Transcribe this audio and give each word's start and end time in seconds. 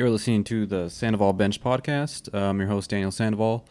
You're 0.00 0.08
listening 0.08 0.44
to 0.44 0.64
the 0.64 0.88
Sandoval 0.88 1.34
Bench 1.34 1.62
podcast. 1.62 2.32
I'm 2.32 2.58
your 2.58 2.68
host, 2.68 2.88
Daniel 2.88 3.10
Sandoval. 3.10 3.66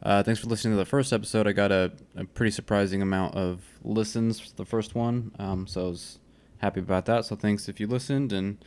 Uh, 0.00 0.22
thanks 0.22 0.40
for 0.40 0.46
listening 0.46 0.74
to 0.74 0.76
the 0.76 0.84
first 0.84 1.12
episode. 1.12 1.48
I 1.48 1.50
got 1.50 1.72
a, 1.72 1.90
a 2.14 2.22
pretty 2.22 2.52
surprising 2.52 3.02
amount 3.02 3.34
of 3.34 3.64
listens 3.82 4.38
for 4.38 4.54
the 4.54 4.64
first 4.64 4.94
one, 4.94 5.32
um, 5.40 5.66
so 5.66 5.86
I 5.86 5.88
was 5.88 6.20
happy 6.58 6.78
about 6.78 7.06
that. 7.06 7.24
So 7.24 7.34
thanks 7.34 7.68
if 7.68 7.80
you 7.80 7.88
listened, 7.88 8.32
and 8.32 8.64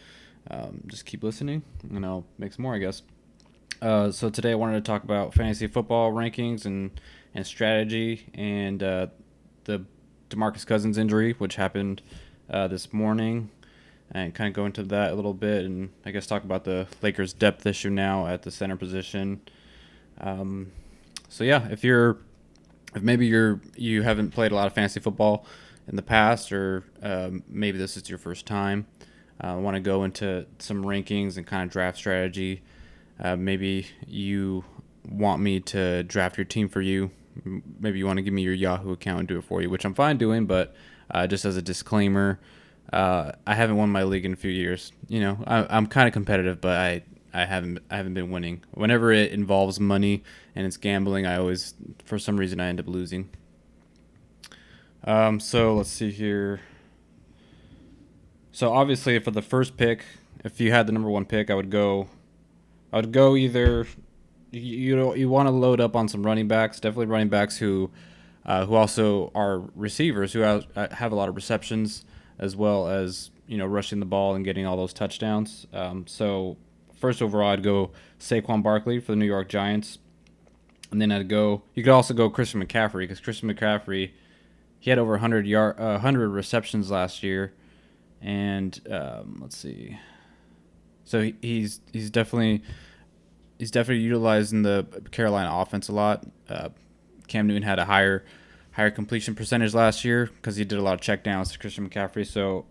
um, 0.52 0.82
just 0.88 1.06
keep 1.06 1.24
listening, 1.24 1.64
and 1.90 2.06
I'll 2.06 2.26
make 2.38 2.52
some 2.52 2.64
more, 2.64 2.76
I 2.76 2.80
guess. 2.80 3.02
Uh, 3.82 4.12
so 4.12 4.30
today 4.30 4.52
I 4.52 4.56
wanted 4.56 4.84
to 4.84 4.92
talk 4.92 5.06
about 5.06 5.34
fantasy 5.34 5.68
football 5.68 6.12
rankings 6.12 6.66
and 6.66 7.00
and 7.34 7.48
strategy, 7.48 8.26
and 8.34 8.84
uh, 8.84 9.08
the 9.64 9.86
DeMarcus 10.30 10.68
Cousins 10.68 10.98
injury, 10.98 11.32
which 11.38 11.56
happened 11.56 12.02
uh, 12.50 12.68
this 12.68 12.92
morning, 12.92 13.52
and 14.12 14.34
kind 14.34 14.48
of 14.48 14.54
go 14.54 14.66
into 14.66 14.84
that 14.84 15.12
a 15.12 15.16
little 15.16 15.34
bit, 15.34 15.66
and 15.66 15.90
I 16.06 16.12
guess 16.12 16.28
talk 16.28 16.44
about 16.44 16.64
the 16.64 16.88
Lakers' 17.02 17.34
depth 17.34 17.66
issue 17.66 17.90
now 17.90 18.28
at 18.28 18.44
the 18.44 18.52
center 18.52 18.76
position. 18.76 19.42
Um, 20.22 20.72
so 21.28 21.44
yeah, 21.44 21.68
if 21.70 21.84
you're, 21.84 22.18
if 22.94 23.02
maybe 23.02 23.28
you're 23.28 23.60
you 23.76 24.04
haven't 24.04 24.32
played 24.32 24.52
a 24.52 24.56
lot 24.56 24.68
of 24.68 24.74
fantasy 24.74 25.00
football 25.00 25.46
in 25.88 25.96
the 25.96 26.02
past, 26.02 26.52
or 26.52 26.84
um, 27.02 27.44
maybe 27.48 27.78
this 27.78 27.98
is 27.98 28.10
your 28.10 28.20
first 28.20 28.46
time, 28.46 28.88
I 29.42 29.50
uh, 29.50 29.58
want 29.58 29.76
to 29.76 29.82
go 29.82 30.04
into 30.04 30.46
some 30.60 30.84
rankings 30.84 31.38
and 31.38 31.46
kind 31.46 31.64
of 31.64 31.72
draft 31.72 31.98
strategy. 31.98 32.62
Uh, 33.20 33.36
maybe 33.36 33.88
you 34.08 34.64
want 35.08 35.42
me 35.42 35.60
to 35.60 36.04
draft 36.04 36.38
your 36.38 36.46
team 36.46 36.68
for 36.68 36.82
you 36.82 37.12
maybe 37.80 38.00
you 38.00 38.06
want 38.06 38.18
to 38.18 38.24
give 38.24 38.34
me 38.34 38.42
your 38.42 38.54
Yahoo 38.54 38.92
account 38.92 39.20
and 39.20 39.28
do 39.28 39.38
it 39.38 39.44
for 39.44 39.62
you, 39.62 39.70
which 39.70 39.86
I'm 39.86 39.94
fine 39.94 40.18
doing, 40.18 40.46
but 40.46 40.76
uh, 41.12 41.28
just 41.28 41.46
as 41.46 41.58
a 41.58 41.62
disclaimer, 41.62 42.40
uh, 42.92 43.32
I 43.46 43.56
haven't 43.56 43.78
won 43.78 43.90
my 43.90 44.04
league 44.04 44.26
in 44.26 44.34
a 44.34 44.38
few 44.38 44.52
years. 44.52 44.92
You 45.08 45.20
know, 45.20 45.44
I, 45.46 45.78
am 45.78 45.88
kind 45.88 46.08
of 46.08 46.14
competitive, 46.14 46.62
but 46.62 46.78
I, 46.78 47.04
I 47.34 47.46
haven't 47.46 47.80
I 47.90 47.98
haven't 47.98 48.14
been 48.14 48.32
winning. 48.32 48.64
Whenever 48.72 49.12
it 49.12 49.32
involves 49.32 49.80
money 49.80 50.24
and 50.56 50.66
it's 50.66 50.78
gambling, 50.78 51.26
I 51.26 51.38
always 51.38 51.74
for 52.04 52.20
some 52.20 52.38
reason 52.38 52.60
I 52.60 52.68
end 52.68 52.80
up 52.80 52.88
losing. 52.88 53.30
Um, 55.04 55.40
so 55.40 55.76
let's 55.76 55.90
see 55.90 56.12
here. 56.12 56.62
So 58.52 58.72
obviously, 58.72 59.20
for 59.20 59.32
the 59.32 59.42
first 59.42 59.78
pick, 59.78 60.06
if 60.44 60.62
you 60.62 60.72
had 60.72 60.88
the 60.88 60.94
number 60.94 61.10
one 61.10 61.26
pick, 61.26 61.50
I 61.50 61.56
would 61.56 61.70
go. 61.70 62.08
I 62.94 62.98
would 62.98 63.12
go 63.12 63.36
either 63.36 63.88
you 64.52 64.96
know 64.96 65.14
you 65.14 65.28
want 65.28 65.48
to 65.48 65.52
load 65.52 65.82
up 65.82 65.96
on 65.96 66.08
some 66.08 66.26
running 66.26 66.48
backs, 66.48 66.80
definitely 66.80 67.08
running 67.08 67.30
backs 67.30 67.58
who 67.58 67.92
uh, 68.46 68.66
who 68.66 68.76
also 68.76 69.32
are 69.36 69.60
receivers 69.76 70.34
who 70.34 70.40
have, 70.40 70.66
uh, 70.76 70.88
have 70.92 71.12
a 71.12 71.16
lot 71.16 71.28
of 71.28 71.36
receptions 71.36 72.06
as 72.40 72.56
well 72.56 72.88
as 72.88 73.32
you 73.48 73.58
know 73.58 73.66
rushing 73.66 74.00
the 74.00 74.06
ball 74.06 74.36
and 74.36 74.44
getting 74.44 74.66
all 74.66 74.78
those 74.78 74.94
touchdowns. 74.94 75.68
Um, 75.74 76.08
so 76.08 76.58
first 76.96 77.22
overall, 77.22 77.52
I'd 77.52 77.64
go 77.64 77.92
Saquon 78.20 78.64
Barkley 78.64 79.00
for 79.00 79.12
the 79.12 79.18
New 79.18 79.26
York 79.26 79.50
Giants, 79.50 80.00
and 80.92 81.02
then 81.02 81.12
I'd 81.12 81.30
go. 81.30 81.64
You 81.74 81.84
could 81.84 81.94
also 81.94 82.14
go 82.14 82.30
Christian 82.30 82.66
McCaffrey 82.66 83.00
because 83.00 83.20
Christian 83.20 83.54
McCaffrey 83.54 84.12
he 84.86 84.92
had 84.92 85.00
over 85.00 85.14
100 85.14 85.48
yard 85.48 85.80
uh, 85.80 85.94
100 85.94 86.30
receptions 86.30 86.92
last 86.92 87.24
year, 87.24 87.54
and 88.22 88.80
um, 88.90 89.40
let's 89.42 89.58
see. 89.58 89.98
So 91.04 91.22
he, 91.22 91.36
he's 91.42 91.82
he's 91.92 92.12
definitely 92.12 92.62
he's 93.58 93.72
definitely 93.72 94.04
utilizing 94.04 94.62
the 94.62 94.86
Carolina 95.12 95.50
offense 95.52 95.88
a 95.88 95.92
lot. 95.92 96.26
Uh, 96.48 96.70
Cam 97.28 97.48
Newton 97.48 97.64
had 97.64 97.80
a 97.80 97.86
higher 97.86 98.26
higher 98.76 98.92
completion 98.92 99.36
percentage 99.36 99.74
last 99.74 100.04
year 100.04 100.28
because 100.36 100.58
he 100.58 100.66
did 100.66 100.78
a 100.78 100.82
lot 100.82 100.94
of 100.94 101.02
checkdowns 101.02 101.52
to 101.52 101.60
Christian 101.60 101.90
McCaffrey, 101.90 102.26
so 102.26 102.66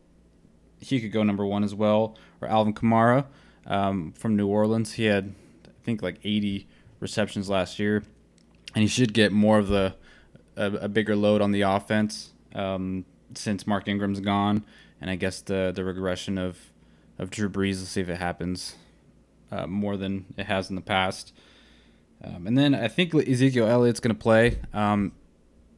he 0.78 1.00
could 1.00 1.12
go 1.12 1.22
number 1.22 1.44
one 1.44 1.64
as 1.64 1.74
well. 1.74 2.16
Or 2.40 2.48
Alvin 2.48 2.74
Kamara 2.74 3.26
um, 3.66 4.12
from 4.12 4.36
New 4.36 4.46
Orleans, 4.46 4.92
he 4.94 5.04
had 5.04 5.34
I 5.66 5.84
think 5.84 6.02
like 6.02 6.18
80 6.22 6.68
receptions 7.00 7.48
last 7.48 7.78
year, 7.78 8.02
and 8.74 8.82
he 8.82 8.88
should 8.88 9.14
get 9.14 9.32
more 9.32 9.58
of 9.58 9.68
the 9.68 9.94
a, 10.56 10.66
a 10.66 10.88
bigger 10.88 11.16
load 11.16 11.40
on 11.40 11.52
the 11.52 11.62
offense 11.62 12.32
um, 12.54 13.04
since 13.34 13.66
Mark 13.66 13.88
Ingram's 13.88 14.20
gone, 14.20 14.64
and 15.00 15.10
I 15.10 15.16
guess 15.16 15.40
the 15.40 15.72
the 15.74 15.84
regression 15.84 16.38
of 16.38 16.58
of 17.18 17.30
Drew 17.30 17.48
Brees. 17.48 17.78
Let's 17.78 17.90
see 17.90 18.02
if 18.02 18.08
it 18.10 18.18
happens 18.18 18.76
uh, 19.50 19.66
more 19.66 19.96
than 19.96 20.26
it 20.36 20.46
has 20.46 20.68
in 20.68 20.76
the 20.76 20.82
past. 20.82 21.32
Um, 22.22 22.46
and 22.46 22.56
then 22.56 22.74
I 22.74 22.88
think 22.88 23.14
Ezekiel 23.14 23.66
Elliott's 23.66 24.00
going 24.00 24.14
to 24.14 24.20
play. 24.20 24.58
Um, 24.72 25.12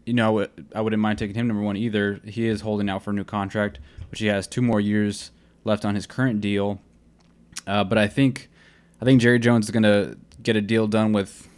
you 0.07 0.15
know, 0.15 0.47
I 0.75 0.81
wouldn't 0.81 1.03
mind 1.03 1.19
taking 1.19 1.35
him 1.35 1.49
number 1.49 1.63
one 1.63 1.77
either. 1.77 2.21
He 2.25 2.47
is 2.47 2.63
holding 2.63 2.89
out 2.89 3.03
for 3.03 3.11
a 3.11 3.13
new 3.13 3.25
contract, 3.25 3.81
which 4.11 4.21
he 4.21 4.27
has 4.27 4.47
two 4.47 4.63
more 4.63 4.81
years 4.81 5.33
left 5.65 5.85
on 5.85 5.97
his 5.97 6.07
current 6.07 6.41
deal. 6.41 6.81
Uh, 7.67 7.83
but 7.85 7.99
I 7.99 8.07
think, 8.07 8.49
I 9.03 9.05
think 9.05 9.21
Jerry 9.21 9.41
Jones 9.41 9.67
is 9.67 9.73
going 9.73 9.83
to 9.83 10.17
get 10.43 10.55
a 10.55 10.61
deal 10.61 10.87
done 10.87 11.13
with, 11.13 11.49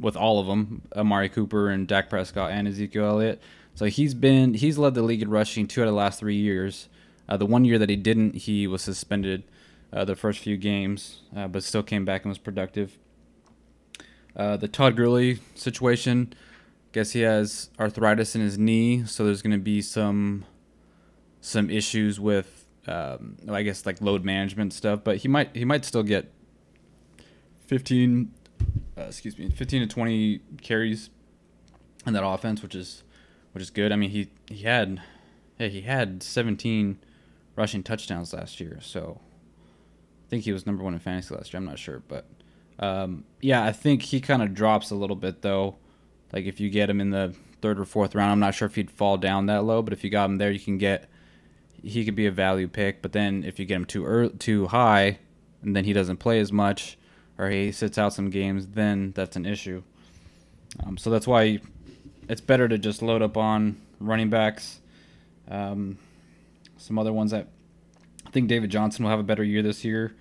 with 0.00 0.16
all 0.16 0.40
of 0.40 0.46
them: 0.46 0.82
Amari 0.96 1.28
Cooper 1.28 1.68
and 1.68 1.86
Dak 1.86 2.08
Prescott 2.08 2.50
and 2.50 2.66
Ezekiel 2.66 3.04
Elliott. 3.04 3.42
So 3.74 3.84
he's 3.84 4.14
been 4.14 4.54
he's 4.54 4.78
led 4.78 4.94
the 4.94 5.02
league 5.02 5.22
in 5.22 5.30
rushing 5.30 5.66
two 5.66 5.82
out 5.82 5.88
of 5.88 5.92
the 5.92 5.96
last 5.96 6.18
three 6.18 6.36
years. 6.36 6.88
Uh, 7.28 7.36
the 7.36 7.46
one 7.46 7.64
year 7.64 7.78
that 7.78 7.88
he 7.88 7.96
didn't, 7.96 8.34
he 8.34 8.66
was 8.66 8.82
suspended 8.82 9.44
uh, 9.92 10.04
the 10.04 10.16
first 10.16 10.40
few 10.40 10.56
games, 10.56 11.20
uh, 11.36 11.46
but 11.46 11.62
still 11.62 11.82
came 11.82 12.04
back 12.04 12.24
and 12.24 12.30
was 12.30 12.38
productive. 12.38 12.98
Uh, 14.34 14.56
the 14.56 14.68
Todd 14.68 14.96
Gurley 14.96 15.38
situation, 15.54 16.32
guess 16.92 17.12
he 17.12 17.20
has 17.20 17.70
arthritis 17.78 18.34
in 18.34 18.40
his 18.40 18.58
knee, 18.58 19.04
so 19.04 19.24
there's 19.24 19.42
going 19.42 19.52
to 19.52 19.58
be 19.58 19.80
some 19.82 20.44
some 21.40 21.70
issues 21.70 22.20
with, 22.20 22.66
um, 22.86 23.36
I 23.48 23.62
guess, 23.62 23.86
like 23.86 24.00
load 24.00 24.24
management 24.24 24.72
stuff. 24.72 25.00
But 25.04 25.18
he 25.18 25.28
might 25.28 25.54
he 25.54 25.64
might 25.64 25.84
still 25.84 26.02
get 26.02 26.30
15, 27.66 28.32
uh, 28.98 29.02
excuse 29.02 29.38
me, 29.38 29.48
15 29.48 29.82
to 29.82 29.86
20 29.86 30.40
carries 30.60 31.10
in 32.06 32.12
that 32.12 32.24
offense, 32.26 32.62
which 32.62 32.74
is 32.74 33.02
which 33.52 33.62
is 33.62 33.70
good. 33.70 33.92
I 33.92 33.96
mean, 33.96 34.10
he 34.10 34.30
he 34.48 34.64
had 34.64 35.02
yeah 35.58 35.68
he 35.68 35.82
had 35.82 36.22
17 36.22 36.98
rushing 37.56 37.82
touchdowns 37.82 38.32
last 38.32 38.60
year, 38.60 38.78
so 38.82 39.20
I 40.26 40.30
think 40.30 40.44
he 40.44 40.52
was 40.52 40.66
number 40.66 40.82
one 40.82 40.94
in 40.94 41.00
fantasy 41.00 41.34
last 41.34 41.52
year. 41.52 41.58
I'm 41.58 41.66
not 41.66 41.78
sure, 41.78 42.02
but 42.08 42.26
um, 42.78 43.24
yeah, 43.40 43.62
I 43.64 43.72
think 43.72 44.02
he 44.02 44.20
kind 44.20 44.42
of 44.42 44.54
drops 44.54 44.90
a 44.90 44.94
little 44.94 45.16
bit 45.16 45.42
though. 45.42 45.76
Like 46.32 46.44
if 46.44 46.60
you 46.60 46.70
get 46.70 46.90
him 46.90 47.00
in 47.00 47.10
the 47.10 47.34
third 47.60 47.78
or 47.78 47.84
fourth 47.84 48.14
round, 48.14 48.30
I'm 48.32 48.40
not 48.40 48.54
sure 48.54 48.66
if 48.66 48.74
he'd 48.74 48.90
fall 48.90 49.16
down 49.16 49.46
that 49.46 49.64
low, 49.64 49.82
but 49.82 49.92
if 49.92 50.04
you 50.04 50.10
got 50.10 50.26
him 50.26 50.38
there, 50.38 50.50
you 50.50 50.60
can 50.60 50.78
get 50.78 51.08
he 51.82 52.04
could 52.04 52.14
be 52.14 52.26
a 52.26 52.30
value 52.30 52.68
pick. 52.68 53.02
But 53.02 53.12
then 53.12 53.44
if 53.44 53.58
you 53.58 53.64
get 53.64 53.76
him 53.76 53.84
too 53.84 54.04
early, 54.04 54.30
too 54.34 54.66
high, 54.68 55.18
and 55.62 55.74
then 55.74 55.84
he 55.84 55.92
doesn't 55.92 56.18
play 56.18 56.40
as 56.40 56.52
much, 56.52 56.98
or 57.38 57.50
he 57.50 57.72
sits 57.72 57.98
out 57.98 58.12
some 58.12 58.30
games, 58.30 58.68
then 58.68 59.12
that's 59.14 59.36
an 59.36 59.46
issue. 59.46 59.82
Um, 60.84 60.96
so 60.96 61.10
that's 61.10 61.26
why 61.26 61.60
it's 62.28 62.40
better 62.40 62.68
to 62.68 62.78
just 62.78 63.02
load 63.02 63.22
up 63.22 63.36
on 63.36 63.80
running 63.98 64.30
backs. 64.30 64.80
Um, 65.48 65.98
some 66.76 66.98
other 66.98 67.12
ones 67.12 67.32
that 67.32 67.48
I 68.26 68.30
think 68.30 68.48
David 68.48 68.70
Johnson 68.70 69.04
will 69.04 69.10
have 69.10 69.20
a 69.20 69.24
better 69.24 69.42
year 69.42 69.62
this 69.62 69.84
year. 69.84 70.14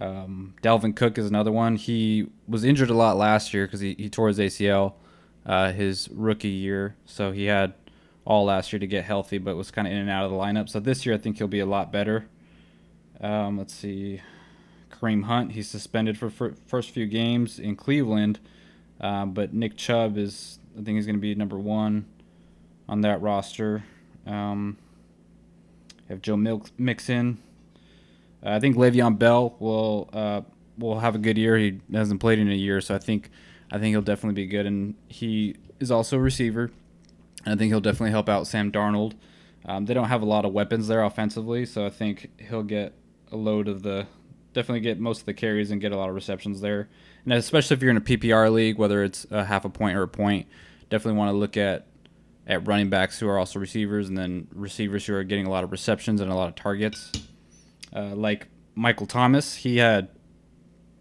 Um, 0.00 0.54
Dalvin 0.62 0.94
Cook 0.94 1.18
is 1.18 1.26
another 1.26 1.50
one. 1.50 1.76
He 1.76 2.28
was 2.46 2.62
injured 2.62 2.90
a 2.90 2.94
lot 2.94 3.16
last 3.16 3.54
year 3.54 3.66
because 3.66 3.80
he, 3.80 3.94
he 3.98 4.08
tore 4.08 4.28
his 4.28 4.38
ACL 4.38 4.94
uh, 5.46 5.72
his 5.72 6.08
rookie 6.12 6.48
year. 6.48 6.96
So 7.06 7.32
he 7.32 7.46
had 7.46 7.74
all 8.24 8.44
last 8.44 8.72
year 8.72 8.80
to 8.80 8.86
get 8.86 9.04
healthy, 9.04 9.38
but 9.38 9.56
was 9.56 9.70
kind 9.70 9.86
of 9.86 9.92
in 9.92 9.98
and 9.98 10.10
out 10.10 10.24
of 10.24 10.30
the 10.30 10.36
lineup. 10.36 10.68
So 10.68 10.80
this 10.80 11.06
year, 11.06 11.14
I 11.14 11.18
think 11.18 11.38
he'll 11.38 11.48
be 11.48 11.60
a 11.60 11.66
lot 11.66 11.90
better. 11.90 12.26
Um, 13.20 13.58
let's 13.58 13.74
see. 13.74 14.20
Kareem 14.90 15.24
Hunt, 15.24 15.52
he's 15.52 15.68
suspended 15.68 16.18
for 16.18 16.28
fir- 16.28 16.54
first 16.66 16.90
few 16.90 17.06
games 17.06 17.58
in 17.58 17.76
Cleveland. 17.76 18.40
Uh, 19.00 19.26
but 19.26 19.54
Nick 19.54 19.76
Chubb 19.76 20.18
is, 20.18 20.58
I 20.78 20.82
think 20.82 20.96
he's 20.96 21.06
going 21.06 21.16
to 21.16 21.20
be 21.20 21.34
number 21.34 21.58
one 21.58 22.06
on 22.88 23.02
that 23.02 23.22
roster. 23.22 23.84
Um, 24.26 24.76
have 26.08 26.22
Joe 26.22 26.36
Mixon. 26.78 27.38
Uh, 28.44 28.50
I 28.50 28.60
think 28.60 28.76
Le'Veon 28.76 29.18
Bell 29.18 29.56
will 29.58 30.08
uh, 30.12 30.42
will 30.78 31.00
have 31.00 31.14
a 31.14 31.18
good 31.18 31.36
year. 31.36 31.56
He 31.56 31.80
hasn't 31.92 32.20
played 32.20 32.38
in 32.38 32.50
a 32.50 32.54
year, 32.54 32.80
so 32.80 32.94
I 32.94 32.98
think 32.98 33.30
I 33.70 33.78
think 33.78 33.92
he'll 33.92 34.02
definitely 34.02 34.42
be 34.42 34.46
good. 34.46 34.66
And 34.66 34.94
he 35.08 35.56
is 35.80 35.90
also 35.90 36.16
a 36.16 36.20
receiver. 36.20 36.70
And 37.44 37.54
I 37.54 37.56
think 37.56 37.70
he'll 37.70 37.80
definitely 37.80 38.10
help 38.10 38.28
out 38.28 38.46
Sam 38.46 38.72
Darnold. 38.72 39.14
Um, 39.64 39.84
they 39.84 39.94
don't 39.94 40.08
have 40.08 40.22
a 40.22 40.26
lot 40.26 40.44
of 40.44 40.52
weapons 40.52 40.88
there 40.88 41.02
offensively, 41.02 41.66
so 41.66 41.84
I 41.84 41.90
think 41.90 42.30
he'll 42.38 42.62
get 42.62 42.94
a 43.30 43.36
load 43.36 43.68
of 43.68 43.82
the 43.82 44.06
definitely 44.54 44.80
get 44.80 44.98
most 44.98 45.20
of 45.20 45.26
the 45.26 45.34
carries 45.34 45.70
and 45.70 45.80
get 45.80 45.92
a 45.92 45.96
lot 45.96 46.08
of 46.08 46.14
receptions 46.14 46.60
there. 46.60 46.88
And 47.24 47.34
especially 47.34 47.76
if 47.76 47.82
you're 47.82 47.90
in 47.90 47.96
a 47.96 48.00
PPR 48.00 48.50
league, 48.50 48.78
whether 48.78 49.04
it's 49.04 49.26
a 49.30 49.44
half 49.44 49.64
a 49.64 49.68
point 49.68 49.96
or 49.96 50.02
a 50.02 50.08
point, 50.08 50.46
definitely 50.88 51.18
want 51.18 51.30
to 51.30 51.36
look 51.36 51.56
at 51.56 51.86
at 52.46 52.66
running 52.66 52.88
backs 52.88 53.18
who 53.20 53.28
are 53.28 53.38
also 53.38 53.58
receivers, 53.58 54.08
and 54.08 54.16
then 54.16 54.48
receivers 54.54 55.04
who 55.04 55.14
are 55.14 55.22
getting 55.22 55.46
a 55.46 55.50
lot 55.50 55.64
of 55.64 55.70
receptions 55.70 56.20
and 56.20 56.32
a 56.32 56.34
lot 56.34 56.48
of 56.48 56.54
targets. 56.54 57.12
Uh, 57.94 58.14
like 58.14 58.48
Michael 58.74 59.06
Thomas, 59.06 59.54
he 59.54 59.76
had 59.76 60.08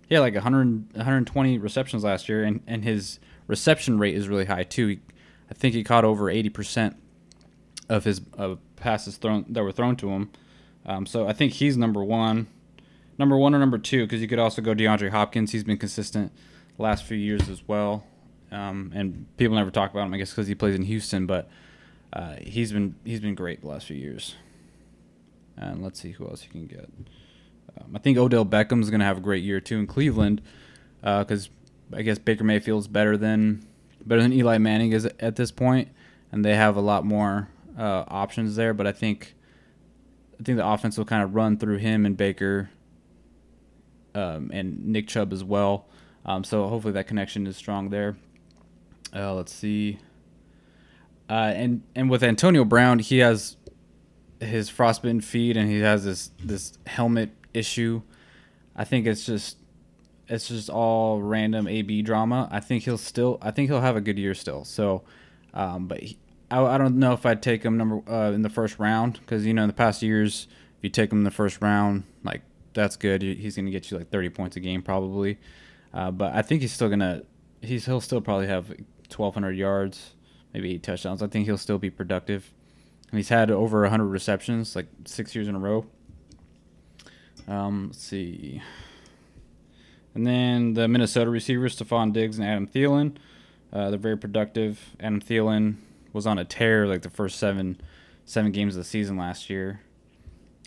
he 0.07 0.15
had 0.15 0.21
like 0.21 0.33
100, 0.33 0.93
120 0.93 1.57
receptions 1.57 2.03
last 2.03 2.29
year, 2.29 2.43
and, 2.43 2.61
and 2.65 2.83
his 2.83 3.19
reception 3.47 3.97
rate 3.99 4.15
is 4.15 4.27
really 4.27 4.45
high 4.45 4.63
too. 4.63 4.87
He, 4.87 4.99
I 5.49 5.53
think 5.53 5.73
he 5.75 5.83
caught 5.83 6.05
over 6.05 6.25
80% 6.25 6.95
of 7.89 8.03
his 8.03 8.21
uh, 8.37 8.55
passes 8.75 9.17
thrown 9.17 9.45
that 9.49 9.63
were 9.63 9.71
thrown 9.71 9.95
to 9.97 10.09
him. 10.09 10.29
Um, 10.85 11.05
so 11.05 11.27
I 11.27 11.33
think 11.33 11.53
he's 11.53 11.77
number 11.77 12.03
one. 12.03 12.47
number 13.17 13.37
one 13.37 13.53
or 13.53 13.59
number 13.59 13.77
two 13.77 14.05
because 14.05 14.21
you 14.21 14.27
could 14.27 14.39
also 14.39 14.61
go 14.61 14.73
DeAndre 14.73 15.09
Hopkins. 15.09 15.51
He's 15.51 15.63
been 15.63 15.77
consistent 15.77 16.31
last 16.77 17.03
few 17.03 17.17
years 17.17 17.49
as 17.49 17.67
well, 17.67 18.05
um, 18.51 18.91
and 18.95 19.25
people 19.37 19.55
never 19.55 19.71
talk 19.71 19.91
about 19.91 20.05
him. 20.05 20.13
I 20.13 20.17
guess 20.17 20.31
because 20.31 20.47
he 20.47 20.55
plays 20.55 20.75
in 20.75 20.83
Houston, 20.83 21.25
but 21.25 21.49
uh, 22.13 22.35
he's 22.41 22.71
been 22.71 22.95
he's 23.03 23.19
been 23.19 23.35
great 23.35 23.61
the 23.61 23.67
last 23.67 23.87
few 23.87 23.97
years. 23.97 24.35
And 25.57 25.83
let's 25.83 25.99
see 25.99 26.11
who 26.11 26.27
else 26.27 26.43
you 26.43 26.51
can 26.51 26.67
get. 26.67 26.87
Um, 27.79 27.95
I 27.95 27.99
think 27.99 28.17
Odell 28.17 28.45
Beckham's 28.45 28.89
going 28.89 28.99
to 28.99 29.05
have 29.05 29.17
a 29.17 29.21
great 29.21 29.43
year 29.43 29.59
too 29.59 29.77
in 29.77 29.87
Cleveland 29.87 30.41
because 31.01 31.49
uh, 31.93 31.97
I 31.97 32.01
guess 32.01 32.17
Baker 32.17 32.43
Mayfield's 32.43 32.87
better 32.87 33.17
than 33.17 33.65
better 34.05 34.21
than 34.21 34.33
Eli 34.33 34.57
Manning 34.57 34.91
is 34.91 35.05
at 35.19 35.35
this 35.35 35.51
point, 35.51 35.89
and 36.31 36.43
they 36.43 36.55
have 36.55 36.75
a 36.75 36.81
lot 36.81 37.05
more 37.05 37.49
uh, 37.77 38.03
options 38.07 38.55
there. 38.55 38.73
But 38.73 38.87
I 38.87 38.91
think 38.91 39.35
I 40.39 40.43
think 40.43 40.57
the 40.57 40.67
offense 40.67 40.97
will 40.97 41.05
kind 41.05 41.23
of 41.23 41.35
run 41.35 41.57
through 41.57 41.77
him 41.77 42.05
and 42.05 42.15
Baker 42.15 42.69
um, 44.15 44.49
and 44.53 44.87
Nick 44.87 45.07
Chubb 45.07 45.33
as 45.33 45.43
well. 45.43 45.87
Um, 46.25 46.43
so 46.43 46.67
hopefully 46.67 46.93
that 46.93 47.07
connection 47.07 47.47
is 47.47 47.55
strong 47.55 47.89
there. 47.89 48.17
Uh, 49.15 49.33
let's 49.33 49.53
see. 49.53 49.99
Uh, 51.29 51.51
and 51.55 51.83
and 51.95 52.09
with 52.09 52.23
Antonio 52.23 52.65
Brown, 52.65 52.99
he 52.99 53.19
has 53.19 53.57
his 54.39 54.69
frostbitten 54.69 55.21
feet 55.21 55.57
and 55.57 55.69
he 55.69 55.79
has 55.79 56.05
this 56.05 56.31
this 56.43 56.77
helmet 56.85 57.31
issue. 57.57 58.01
I 58.75 58.83
think 58.83 59.07
it's 59.07 59.25
just 59.25 59.57
it's 60.27 60.49
just 60.49 60.69
all 60.69 61.21
random 61.21 61.67
AB 61.67 62.01
drama. 62.01 62.47
I 62.51 62.59
think 62.59 62.83
he'll 62.83 62.97
still 62.97 63.37
I 63.41 63.51
think 63.51 63.69
he'll 63.69 63.81
have 63.81 63.95
a 63.95 64.01
good 64.01 64.17
year 64.17 64.33
still. 64.33 64.63
So, 64.63 65.03
um, 65.53 65.87
but 65.87 65.99
he, 66.01 66.17
I, 66.51 66.61
I 66.63 66.77
don't 66.77 66.97
know 66.97 67.13
if 67.13 67.25
I'd 67.25 67.41
take 67.41 67.63
him 67.63 67.77
number 67.77 68.01
uh, 68.09 68.31
in 68.31 68.41
the 68.41 68.49
first 68.49 68.79
round 68.79 69.19
because 69.19 69.45
you 69.45 69.53
know 69.53 69.63
in 69.63 69.67
the 69.67 69.73
past 69.73 70.01
years 70.01 70.47
if 70.77 70.83
you 70.83 70.89
take 70.89 71.11
him 71.11 71.19
in 71.19 71.23
the 71.23 71.31
first 71.31 71.61
round 71.61 72.03
like 72.23 72.41
that's 72.73 72.95
good. 72.95 73.21
He's 73.21 73.55
to 73.55 73.63
get 73.63 73.89
you 73.89 73.97
like 73.97 74.09
30 74.09 74.29
points 74.29 74.55
a 74.55 74.59
game 74.59 74.81
probably. 74.81 75.39
Uh, 75.93 76.11
but 76.11 76.33
I 76.33 76.41
think 76.43 76.61
he's 76.61 76.71
still 76.71 76.89
gonna 76.89 77.23
he's 77.61 77.85
he'll 77.85 78.01
still 78.01 78.21
probably 78.21 78.47
have 78.47 78.69
1,200 78.69 79.51
yards, 79.51 80.13
maybe 80.53 80.73
eight 80.73 80.83
touchdowns. 80.83 81.23
I 81.23 81.27
think 81.27 81.45
he'll 81.45 81.57
still 81.57 81.79
be 81.79 81.89
productive. 81.89 82.53
And 83.09 83.17
he's 83.17 83.29
had 83.29 83.49
over 83.49 83.81
100 83.81 84.05
receptions 84.05 84.75
like 84.75 84.87
six 85.05 85.33
years 85.33 85.47
in 85.47 85.55
a 85.55 85.59
row. 85.59 85.85
Um, 87.47 87.87
let's 87.87 88.03
see. 88.03 88.61
And 90.13 90.25
then 90.25 90.73
the 90.73 90.87
Minnesota 90.87 91.29
receivers, 91.29 91.77
Stefon 91.77 92.11
Diggs 92.11 92.39
and 92.39 92.47
Adam 92.47 92.67
Thielen. 92.67 93.17
Uh, 93.71 93.89
they're 93.89 93.99
very 93.99 94.17
productive. 94.17 94.95
Adam 94.99 95.21
Thielen 95.21 95.75
was 96.13 96.25
on 96.25 96.39
a 96.39 96.45
tear 96.45 96.87
like 96.87 97.01
the 97.03 97.09
first 97.09 97.37
seven 97.37 97.79
seven 98.25 98.51
games 98.51 98.75
of 98.75 98.83
the 98.83 98.89
season 98.89 99.17
last 99.17 99.49
year. 99.49 99.81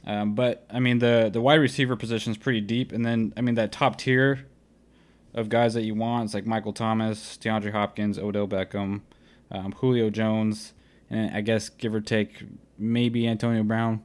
Um, 0.06 0.34
but 0.34 0.66
I 0.70 0.80
mean 0.80 0.98
the 0.98 1.30
the 1.32 1.40
wide 1.40 1.60
receiver 1.60 1.96
position 1.96 2.30
is 2.30 2.38
pretty 2.38 2.60
deep, 2.60 2.92
and 2.92 3.04
then 3.04 3.32
I 3.36 3.40
mean 3.40 3.56
that 3.56 3.72
top 3.72 3.98
tier 3.98 4.46
of 5.34 5.48
guys 5.48 5.74
that 5.74 5.82
you 5.82 5.94
want 5.94 6.26
is 6.26 6.34
like 6.34 6.46
Michael 6.46 6.72
Thomas, 6.72 7.38
DeAndre 7.40 7.72
Hopkins, 7.72 8.18
Odell 8.18 8.48
Beckham, 8.48 9.02
um, 9.50 9.72
Julio 9.72 10.10
Jones, 10.10 10.72
and 11.10 11.34
I 11.34 11.40
guess 11.40 11.68
give 11.68 11.94
or 11.94 12.00
take 12.00 12.44
maybe 12.78 13.26
Antonio 13.28 13.62
Brown. 13.62 14.02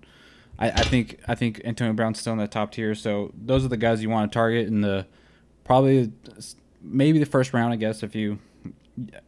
I, 0.58 0.72
I 0.72 0.84
think 0.84 1.20
I 1.28 1.36
think 1.36 1.62
Antonio 1.66 1.94
Brown's 1.94 2.20
still 2.20 2.34
in 2.34 2.40
the 2.40 2.48
top 2.48 2.72
tier, 2.72 2.96
so 2.96 3.32
those 3.36 3.66
are 3.66 3.70
the 3.70 3.78
guys 3.78 4.02
you 4.02 4.10
want 4.10 4.32
to 4.32 4.36
target 4.36 4.68
in 4.68 4.82
the 4.82 5.06
probably 5.64 6.12
maybe 6.82 7.20
the 7.20 7.26
first 7.26 7.54
round. 7.54 7.74
I 7.74 7.78
guess 7.78 8.04
if 8.04 8.16
you 8.16 8.40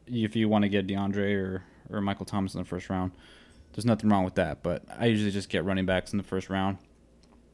if 0.07 0.35
you 0.35 0.47
want 0.47 0.63
to 0.63 0.69
get 0.69 0.87
DeAndre 0.87 1.35
or 1.35 1.63
or 1.89 2.01
Michael 2.01 2.25
Thomas 2.25 2.53
in 2.53 2.59
the 2.59 2.65
first 2.65 2.89
round 2.89 3.11
there's 3.77 3.85
nothing 3.85 4.09
wrong 4.09 4.23
with 4.23 4.33
that. 4.35 4.63
But 4.63 4.83
I 4.97 5.05
usually 5.05 5.29
just 5.29 5.49
get 5.49 5.63
running 5.63 5.85
backs 5.85 6.11
in 6.11 6.17
the 6.17 6.23
first 6.23 6.49
round. 6.49 6.79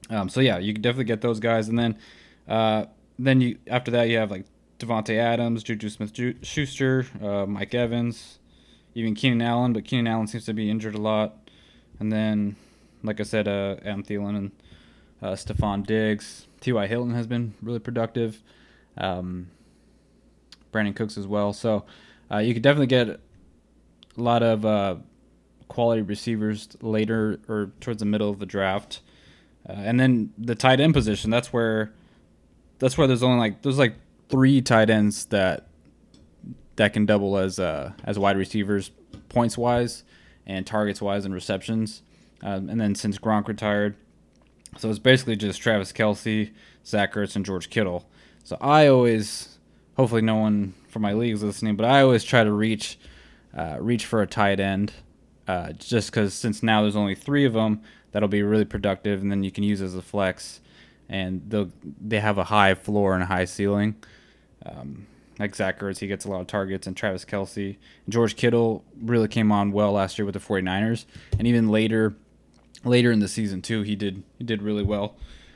Um, 0.10 0.30
so 0.30 0.40
yeah, 0.40 0.58
you 0.58 0.72
can 0.72 0.82
definitely 0.82 1.04
get 1.04 1.20
those 1.20 1.42
guys, 1.42 1.68
and 1.68 1.78
then 1.78 1.98
uh, 2.48 2.86
then 3.20 3.42
you 3.42 3.58
after 3.68 3.92
that 3.92 4.08
you 4.08 4.18
have 4.18 4.32
like 4.32 4.46
Davante 4.80 5.18
Adams, 5.18 5.64
Juju 5.64 5.90
Smith-Schuster, 5.90 7.06
uh, 7.22 7.46
Mike 7.46 7.74
Evans, 7.74 8.40
even 8.96 9.16
Keenan 9.16 9.42
Allen, 9.42 9.74
but 9.74 9.84
Keenan 9.84 10.08
Allen 10.08 10.28
seems 10.28 10.46
to 10.46 10.54
be 10.54 10.70
injured 10.70 10.96
a 10.96 11.02
lot. 11.02 11.50
And 12.00 12.12
then, 12.12 12.56
like 13.04 13.20
I 13.20 13.24
said, 13.24 13.48
uh, 13.48 13.76
Adam 13.84 14.04
Thielen 14.04 14.38
and 14.38 14.52
uh, 15.22 15.34
Stefon 15.34 15.86
Diggs. 15.86 16.48
T.Y. 16.62 16.88
Hilton 16.88 17.14
has 17.14 17.28
been 17.28 17.54
really 17.62 17.80
productive. 17.80 18.42
Um, 18.98 19.50
Brandin 20.72 20.96
Cooks 20.96 21.18
as 21.18 21.28
well. 21.28 21.54
So 21.54 21.86
uh, 22.32 22.40
you 22.40 22.54
could 22.54 22.64
definitely 22.64 22.88
get 22.88 23.08
a 23.08 23.20
lot 24.18 24.44
of 24.44 24.66
uh, 24.66 24.96
quality 25.68 26.02
receivers 26.02 26.70
later 26.82 27.40
or 27.48 27.72
towards 27.80 28.00
the 28.00 28.06
middle 28.06 28.30
of 28.30 28.40
the 28.40 28.46
draft. 28.46 29.02
Uh, 29.68 29.74
and 29.74 30.00
then 30.00 30.34
the 30.38 30.56
tight 30.56 30.80
end 30.80 30.94
position, 30.94 31.30
that's 31.30 31.54
where 31.54 31.94
that's 32.80 32.98
where 32.98 33.08
there's 33.08 33.24
only 33.24 33.40
like 33.40 33.62
there's 33.62 33.78
like 33.78 33.96
three 34.30 34.62
tight 34.62 34.90
ends 34.90 35.26
that 35.26 35.68
that 36.76 36.92
can 36.92 37.06
double 37.06 37.38
as 37.38 37.60
uh, 37.60 37.94
as 38.04 38.20
wide 38.20 38.38
receivers 38.38 38.92
points 39.30 39.58
wise 39.58 40.04
and 40.46 40.68
targets 40.68 41.02
wise 41.02 41.24
and 41.24 41.34
receptions. 41.34 42.02
Um, 42.44 42.70
and 42.70 42.80
then 42.80 42.94
since 42.94 43.18
Gronk 43.18 43.48
retired, 43.48 43.96
so 44.78 44.90
it's 44.90 45.00
basically 45.00 45.36
just 45.36 45.62
Travis 45.62 45.92
Kelce, 45.92 46.52
Zach 46.86 47.14
Ertz, 47.14 47.36
and 47.36 47.46
George 47.46 47.70
Kittle. 47.70 48.08
So 48.44 48.58
I 48.60 48.88
always, 48.88 49.58
hopefully 49.96 50.22
no 50.22 50.36
one 50.36 50.74
from 50.90 51.02
my 51.02 51.14
league 51.14 51.34
is 51.34 51.44
listening, 51.44 51.76
but 51.76 51.86
I 51.86 52.02
always 52.02 52.24
try 52.24 52.44
to 52.44 52.52
reach 52.52 53.00
uh, 53.56 53.78
reach 53.80 54.06
for 54.06 54.22
a 54.22 54.28
tight 54.28 54.60
end 54.60 54.92
uh, 55.48 55.72
just 55.74 56.12
because 56.12 56.34
since 56.34 56.64
now 56.64 56.82
there's 56.82 56.96
only 56.96 57.16
three 57.16 57.46
of 57.46 57.54
them, 57.54 57.82
that'll 58.12 58.30
be 58.30 58.42
really 58.44 58.66
productive, 58.66 59.22
and 59.22 59.32
then 59.32 59.44
you 59.44 59.52
can 59.52 59.64
use 59.64 59.82
as 59.82 59.96
a 59.96 60.02
flex, 60.02 60.62
and 61.10 61.42
they 61.50 61.68
they 62.02 62.20
have 62.20 62.38
a 62.38 62.46
high 62.46 62.74
floor 62.74 63.14
and 63.14 63.24
a 63.24 63.28
high 63.28 63.46
ceiling. 63.46 63.96
Um, 64.66 65.08
like 65.40 65.56
Zach 65.56 65.80
Ertz, 65.80 66.00
he 66.00 66.08
gets 66.08 66.26
a 66.26 66.30
lot 66.30 66.42
of 66.42 66.48
targets, 66.48 66.88
and 66.88 66.96
Travis 66.96 67.26
Kelce, 67.26 67.78
George 68.08 68.36
Kittle 68.36 68.84
really 69.02 69.28
came 69.28 69.52
on 69.52 69.72
well 69.72 69.94
last 69.94 70.18
year 70.18 70.26
with 70.26 70.34
the 70.34 70.40
49ers, 70.40 71.06
and 71.38 71.48
even 71.48 71.70
later, 71.70 72.16
later 72.84 73.12
in 73.12 73.20
the 73.20 73.28
season 73.28 73.62
too, 73.62 73.82
he 73.82 73.96
did 73.96 74.24
he 74.38 74.44
did 74.44 74.62
really 74.62 74.84
well. 74.84 75.16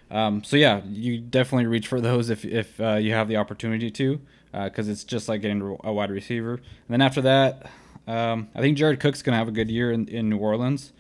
Um, 0.10 0.44
so 0.44 0.56
yeah, 0.56 0.82
you 0.86 1.20
definitely 1.20 1.66
reach 1.66 1.88
for 1.88 2.00
those 2.00 2.30
if 2.30 2.46
if 2.46 2.80
uh, 2.80 2.96
you 2.96 3.14
have 3.14 3.28
the 3.28 3.38
opportunity 3.38 3.92
to, 3.92 4.22
because 4.52 4.88
uh, 4.88 4.92
it's 4.92 5.04
just 5.04 5.28
like 5.28 5.42
getting 5.42 5.78
a 5.84 5.94
wide 5.94 6.12
receiver. 6.12 6.54
And 6.54 6.64
then 6.90 7.02
after 7.02 7.22
that, 7.22 7.70
um, 8.08 8.50
I 8.56 8.62
think 8.62 8.78
Jared 8.78 9.00
Cook's 9.00 9.22
to 9.34 9.38
have 9.38 9.48
a 9.48 9.52
good 9.52 9.70
year 9.70 9.92
in, 9.92 10.08
in 10.08 10.30
New 10.30 10.38
Orleans. 10.38 10.94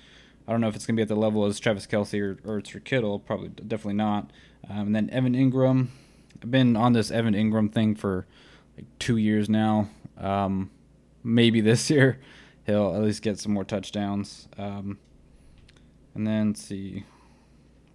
I 0.48 0.52
don't 0.52 0.62
know 0.62 0.68
if 0.68 0.76
it's 0.76 0.86
to 0.96 1.00
be 1.00 1.02
at 1.02 1.08
the 1.10 1.16
level 1.16 1.46
as 1.46 1.60
Travis 1.60 1.88
Kelce 1.88 2.22
or, 2.22 2.38
or 2.50 2.62
Kittle. 2.62 3.20
Probably, 3.20 3.50
definitely 3.50 3.96
not. 3.96 4.32
Um, 4.70 4.88
and 4.88 4.96
then 4.96 5.10
Evan 5.10 5.34
Engram. 5.34 5.88
I've 6.42 6.52
been 6.52 6.76
on 6.76 6.94
this 6.94 7.12
Evan 7.12 7.34
Engram 7.34 7.72
thing 7.72 7.96
for 7.96 8.28
like 8.78 8.86
two 9.00 9.18
years 9.18 9.50
now. 9.50 9.90
Um, 10.18 10.70
maybe 11.24 11.62
this 11.62 11.90
year 11.90 12.20
he'll 12.66 12.94
at 12.96 13.02
least 13.02 13.22
get 13.22 13.40
some 13.40 13.54
more 13.54 13.64
touchdowns. 13.64 14.48
Um, 14.58 15.00
and 16.18 16.28
then 16.28 16.56
see. 16.56 17.04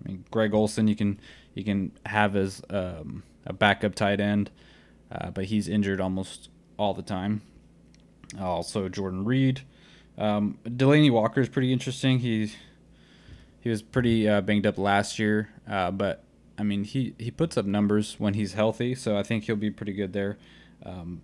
I 0.04 0.08
mean, 0.08 0.24
Greg 0.30 0.54
Olsen 0.54 0.88
you 0.88 0.96
can 0.96 1.20
you 1.54 1.64
can 1.64 1.92
have 2.06 2.34
as 2.34 2.62
um, 2.70 3.22
a 3.46 3.52
backup 3.52 3.94
tight 3.94 4.20
end, 4.20 4.50
uh, 5.10 5.30
but 5.30 5.46
he's 5.46 5.68
injured 5.68 6.00
almost 6.00 6.48
all 6.78 6.94
the 6.94 7.02
time 7.02 7.42
also 8.40 8.88
Jordan 8.88 9.24
Reed. 9.24 9.62
Um, 10.18 10.58
Delanie 10.64 11.10
Walker 11.10 11.40
is 11.40 11.48
pretty 11.48 11.72
interesting. 11.72 12.20
He 12.20 12.52
he 13.60 13.70
was 13.70 13.82
pretty 13.82 14.28
uh, 14.28 14.40
banged 14.40 14.66
up 14.66 14.78
last 14.78 15.18
year, 15.18 15.50
uh, 15.68 15.90
but 15.90 16.24
I 16.58 16.62
mean 16.62 16.84
he 16.84 17.14
he 17.18 17.30
puts 17.30 17.56
up 17.56 17.64
numbers 17.64 18.16
when 18.18 18.34
he's 18.34 18.54
healthy, 18.54 18.94
so 18.94 19.16
I 19.16 19.22
think 19.22 19.44
he'll 19.44 19.56
be 19.56 19.70
pretty 19.70 19.92
good 19.92 20.12
there. 20.12 20.38
Um, 20.84 21.22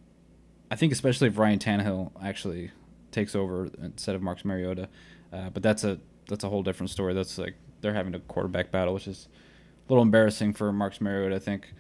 I 0.71 0.77
think 0.77 0.93
especially 0.93 1.29
if 1.29 1.39
Ryan 1.39 1.59
Tannehill 1.59 2.13
actually 2.23 2.71
takes 3.11 3.35
over 3.35 3.69
instead 3.83 4.15
of 4.15 4.23
Marcus 4.23 4.45
Mariota, 4.45 4.89
uh, 5.33 5.51
but 5.51 5.63
that's 5.63 5.85
a 5.85 5.99
that's 6.29 6.45
a 6.45 6.49
whole 6.49 6.63
different 6.63 6.91
story. 6.91 7.15
That's 7.15 7.39
like 7.39 7.55
they're 7.81 7.95
having 7.95 8.15
a 8.15 8.21
quarterback 8.21 8.71
battle, 8.71 8.95
which 8.95 9.09
is 9.09 9.29
a 9.89 9.93
little 9.93 10.03
embarrassing 10.03 10.53
for 10.53 10.73
Marcus 10.73 11.01
Mariota, 11.01 11.37
I 11.37 11.39
think. 11.39 11.73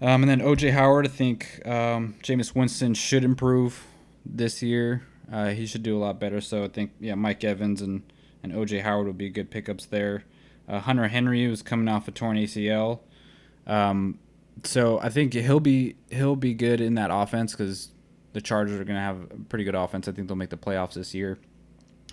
Um, 0.00 0.22
and 0.22 0.28
then 0.28 0.40
OJ 0.40 0.72
Howard, 0.72 1.06
I 1.06 1.08
think 1.08 1.66
um, 1.66 2.14
Jameis 2.22 2.54
Winston 2.54 2.94
should 2.94 3.24
improve 3.24 3.86
this 4.24 4.62
year. 4.62 5.06
Uh, 5.32 5.48
he 5.48 5.66
should 5.66 5.82
do 5.82 5.96
a 5.96 6.00
lot 6.00 6.20
better. 6.20 6.40
So 6.40 6.64
I 6.64 6.68
think 6.68 6.92
yeah, 7.00 7.14
Mike 7.14 7.42
Evans 7.42 7.80
and, 7.80 8.02
and 8.42 8.52
OJ 8.52 8.82
Howard 8.82 9.06
would 9.06 9.18
be 9.18 9.30
good 9.30 9.50
pickups 9.50 9.86
there. 9.86 10.24
Uh, 10.68 10.80
Hunter 10.80 11.08
Henry 11.08 11.46
was 11.48 11.62
coming 11.62 11.88
off 11.88 12.08
a 12.08 12.10
torn 12.10 12.36
ACL, 12.36 12.98
um, 13.68 14.18
so 14.64 14.98
I 15.00 15.10
think 15.10 15.32
he'll 15.32 15.60
be 15.60 15.94
he'll 16.10 16.34
be 16.34 16.54
good 16.54 16.80
in 16.80 16.94
that 16.94 17.10
offense 17.12 17.52
because 17.52 17.92
the 18.32 18.40
Chargers 18.40 18.80
are 18.80 18.84
going 18.84 18.96
to 18.96 19.02
have 19.02 19.22
a 19.30 19.36
pretty 19.48 19.64
good 19.64 19.76
offense. 19.76 20.08
I 20.08 20.12
think 20.12 20.26
they'll 20.26 20.36
make 20.36 20.50
the 20.50 20.56
playoffs 20.56 20.94
this 20.94 21.14
year, 21.14 21.38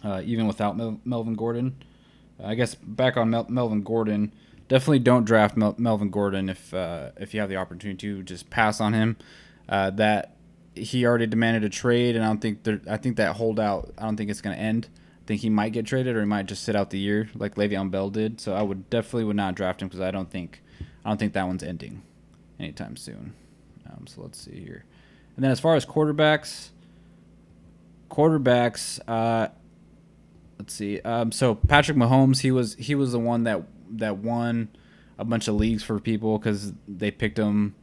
uh, 0.03 0.21
even 0.25 0.47
without 0.47 0.77
Mel- 0.77 0.99
Melvin 1.05 1.35
Gordon. 1.35 1.75
I 2.43 2.55
guess 2.55 2.75
back 2.75 3.15
on 3.17 3.29
Mel- 3.29 3.47
Melvin 3.49 3.83
Gordon 3.83 4.33
definitely 4.67 4.99
don't 4.99 5.23
draft 5.23 5.55
Mel- 5.55 5.75
Melvin 5.77 6.09
Gordon 6.09 6.49
if 6.49 6.73
uh, 6.73 7.11
if 7.17 7.33
you 7.33 7.39
have 7.39 7.49
the 7.49 7.57
opportunity 7.57 8.07
to 8.07 8.23
just 8.23 8.49
pass 8.49 8.81
on 8.81 8.93
him. 8.93 9.17
Uh, 9.69 9.89
that 9.91 10.35
he 10.75 11.05
already 11.05 11.27
demanded 11.27 11.63
a 11.63 11.69
trade, 11.69 12.15
and 12.15 12.25
I 12.25 12.27
don't 12.27 12.41
think 12.41 12.63
there, 12.63 12.81
I 12.89 12.97
think 12.97 13.17
that 13.17 13.35
holdout. 13.37 13.93
I 13.97 14.03
don't 14.03 14.17
think 14.17 14.29
it's 14.29 14.41
going 14.41 14.55
to 14.55 14.61
end 14.61 14.89
I 15.23 15.25
think 15.25 15.39
he 15.39 15.49
might 15.49 15.71
get 15.71 15.85
traded 15.85 16.17
or 16.17 16.19
he 16.19 16.25
might 16.25 16.47
just 16.47 16.63
sit 16.63 16.75
out 16.75 16.89
the 16.89 16.99
year 16.99 17.29
like 17.33 17.55
Le'Veon 17.55 17.89
Bell 17.89 18.09
did. 18.09 18.41
So 18.41 18.53
I 18.53 18.61
would 18.61 18.89
definitely 18.89 19.23
would 19.23 19.37
not 19.37 19.55
draft 19.55 19.81
him 19.81 19.87
because 19.87 20.01
I 20.01 20.11
don't 20.11 20.29
think 20.29 20.61
I 21.05 21.09
don't 21.09 21.17
think 21.17 21.31
that 21.33 21.47
one's 21.47 21.63
ending 21.63 22.03
anytime 22.59 22.97
soon. 22.97 23.33
Um, 23.89 24.05
so 24.05 24.21
let's 24.21 24.39
see 24.39 24.59
here, 24.59 24.83
and 25.35 25.43
then 25.43 25.51
as 25.51 25.61
far 25.61 25.75
as 25.75 25.85
quarterbacks, 25.85 26.69
quarterbacks. 28.09 28.99
Uh, 29.07 29.49
let's 30.63 30.75
see. 30.75 31.01
Um, 31.01 31.33
so 31.33 31.55
Patrick 31.55 31.97
Mahomes, 31.97 32.39
he 32.39 32.51
was 32.51 32.75
he 32.75 32.95
was 32.95 33.11
the 33.11 33.19
one 33.19 33.43
that 33.43 33.63
that 33.91 34.17
won 34.17 34.69
a 35.17 35.25
bunch 35.25 35.49
of 35.49 35.55
leagues 35.55 35.83
for 35.83 35.99
people 35.99 36.37
because 36.37 36.71
they 36.87 37.11
picked 37.11 37.37
him. 37.37 37.75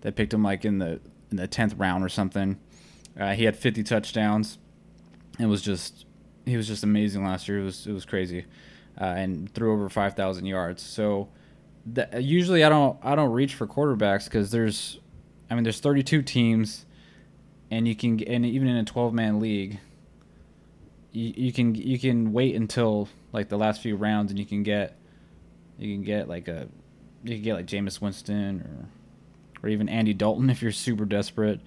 They 0.00 0.10
picked 0.10 0.32
him 0.32 0.42
like 0.42 0.64
in 0.64 0.78
the 0.78 0.98
in 1.30 1.36
the 1.36 1.46
tenth 1.46 1.74
round 1.74 2.02
or 2.02 2.08
something. 2.08 2.58
Uh, 3.18 3.34
he 3.34 3.44
had 3.44 3.56
50 3.56 3.82
touchdowns. 3.82 4.56
It 5.38 5.44
was 5.44 5.60
just 5.60 6.06
he 6.46 6.56
was 6.56 6.66
just 6.66 6.82
amazing 6.82 7.22
last 7.22 7.48
year. 7.48 7.60
It 7.60 7.64
was 7.64 7.86
it 7.86 7.92
was 7.92 8.06
crazy, 8.06 8.46
uh, 8.98 9.04
and 9.04 9.52
threw 9.52 9.74
over 9.74 9.90
5,000 9.90 10.46
yards. 10.46 10.82
So 10.82 11.28
the, 11.84 12.08
usually 12.18 12.64
I 12.64 12.70
don't 12.70 12.98
I 13.02 13.14
don't 13.14 13.32
reach 13.32 13.54
for 13.54 13.66
quarterbacks 13.66 14.24
because 14.24 14.50
there's 14.50 15.00
I 15.50 15.54
mean 15.54 15.64
there's 15.64 15.80
32 15.80 16.22
teams, 16.22 16.86
and 17.70 17.86
you 17.86 17.94
can 17.94 18.22
and 18.22 18.46
even 18.46 18.68
in 18.68 18.76
a 18.78 18.84
12 18.84 19.12
man 19.12 19.38
league, 19.38 19.80
you, 21.16 21.32
you 21.36 21.52
can 21.52 21.74
you 21.74 21.98
can 21.98 22.32
wait 22.32 22.54
until 22.54 23.08
like 23.32 23.48
the 23.48 23.56
last 23.56 23.80
few 23.80 23.96
rounds 23.96 24.30
and 24.30 24.38
you 24.38 24.46
can 24.46 24.62
get 24.62 24.96
you 25.78 25.94
can 25.94 26.04
get 26.04 26.28
like 26.28 26.48
a 26.48 26.68
you 27.24 27.34
can 27.34 27.42
get 27.42 27.54
like 27.54 27.66
Jameis 27.66 28.00
Winston 28.00 28.60
or 28.60 28.88
or 29.62 29.70
even 29.70 29.88
Andy 29.88 30.14
Dalton 30.14 30.50
if 30.50 30.62
you're 30.62 30.72
super 30.72 31.04
desperate, 31.04 31.60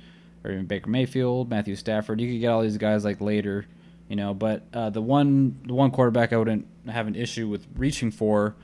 or 0.44 0.51
even 0.51 0.65
Baker 0.65 0.89
Mayfield, 0.89 1.50
Matthew 1.50 1.75
Stafford. 1.75 2.22
You 2.22 2.32
could 2.32 2.39
get 2.39 2.48
all 2.48 2.62
these 2.62 2.77
guys 2.77 3.03
like 3.03 3.20
later, 3.20 3.65
you 4.08 4.15
know. 4.15 4.34
But 4.34 4.63
uh, 4.74 4.89
the 4.91 5.01
one 5.01 5.60
the 5.65 5.74
one 5.74 5.91
quarterback 5.91 6.32
I 6.32 6.38
wouldn't 6.38 6.68
have 6.88 7.08
an 7.08 7.15
issue 7.15 7.48
with 7.48 7.65
reaching 7.75 8.12
for 8.12 8.56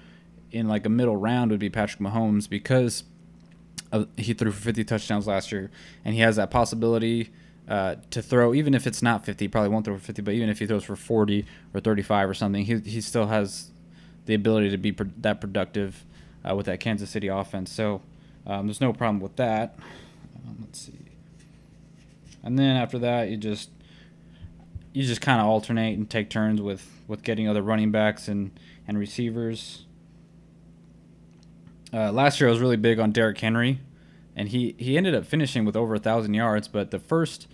in 0.52 0.68
like 0.68 0.86
a 0.86 0.90
middle 0.90 1.18
round 1.18 1.52
would 1.52 1.60
be 1.60 1.70
Patrick 1.70 2.00
Mahomes 2.00 2.48
because 2.48 3.04
of, 3.92 4.08
he 4.18 4.34
threw 4.34 4.52
for 4.52 4.62
50 4.62 4.84
touchdowns 4.84 5.28
last 5.28 5.52
year, 5.52 5.72
and 6.04 6.14
he 6.14 6.22
has 6.22 6.36
that 6.36 6.52
possibility. 6.52 7.32
Uh, 7.68 7.96
to 8.12 8.22
throw, 8.22 8.54
even 8.54 8.76
if 8.76 8.86
it's 8.86 9.02
not 9.02 9.26
50, 9.26 9.46
he 9.46 9.50
probably 9.50 9.70
won't 9.70 9.86
throw 9.86 9.98
for 9.98 10.04
50, 10.04 10.22
but 10.22 10.36
even 10.36 10.50
if 10.50 10.60
he 10.60 10.68
throws 10.68 10.84
for 10.84 10.96
40 10.96 11.46
or 11.74 11.80
35 11.80 12.30
or 12.30 12.34
something, 12.36 12.64
he, 12.64 12.78
he 12.80 13.02
still 13.02 13.26
has 13.26 13.72
the 14.26 14.36
ability 14.36 14.70
to 14.70 14.78
be 14.78 14.92
pro- 14.92 15.10
that 15.18 15.42
productive 15.42 16.06
uh, 16.48 16.56
with 16.56 16.68
that 16.68 16.80
Kansas 16.80 17.10
City 17.10 17.28
offense. 17.28 17.72
So 17.72 18.02
um, 18.46 18.68
there's 18.68 18.82
no 18.82 18.94
problem 18.94 19.20
with 19.20 19.36
that. 19.38 19.80
Um, 20.36 20.58
let's 20.62 20.82
see. 20.82 20.94
And 22.44 22.60
then 22.60 22.76
after 22.76 23.00
that, 23.00 23.30
you 23.30 23.38
just 23.38 23.72
you 24.94 25.04
just 25.04 25.20
kind 25.20 25.42
of 25.42 25.48
alternate 25.48 25.98
and 25.98 26.10
take 26.10 26.30
turns 26.30 26.62
with 26.62 26.88
with 27.08 27.24
getting 27.24 27.50
other 27.50 27.62
running 27.62 27.92
backs 27.92 28.28
and 28.28 28.52
and 28.88 29.00
receivers. 29.00 29.86
Uh, 31.92 32.12
last 32.12 32.40
year, 32.40 32.48
I 32.48 32.52
was 32.52 32.62
really 32.62 32.78
big 32.78 33.00
on 33.00 33.12
Derrick 33.12 33.40
Henry, 33.40 33.80
and 34.36 34.50
he 34.50 34.76
he 34.78 34.98
ended 34.98 35.16
up 35.16 35.26
finishing 35.26 35.66
with 35.66 35.76
over 35.76 35.96
a 35.96 36.00
thousand 36.00 36.34
yards. 36.34 36.68
But 36.68 36.92
the 36.92 37.00
first 37.00 37.48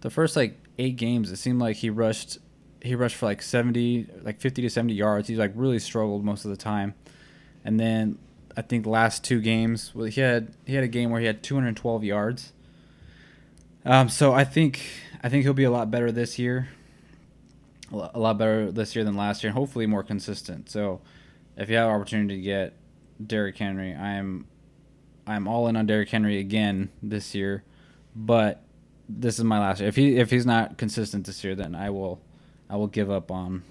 the 0.00 0.10
first 0.10 0.36
like 0.36 0.58
eight 0.78 0.96
games, 0.96 1.30
it 1.30 1.36
seemed 1.36 1.60
like 1.60 1.76
he 1.76 1.90
rushed 1.90 2.38
he 2.82 2.94
rushed 2.94 3.16
for 3.16 3.26
like 3.26 3.42
70 3.42 4.06
like 4.22 4.40
50 4.40 4.62
to 4.62 4.70
70 4.70 4.94
yards. 4.94 5.28
He 5.28 5.36
like 5.36 5.52
really 5.54 5.78
struggled 5.78 6.24
most 6.24 6.44
of 6.44 6.50
the 6.50 6.56
time. 6.56 6.94
And 7.64 7.80
then 7.80 8.18
I 8.56 8.62
think 8.62 8.84
the 8.84 8.90
last 8.90 9.24
two 9.24 9.40
games, 9.40 9.94
well, 9.94 10.06
he 10.06 10.20
had 10.20 10.54
he 10.66 10.74
had 10.74 10.84
a 10.84 10.88
game 10.88 11.10
where 11.10 11.20
he 11.20 11.26
had 11.26 11.42
212 11.42 12.04
yards. 12.04 12.52
Um, 13.84 14.08
so 14.08 14.32
I 14.32 14.44
think 14.44 14.80
I 15.22 15.28
think 15.28 15.44
he'll 15.44 15.54
be 15.54 15.64
a 15.64 15.70
lot 15.70 15.90
better 15.90 16.12
this 16.12 16.38
year. 16.38 16.68
A 17.92 18.18
lot 18.18 18.36
better 18.36 18.72
this 18.72 18.96
year 18.96 19.04
than 19.04 19.16
last 19.16 19.42
year, 19.44 19.50
and 19.50 19.56
hopefully 19.56 19.86
more 19.86 20.02
consistent. 20.02 20.68
So, 20.68 21.00
if 21.56 21.70
you 21.70 21.76
have 21.76 21.88
opportunity 21.88 22.34
to 22.34 22.42
get 22.42 22.74
Derrick 23.24 23.56
Henry, 23.56 23.94
I'm 23.94 24.46
I'm 25.26 25.48
all 25.48 25.66
in 25.68 25.76
on 25.76 25.86
Derrick 25.86 26.08
Henry 26.08 26.38
again 26.38 26.90
this 27.02 27.34
year, 27.34 27.64
but 28.14 28.62
this 29.08 29.38
is 29.38 29.44
my 29.44 29.58
last 29.58 29.80
year. 29.80 29.88
If 29.88 29.96
he 29.96 30.16
if 30.16 30.30
he's 30.30 30.46
not 30.46 30.78
consistent 30.78 31.26
this 31.26 31.42
year, 31.42 31.54
then 31.54 31.74
I 31.74 31.90
will 31.90 32.20
I 32.70 32.76
will 32.76 32.86
give 32.86 33.10
up 33.10 33.30
on 33.30 33.62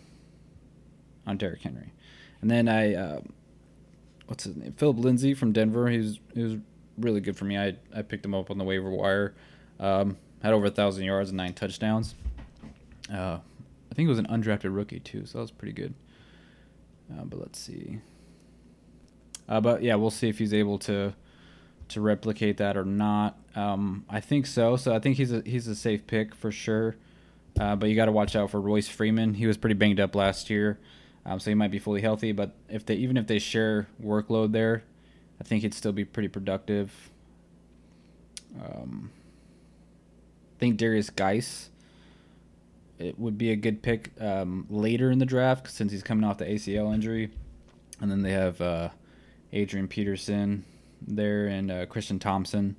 on 1.25 1.37
Derrick 1.37 1.61
Henry. 1.61 1.93
And 2.41 2.51
then 2.51 2.67
I 2.67 2.95
uh, 2.95 3.21
what's 4.27 4.43
his 4.43 4.55
name? 4.55 4.73
Philip 4.73 4.97
Lindsay 4.97 5.33
from 5.33 5.51
Denver. 5.53 5.89
He's 5.89 6.19
he 6.33 6.43
was 6.43 6.57
really 6.97 7.21
good 7.21 7.37
for 7.37 7.45
me. 7.45 7.57
I 7.57 7.77
I 7.95 8.01
picked 8.01 8.25
him 8.25 8.35
up 8.35 8.51
on 8.51 8.57
the 8.57 8.65
waiver 8.65 8.89
wire. 8.89 9.33
Um, 9.79 10.17
had 10.41 10.53
over 10.53 10.65
a 10.65 10.71
thousand 10.71 11.05
yards 11.05 11.29
and 11.29 11.37
nine 11.37 11.53
touchdowns. 11.53 12.15
Uh, 13.11 13.39
I 13.91 13.95
think 13.95 14.07
it 14.07 14.09
was 14.09 14.19
an 14.19 14.27
undrafted 14.27 14.75
rookie 14.75 14.99
too, 14.99 15.25
so 15.25 15.37
that 15.37 15.41
was 15.41 15.51
pretty 15.51 15.73
good. 15.73 15.93
Uh, 17.11 17.23
but 17.23 17.39
let's 17.39 17.59
see. 17.59 17.99
Uh, 19.47 19.61
but 19.61 19.83
yeah, 19.83 19.95
we'll 19.95 20.11
see 20.11 20.27
if 20.27 20.37
he's 20.37 20.53
able 20.53 20.77
to 20.79 21.13
to 21.89 22.01
replicate 22.01 22.57
that 22.57 22.77
or 22.77 22.85
not. 22.85 23.37
Um, 23.55 24.05
I 24.09 24.19
think 24.19 24.47
so. 24.47 24.75
So 24.75 24.93
I 24.93 24.99
think 24.99 25.17
he's 25.17 25.31
a 25.31 25.41
he's 25.45 25.67
a 25.67 25.75
safe 25.75 26.05
pick 26.07 26.35
for 26.35 26.51
sure. 26.51 26.95
Uh, 27.59 27.75
but 27.75 27.89
you 27.89 27.95
got 27.95 28.05
to 28.05 28.11
watch 28.11 28.35
out 28.35 28.51
for 28.51 28.59
Royce 28.59 28.89
Freeman. 28.89 29.35
He 29.35 29.47
was 29.47 29.55
pretty 29.55 29.75
banged 29.75 29.99
up 29.99 30.13
last 30.13 30.49
year, 30.49 30.77
um, 31.25 31.39
so 31.39 31.51
he 31.51 31.55
might 31.55 31.71
be 31.71 31.79
fully 31.79 32.01
healthy. 32.01 32.31
But 32.33 32.53
if 32.69 32.85
they 32.85 32.95
even 32.95 33.17
if 33.17 33.27
they 33.27 33.39
share 33.39 33.87
workload 34.03 34.51
there, 34.51 34.83
I 35.39 35.43
think 35.43 35.61
he'd 35.61 35.73
still 35.73 35.93
be 35.93 36.05
pretty 36.05 36.27
productive. 36.27 36.91
Um, 38.61 39.11
I 40.55 40.59
think 40.59 40.77
Darius 40.77 41.09
Guice 41.09 41.69
it 42.97 43.19
would 43.19 43.37
be 43.37 43.51
a 43.51 43.55
good 43.55 43.81
pick 43.81 44.11
um, 44.21 44.65
later 44.69 45.11
in 45.11 45.19
the 45.19 45.25
draft 45.25 45.69
since 45.69 45.91
he's 45.91 46.03
coming 46.03 46.23
off 46.23 46.37
the 46.37 46.45
ACL 46.45 46.93
injury, 46.93 47.29
and 47.99 48.09
then 48.09 48.21
they 48.21 48.31
have 48.31 48.61
uh, 48.61 48.89
Adrian 49.51 49.87
Peterson 49.87 50.63
there 51.07 51.47
and 51.47 51.71
uh, 51.71 51.85
Christian 51.85 52.19
Thompson. 52.19 52.75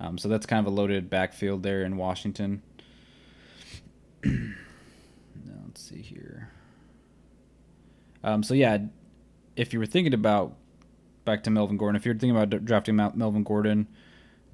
Um, 0.00 0.18
so 0.18 0.28
that's 0.28 0.46
kind 0.46 0.64
of 0.64 0.72
a 0.72 0.74
loaded 0.74 1.10
backfield 1.10 1.62
there 1.62 1.82
in 1.82 1.96
Washington. 1.96 2.62
let's 4.24 5.82
see 5.82 6.02
here. 6.02 6.50
Um, 8.22 8.42
so 8.42 8.54
yeah, 8.54 8.78
if 9.56 9.72
you 9.72 9.78
were 9.78 9.86
thinking 9.86 10.14
about 10.14 10.56
back 11.24 11.42
to 11.44 11.50
Melvin 11.50 11.76
Gordon, 11.76 11.96
if 11.96 12.04
you're 12.04 12.14
thinking 12.14 12.36
about 12.36 12.64
drafting 12.64 12.96
Melvin 12.96 13.44
Gordon, 13.44 13.88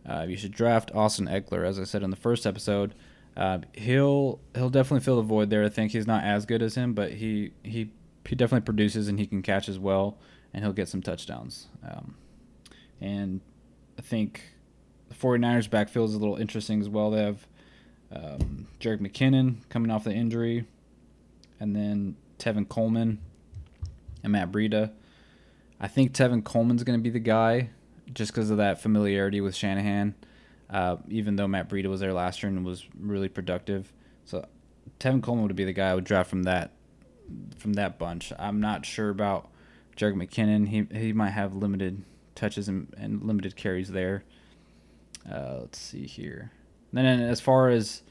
uh, 0.08 0.26
you 0.28 0.36
should 0.36 0.52
draft 0.52 0.90
Austin 0.94 1.26
Ekeler, 1.26 1.66
as 1.66 1.78
I 1.78 1.84
said 1.84 2.02
in 2.02 2.10
the 2.10 2.16
first 2.16 2.46
episode. 2.46 2.94
Uh, 3.36 3.58
he'll 3.72 4.40
he'll 4.54 4.70
definitely 4.70 5.04
fill 5.04 5.16
the 5.16 5.22
void 5.22 5.50
there. 5.50 5.64
I 5.64 5.68
think 5.68 5.92
he's 5.92 6.06
not 6.06 6.24
as 6.24 6.46
good 6.46 6.62
as 6.62 6.74
him, 6.74 6.94
but 6.94 7.12
he 7.12 7.52
he 7.62 7.90
he 8.26 8.34
definitely 8.34 8.64
produces 8.64 9.08
and 9.08 9.18
he 9.18 9.26
can 9.26 9.42
catch 9.42 9.68
as 9.68 9.78
well, 9.78 10.18
and 10.52 10.62
he'll 10.62 10.72
get 10.72 10.88
some 10.88 11.02
touchdowns. 11.02 11.68
Um, 11.82 12.14
and 13.00 13.40
I 13.98 14.02
think 14.02 14.42
the 15.08 15.14
49ers 15.14 15.68
backfield 15.68 16.10
is 16.10 16.14
a 16.14 16.18
little 16.18 16.36
interesting 16.36 16.80
as 16.80 16.88
well. 16.88 17.10
They 17.10 17.22
have 17.22 17.46
um, 18.12 18.68
Jerick 18.80 19.00
McKinnon 19.00 19.68
coming 19.68 19.90
off 19.90 20.04
the 20.04 20.12
injury, 20.12 20.64
and 21.60 21.74
then 21.74 22.16
Tevin 22.38 22.68
Coleman 22.68 23.20
and 24.22 24.32
Matt 24.32 24.50
Breida. 24.50 24.92
I 25.80 25.88
think 25.88 26.12
Tevin 26.12 26.42
Coleman's 26.42 26.84
going 26.84 26.98
to 26.98 27.02
be 27.02 27.10
the 27.10 27.18
guy 27.18 27.70
just 28.12 28.32
because 28.32 28.50
of 28.50 28.58
that 28.58 28.80
familiarity 28.80 29.40
with 29.40 29.54
Shanahan. 29.54 30.14
Uh, 30.70 30.96
even 31.08 31.36
though 31.36 31.46
Matt 31.46 31.68
Breida 31.68 31.86
was 31.86 32.00
there 32.00 32.12
last 32.12 32.42
year 32.42 32.50
and 32.50 32.64
was 32.64 32.84
really 32.98 33.28
productive, 33.28 33.92
so 34.24 34.46
Tevin 34.98 35.22
Coleman 35.22 35.46
would 35.46 35.54
be 35.54 35.64
the 35.64 35.72
guy 35.72 35.90
I 35.90 35.94
would 35.94 36.04
draft 36.04 36.30
from 36.30 36.44
that 36.44 36.72
from 37.58 37.74
that 37.74 37.98
bunch. 37.98 38.32
I'm 38.38 38.60
not 38.60 38.84
sure 38.84 39.10
about 39.10 39.50
Jerick 39.96 40.14
McKinnon. 40.14 40.68
He 40.68 40.86
he 40.98 41.12
might 41.12 41.30
have 41.30 41.54
limited 41.54 42.02
touches 42.34 42.68
and, 42.68 42.92
and 42.96 43.22
limited 43.22 43.56
carries 43.56 43.90
there. 43.90 44.24
Uh, 45.30 45.58
let's 45.60 45.78
see 45.78 46.06
here. 46.06 46.50
And 46.94 47.06
then 47.06 47.20
as 47.20 47.40
far 47.40 47.70
as 47.70 48.02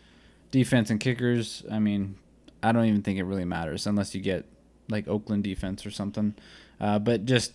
defense 0.52 0.90
and 0.90 1.00
kickers, 1.00 1.64
I 1.72 1.80
mean, 1.80 2.16
I 2.62 2.72
don't 2.72 2.86
even 2.86 3.02
think 3.02 3.20
it 3.20 3.24
really 3.24 3.46
matters 3.46 3.88
unless 3.88 4.14
you 4.16 4.22
get 4.22 4.46
like 4.90 5.08
Oakland 5.08 5.44
defense 5.44 5.86
or 5.86 5.92
something. 5.92 6.36
Uh, 6.80 7.00
but 7.00 7.26
just 7.26 7.54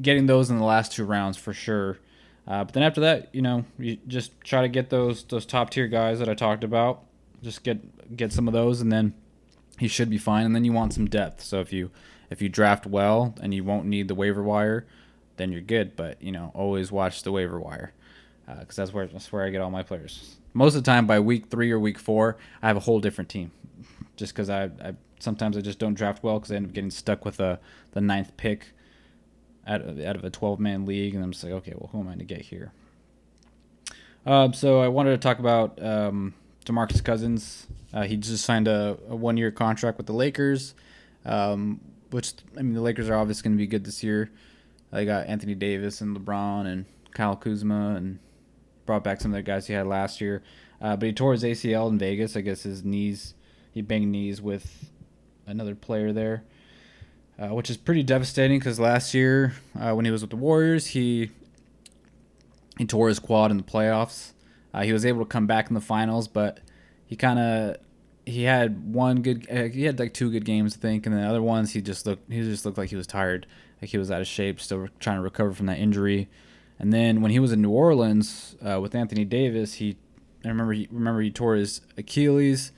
getting 0.00 0.26
those 0.26 0.50
in 0.50 0.58
the 0.58 0.64
last 0.64 0.92
two 0.92 1.04
rounds 1.04 1.36
for 1.36 1.52
sure. 1.52 1.98
Uh, 2.46 2.64
but 2.64 2.74
then 2.74 2.82
after 2.82 3.00
that, 3.02 3.28
you 3.32 3.42
know, 3.42 3.64
you 3.78 3.98
just 4.08 4.40
try 4.40 4.62
to 4.62 4.68
get 4.68 4.90
those 4.90 5.24
those 5.24 5.46
top 5.46 5.70
tier 5.70 5.86
guys 5.86 6.18
that 6.18 6.28
I 6.28 6.34
talked 6.34 6.64
about. 6.64 7.04
Just 7.42 7.62
get 7.62 8.16
get 8.16 8.32
some 8.32 8.48
of 8.48 8.54
those, 8.54 8.80
and 8.80 8.90
then 8.90 9.14
he 9.78 9.88
should 9.88 10.10
be 10.10 10.18
fine. 10.18 10.46
And 10.46 10.54
then 10.54 10.64
you 10.64 10.72
want 10.72 10.92
some 10.92 11.06
depth. 11.06 11.42
So 11.42 11.60
if 11.60 11.72
you 11.72 11.90
if 12.30 12.42
you 12.42 12.48
draft 12.48 12.86
well 12.86 13.34
and 13.40 13.54
you 13.54 13.62
won't 13.62 13.86
need 13.86 14.08
the 14.08 14.14
waiver 14.14 14.42
wire, 14.42 14.86
then 15.36 15.52
you're 15.52 15.60
good. 15.60 15.96
But 15.96 16.22
you 16.22 16.32
know, 16.32 16.50
always 16.54 16.92
watch 16.92 17.22
the 17.22 17.32
waiver 17.32 17.60
wire 17.60 17.92
because 18.46 18.78
uh, 18.78 18.82
that's 18.82 18.92
where 18.92 19.06
that's 19.06 19.32
where 19.32 19.44
I 19.44 19.50
get 19.50 19.60
all 19.60 19.70
my 19.70 19.82
players. 19.82 20.36
Most 20.54 20.74
of 20.74 20.84
the 20.84 20.90
time, 20.90 21.06
by 21.06 21.20
week 21.20 21.46
three 21.50 21.70
or 21.70 21.78
week 21.78 21.98
four, 21.98 22.36
I 22.62 22.68
have 22.68 22.76
a 22.76 22.80
whole 22.80 23.00
different 23.00 23.30
team. 23.30 23.52
Just 24.16 24.34
because 24.34 24.50
I, 24.50 24.64
I 24.64 24.94
sometimes 25.18 25.56
I 25.56 25.60
just 25.60 25.78
don't 25.78 25.94
draft 25.94 26.22
well 26.22 26.38
because 26.38 26.52
I 26.52 26.56
end 26.56 26.66
up 26.66 26.72
getting 26.72 26.90
stuck 26.90 27.24
with 27.24 27.38
the 27.38 27.58
the 27.92 28.00
ninth 28.00 28.36
pick 28.36 28.72
out 29.66 29.80
of, 29.80 30.00
out 30.00 30.16
of 30.16 30.24
a 30.24 30.30
12 30.30 30.58
man 30.58 30.84
league, 30.84 31.14
and 31.14 31.22
I'm 31.22 31.32
just 31.32 31.44
like, 31.44 31.52
okay, 31.52 31.72
well, 31.76 31.88
who 31.92 32.00
am 32.00 32.08
I 32.08 32.16
to 32.16 32.24
get 32.24 32.42
here? 32.42 32.72
Um, 34.26 34.52
so 34.52 34.80
I 34.80 34.88
wanted 34.88 35.10
to 35.10 35.18
talk 35.18 35.38
about 35.38 35.82
um, 35.82 36.34
DeMarcus 36.64 37.02
Cousins. 37.02 37.66
Uh, 37.92 38.02
he 38.02 38.16
just 38.16 38.44
signed 38.44 38.68
a, 38.68 38.98
a 39.08 39.16
one 39.16 39.36
year 39.36 39.50
contract 39.50 39.98
with 39.98 40.06
the 40.06 40.12
Lakers, 40.12 40.74
um, 41.24 41.80
which 42.10 42.34
I 42.56 42.62
mean 42.62 42.74
the 42.74 42.80
Lakers 42.80 43.08
are 43.08 43.16
obviously 43.16 43.42
going 43.42 43.56
to 43.56 43.62
be 43.62 43.66
good 43.66 43.84
this 43.84 44.02
year. 44.02 44.30
They 44.92 45.04
got 45.04 45.26
Anthony 45.26 45.54
Davis 45.54 46.00
and 46.00 46.16
LeBron 46.16 46.66
and 46.66 46.84
Kyle 47.12 47.36
Kuzma 47.36 47.94
and 47.96 48.18
brought 48.86 49.04
back 49.04 49.20
some 49.20 49.32
of 49.32 49.36
the 49.36 49.42
guys 49.42 49.66
he 49.66 49.72
had 49.72 49.86
last 49.86 50.20
year. 50.20 50.42
Uh, 50.80 50.96
but 50.96 51.06
he 51.06 51.12
tore 51.12 51.32
his 51.32 51.44
ACL 51.44 51.88
in 51.88 51.98
Vegas. 51.98 52.36
I 52.36 52.40
guess 52.40 52.62
his 52.62 52.84
knees, 52.84 53.34
he 53.72 53.80
banged 53.82 54.10
knees 54.10 54.42
with 54.42 54.90
another 55.46 55.74
player 55.74 56.12
there, 56.12 56.44
uh, 57.38 57.48
which 57.48 57.70
is 57.70 57.76
pretty 57.76 58.02
devastating 58.02 58.58
because 58.58 58.78
last 58.78 59.14
year 59.14 59.54
uh, 59.78 59.92
when 59.92 60.04
he 60.04 60.10
was 60.10 60.22
with 60.22 60.30
the 60.30 60.36
Warriors, 60.36 60.88
he 60.88 61.30
he 62.78 62.84
tore 62.84 63.08
his 63.08 63.18
quad 63.18 63.50
in 63.50 63.56
the 63.56 63.62
playoffs. 63.62 64.32
Uh, 64.74 64.82
he 64.82 64.92
was 64.92 65.04
able 65.04 65.20
to 65.20 65.28
come 65.28 65.46
back 65.46 65.68
in 65.68 65.74
the 65.74 65.80
finals, 65.80 66.26
but 66.28 66.60
he 67.06 67.16
kind 67.16 67.38
of 67.38 67.76
he 68.24 68.44
had 68.44 68.92
one 68.92 69.22
good 69.22 69.46
uh, 69.50 69.64
he 69.64 69.84
had 69.84 69.98
like 69.98 70.14
two 70.14 70.30
good 70.30 70.44
games 70.44 70.76
I 70.76 70.80
think, 70.80 71.06
and 71.06 71.14
the 71.14 71.22
other 71.22 71.42
ones 71.42 71.72
he 71.72 71.80
just 71.80 72.06
looked 72.06 72.30
he 72.30 72.42
just 72.42 72.64
looked 72.64 72.78
like 72.78 72.90
he 72.90 72.96
was 72.96 73.06
tired, 73.06 73.46
like 73.82 73.90
he 73.90 73.98
was 73.98 74.10
out 74.10 74.20
of 74.20 74.28
shape, 74.28 74.60
still 74.60 74.88
trying 75.00 75.16
to 75.16 75.22
recover 75.22 75.52
from 75.52 75.66
that 75.66 75.78
injury. 75.78 76.28
And 76.78 76.92
then 76.92 77.20
when 77.20 77.32
he 77.32 77.40
was 77.40 77.52
in 77.52 77.60
New 77.60 77.70
Orleans 77.70 78.56
uh, 78.64 78.80
with 78.80 78.94
Anthony 78.94 79.24
Davis, 79.24 79.74
he 79.74 79.96
I 80.44 80.48
remember 80.48 80.72
he 80.72 80.88
remember 80.90 81.20
he 81.20 81.30
tore 81.30 81.56
his 81.56 81.80
Achilles, 81.96 82.72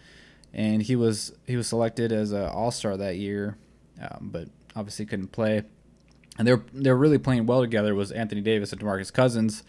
and 0.52 0.82
he 0.82 0.96
was 0.96 1.32
he 1.46 1.56
was 1.56 1.68
selected 1.68 2.10
as 2.10 2.32
an 2.32 2.46
All 2.46 2.70
Star 2.70 2.96
that 2.96 3.16
year, 3.16 3.56
um, 4.00 4.30
but 4.32 4.48
obviously 4.74 5.06
couldn't 5.06 5.28
play. 5.28 5.62
And 6.38 6.48
they 6.48 6.52
were 6.54 6.64
they 6.72 6.90
were 6.90 6.96
really 6.96 7.18
playing 7.18 7.46
well 7.46 7.60
together. 7.60 7.94
Was 7.94 8.10
Anthony 8.10 8.40
Davis 8.40 8.72
and 8.72 8.80
DeMarcus 8.80 9.12
Cousins, 9.12 9.62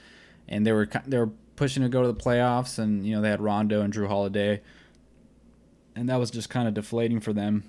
and 0.48 0.66
they 0.66 0.72
were 0.72 0.90
they 1.06 1.18
were 1.18 1.32
pushing 1.56 1.84
to 1.84 1.90
go 1.90 2.02
to 2.02 2.08
the 2.08 2.14
playoffs, 2.20 2.80
and 2.80 3.06
you 3.06 3.16
know 3.16 3.22
they 3.22 3.30
had 3.30 3.42
Rondo 3.42 3.82
and 3.82 3.94
Jrue 3.94 4.08
Holiday, 4.08 4.62
and 5.96 6.10
that 6.10 6.18
was 6.18 6.32
just 6.32 6.50
kind 6.50 6.68
of 6.68 6.74
deflating 6.74 7.20
for 7.20 7.34
them. 7.34 7.64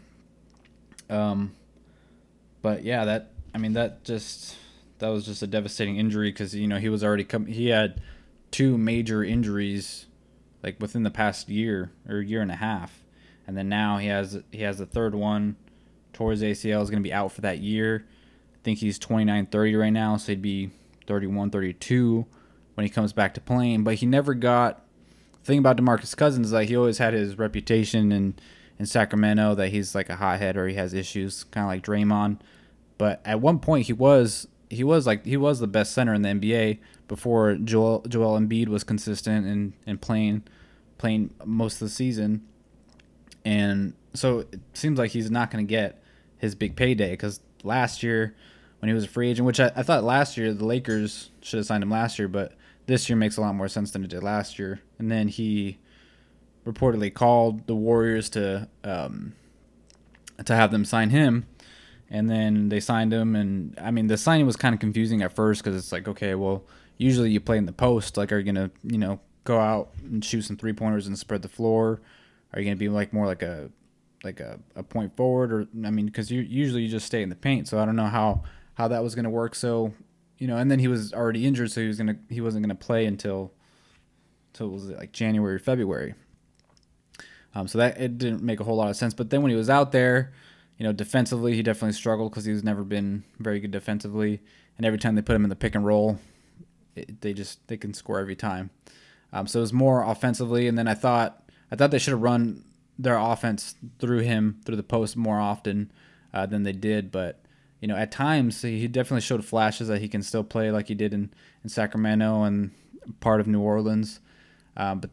Um, 1.11 1.55
but 2.63 2.83
yeah, 2.83 3.05
that 3.05 3.31
I 3.57 3.59
mean 3.59 3.73
that 3.73 4.05
just 4.05 4.55
that 4.99 5.09
was 5.09 5.25
just 5.25 5.41
a 5.41 5.47
devastating 5.47 5.97
injury 5.97 6.29
because 6.29 6.55
you 6.55 6.69
know 6.69 6.77
he 6.77 6.91
was 6.91 7.03
already 7.03 7.25
come 7.25 7.47
he 7.47 7.69
had 7.69 8.03
two 8.51 8.77
major 8.77 9.25
injuries 9.25 10.05
like 10.63 10.79
within 10.79 11.05
the 11.05 11.11
past 11.11 11.49
year 11.49 11.91
or 12.07 12.21
year 12.21 12.43
and 12.43 12.51
a 12.51 12.57
half, 12.57 13.03
and 13.47 13.57
then 13.57 13.71
now 13.71 13.97
he 13.97 14.09
has 14.09 14.43
he 14.53 14.61
has 14.61 14.77
the 14.77 14.85
third 14.85 15.15
one. 15.15 15.57
His 16.13 16.43
ACL 16.43 16.83
is 16.83 16.91
going 16.91 17.03
to 17.03 17.09
be 17.09 17.15
out 17.15 17.33
for 17.33 17.41
that 17.43 17.61
year. 17.61 18.07
I 18.55 18.59
think 18.63 18.79
he's 18.79 18.99
29, 18.99 19.47
30 19.47 19.77
right 19.77 19.91
now, 19.91 20.17
so 20.17 20.33
he'd 20.33 20.41
be 20.41 20.71
31, 21.07 21.51
32 21.51 22.27
when 22.75 22.87
he 22.87 22.91
comes 22.91 23.13
back 23.13 23.35
to 23.35 23.41
playing. 23.41 23.85
But 23.85 23.97
he 23.97 24.07
never 24.07 24.35
got. 24.35 24.83
The 25.43 25.47
thing 25.47 25.59
about 25.59 25.77
DeMarcus 25.79 26.17
Cousins 26.17 26.49
is 26.49 26.53
like 26.53 26.69
he 26.69 26.77
always 26.77 26.99
had 26.99 27.15
his 27.15 27.39
reputation 27.39 28.13
in 28.13 28.35
in 28.79 28.85
Sacramento 28.85 29.55
that 29.55 29.71
he's 29.71 29.95
like 29.95 30.11
a 30.11 30.17
hothead 30.17 30.59
or 30.59 30.69
he 30.69 30.75
has 30.75 30.93
issues, 30.93 31.45
kind 31.45 31.65
of 31.65 31.69
like 31.69 31.83
Draymond. 31.83 32.41
But 32.99 33.21
at 33.25 33.41
one 33.41 33.59
point 33.59 33.87
he 33.87 33.93
was 33.93 34.49
he 34.69 34.83
was 34.83 35.07
like 35.07 35.25
he 35.25 35.37
was 35.37 35.61
the 35.61 35.67
best 35.67 35.93
center 35.93 36.15
in 36.15 36.23
the 36.23 36.29
NBA 36.31 36.79
before 37.09 37.55
Joel 37.57 38.05
Joel 38.09 38.39
Embiid 38.39 38.69
was 38.69 38.85
consistent 38.85 39.47
and, 39.47 39.73
and 39.87 40.01
playing 40.01 40.45
playing 40.99 41.31
most 41.45 41.75
of 41.75 41.81
the 41.81 41.89
season. 41.89 42.47
And 43.45 43.95
so 44.15 44.41
it 44.41 44.61
seems 44.73 44.99
like 44.99 45.13
he's 45.13 45.31
not 45.31 45.51
going 45.51 45.65
to 45.65 45.71
get 45.71 46.03
his 46.39 46.55
big 46.55 46.75
payday 46.77 47.11
because 47.11 47.41
last 47.63 48.03
year 48.03 48.35
when 48.81 48.89
he 48.89 48.95
was 48.95 49.05
a 49.05 49.09
free 49.09 49.31
agent, 49.31 49.47
which 49.47 49.61
I, 49.61 49.73
I 49.77 49.83
thought 49.83 50.05
last 50.05 50.37
year 50.37 50.53
the 50.53 50.65
Lakers 50.65 51.31
should 51.41 51.59
have 51.59 51.67
signed 51.67 51.83
him 51.83 51.91
last 51.91 52.19
year, 52.19 52.29
but 52.29 52.53
this 52.87 53.09
year 53.09 53.17
makes 53.17 53.37
a 53.37 53.41
lot 53.41 53.55
more 53.55 53.69
sense 53.69 53.91
than 53.91 54.05
it 54.05 54.11
did 54.11 54.23
last 54.23 54.59
year. 54.59 54.81
And 54.99 55.11
then 55.11 55.29
he 55.29 55.79
reportedly 56.67 57.13
called 57.13 57.67
the 57.67 57.75
Warriors 57.75 58.29
to 58.31 58.69
um, 58.85 59.35
to 60.45 60.55
have 60.55 60.71
them 60.71 60.85
sign 60.85 61.11
him, 61.11 61.47
and 62.11 62.31
then 62.31 62.69
they 62.69 62.81
signed 62.81 63.13
him. 63.13 63.37
And 63.37 63.79
I 63.81 63.91
mean, 63.91 64.07
the 64.07 64.17
signing 64.17 64.47
was 64.47 64.57
kind 64.57 64.75
of 64.75 64.81
confusing 64.81 65.23
at 65.23 65.35
first 65.35 65.63
because 65.63 65.77
it's 65.77 65.93
like, 65.93 66.09
okay, 66.09 66.35
well, 66.35 66.65
usually 66.99 67.31
you 67.31 67.41
play 67.41 67.59
in 67.59 67.67
the 67.67 67.73
post. 67.73 68.17
Like, 68.17 68.33
are 68.33 68.39
you 68.39 68.45
gonna, 68.45 68.71
you 68.83 68.99
know, 68.99 69.21
go 69.45 69.59
out 69.59 69.91
and 70.03 70.25
shoot 70.25 70.43
some 70.43 70.57
three 70.57 70.73
pointers 70.73 71.07
and 71.07 71.19
spread 71.19 71.43
the 71.43 71.49
floor? 71.49 72.01
Are 72.53 72.61
you 72.61 72.65
gonna 72.65 72.77
be 72.77 72.89
like 72.89 73.13
more 73.13 73.27
like 73.27 73.43
a 73.43 73.71
like 74.25 74.41
a, 74.41 74.59
a 74.75 74.83
point 74.83 75.17
forward 75.17 75.53
or 75.53 75.67
I 75.85 75.91
mean, 75.91 76.07
because 76.07 76.31
you 76.31 76.41
usually 76.41 76.83
you 76.83 76.89
just 76.89 77.07
stay 77.07 77.23
in 77.23 77.29
the 77.29 77.37
paint. 77.37 77.69
So 77.69 77.79
I 77.79 77.85
don't 77.85 77.97
know 77.97 78.07
how 78.07 78.43
how 78.75 78.89
that 78.89 79.03
was 79.03 79.15
gonna 79.15 79.31
work. 79.31 79.55
So 79.55 79.93
you 80.39 80.47
know, 80.47 80.57
and 80.57 80.71
then 80.71 80.79
he 80.79 80.89
was 80.89 81.13
already 81.13 81.47
injured, 81.47 81.71
so 81.71 81.81
he 81.81 81.87
was 81.87 81.99
gonna 81.99 82.17
he 82.29 82.41
wasn't 82.41 82.65
gonna 82.65 82.75
play 82.75 83.07
until 83.07 83.53
until 84.53 84.69
was 84.69 84.91
it 84.91 84.99
like 84.99 85.13
January 85.13 85.59
February. 85.59 86.15
Um, 87.55 87.67
so 87.67 87.79
that 87.79 87.99
it 87.99 88.19
didn't 88.19 88.43
make 88.43 88.61
a 88.61 88.65
whole 88.65 88.77
lot 88.77 88.91
of 88.91 88.97
sense. 88.97 89.15
But 89.15 89.31
then 89.31 89.41
when 89.41 89.51
he 89.51 89.57
was 89.57 89.71
out 89.71 89.93
there, 89.93 90.33
you 90.79 90.85
know, 90.85 90.93
defensively 90.93 91.55
he 91.55 91.63
definitely 91.63 91.93
struggled 91.93 92.31
because 92.31 92.45
he's 92.45 92.65
never 92.65 92.85
been 92.85 93.25
very 93.39 93.61
good 93.61 93.71
defensively, 93.71 94.41
and 94.77 94.87
every 94.87 94.99
time 94.99 95.15
they 95.15 95.23
put 95.23 95.37
him 95.37 95.45
in 95.45 95.51
the 95.51 95.57
pick 95.57 95.75
and 95.75 95.87
roll, 95.87 96.19
it, 96.95 97.21
they 97.21 97.33
just 97.33 97.67
they 97.69 97.77
can 97.77 97.95
score 97.95 98.19
every 98.19 98.37
time. 98.37 98.71
Um, 99.33 99.47
so 99.47 99.61
it 99.61 99.63
was 99.63 99.73
more 99.73 100.03
offensively, 100.03 100.69
and 100.69 100.77
then 100.77 100.89
I 100.89 100.95
thought 100.95 101.43
I 101.71 101.77
thought 101.77 101.91
they 101.91 101.99
should 101.99 102.13
have 102.13 102.23
run 102.23 102.65
their 102.99 103.19
offense 103.19 103.75
through 103.99 104.21
him 104.21 104.61
through 104.65 104.77
the 104.77 104.83
post 104.83 105.17
more 105.17 105.41
often 105.41 105.91
uh, 106.33 106.47
than 106.47 106.63
they 106.63 106.73
did, 106.73 107.11
but 107.11 107.43
you 107.81 107.89
know, 107.89 107.97
at 107.97 108.11
times 108.11 108.63
he 108.63 108.89
definitely 108.89 109.21
showed 109.21 109.45
flashes 109.45 109.89
that 109.89 110.01
he 110.01 110.09
can 110.09 110.23
still 110.23 110.45
play 110.45 110.71
like 110.71 110.89
he 110.89 110.95
did 110.95 111.13
in, 111.13 111.31
in 111.63 111.69
Sacramento 111.69 112.43
and 112.43 112.71
part 113.21 113.41
of 113.41 113.47
New 113.47 113.61
Orleans. 113.61 114.21
Um, 114.77 115.01
but 115.01 115.11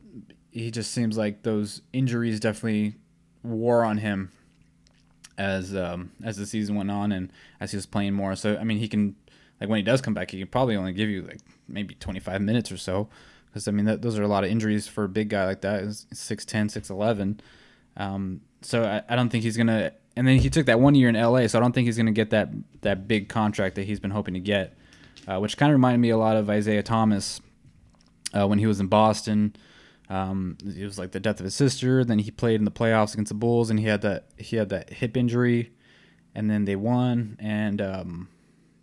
he 0.51 0.71
just 0.71 0.91
seems 0.91 1.17
like 1.17 1.43
those 1.43 1.81
injuries 1.91 2.39
definitely 2.39 2.95
wore 3.43 3.83
on 3.83 3.97
him 3.97 4.31
as 5.37 5.75
um, 5.75 6.11
as 6.23 6.37
the 6.37 6.45
season 6.45 6.75
went 6.75 6.91
on 6.91 7.11
and 7.11 7.31
as 7.59 7.71
he 7.71 7.77
was 7.77 7.85
playing 7.85 8.13
more. 8.13 8.35
So 8.35 8.57
I 8.57 8.63
mean, 8.63 8.77
he 8.77 8.87
can 8.87 9.15
like 9.59 9.69
when 9.69 9.77
he 9.77 9.83
does 9.83 10.01
come 10.01 10.13
back, 10.13 10.31
he 10.31 10.39
can 10.39 10.47
probably 10.47 10.75
only 10.75 10.93
give 10.93 11.09
you 11.09 11.23
like 11.23 11.39
maybe 11.67 11.95
25 11.95 12.41
minutes 12.41 12.71
or 12.71 12.77
so. 12.77 13.09
Because 13.47 13.67
I 13.67 13.71
mean, 13.71 13.85
that, 13.85 14.01
those 14.01 14.17
are 14.17 14.23
a 14.23 14.27
lot 14.27 14.43
of 14.43 14.49
injuries 14.49 14.87
for 14.87 15.03
a 15.03 15.09
big 15.09 15.29
guy 15.29 15.45
like 15.45 15.61
that. 15.61 15.83
Is 15.83 16.07
6'10", 16.11 16.71
6'11". 16.71 17.39
Um, 17.95 18.41
so 18.61 18.83
I, 18.83 19.03
I 19.07 19.15
don't 19.15 19.29
think 19.29 19.43
he's 19.43 19.57
gonna 19.57 19.91
and 20.15 20.27
then 20.27 20.37
he 20.37 20.49
took 20.49 20.67
that 20.67 20.79
one 20.79 20.95
year 20.95 21.09
in 21.09 21.15
LA, 21.15 21.47
so 21.47 21.57
I 21.57 21.61
don't 21.61 21.73
think 21.73 21.85
he's 21.85 21.97
to 21.97 22.11
get 22.11 22.29
that 22.29 22.49
that 22.81 23.07
big 23.07 23.29
contract 23.29 23.75
that 23.75 23.85
he's 23.85 23.99
been 23.99 24.11
hoping 24.11 24.33
to 24.35 24.39
get, 24.39 24.75
uh, 25.27 25.39
which 25.39 25.57
kind 25.57 25.71
of 25.71 25.75
reminded 25.75 25.99
me 25.99 26.09
a 26.09 26.17
lot 26.17 26.35
of 26.35 26.49
Isaiah 26.49 26.83
Thomas 26.83 27.41
uh, 28.33 28.47
when 28.47 28.59
he 28.59 28.67
was 28.67 28.79
in 28.79 28.87
Boston. 28.87 29.55
Um, 30.09 30.57
it 30.63 30.83
was 30.83 30.99
like 30.99 31.11
the 31.11 31.19
death 31.19 31.39
of 31.39 31.45
his 31.45 31.55
sister. 31.55 32.03
Then 32.03 32.19
he 32.19 32.31
played 32.31 32.59
in 32.59 32.65
the 32.65 32.71
playoffs 32.71 33.13
against 33.13 33.29
the 33.29 33.35
Bulls, 33.35 33.69
and 33.69 33.79
he 33.79 33.85
had 33.85 34.01
that 34.01 34.29
he 34.37 34.57
had 34.57 34.69
that 34.69 34.89
hip 34.91 35.15
injury, 35.15 35.71
and 36.35 36.49
then 36.49 36.65
they 36.65 36.75
won, 36.75 37.37
and 37.39 37.81
um, 37.81 38.29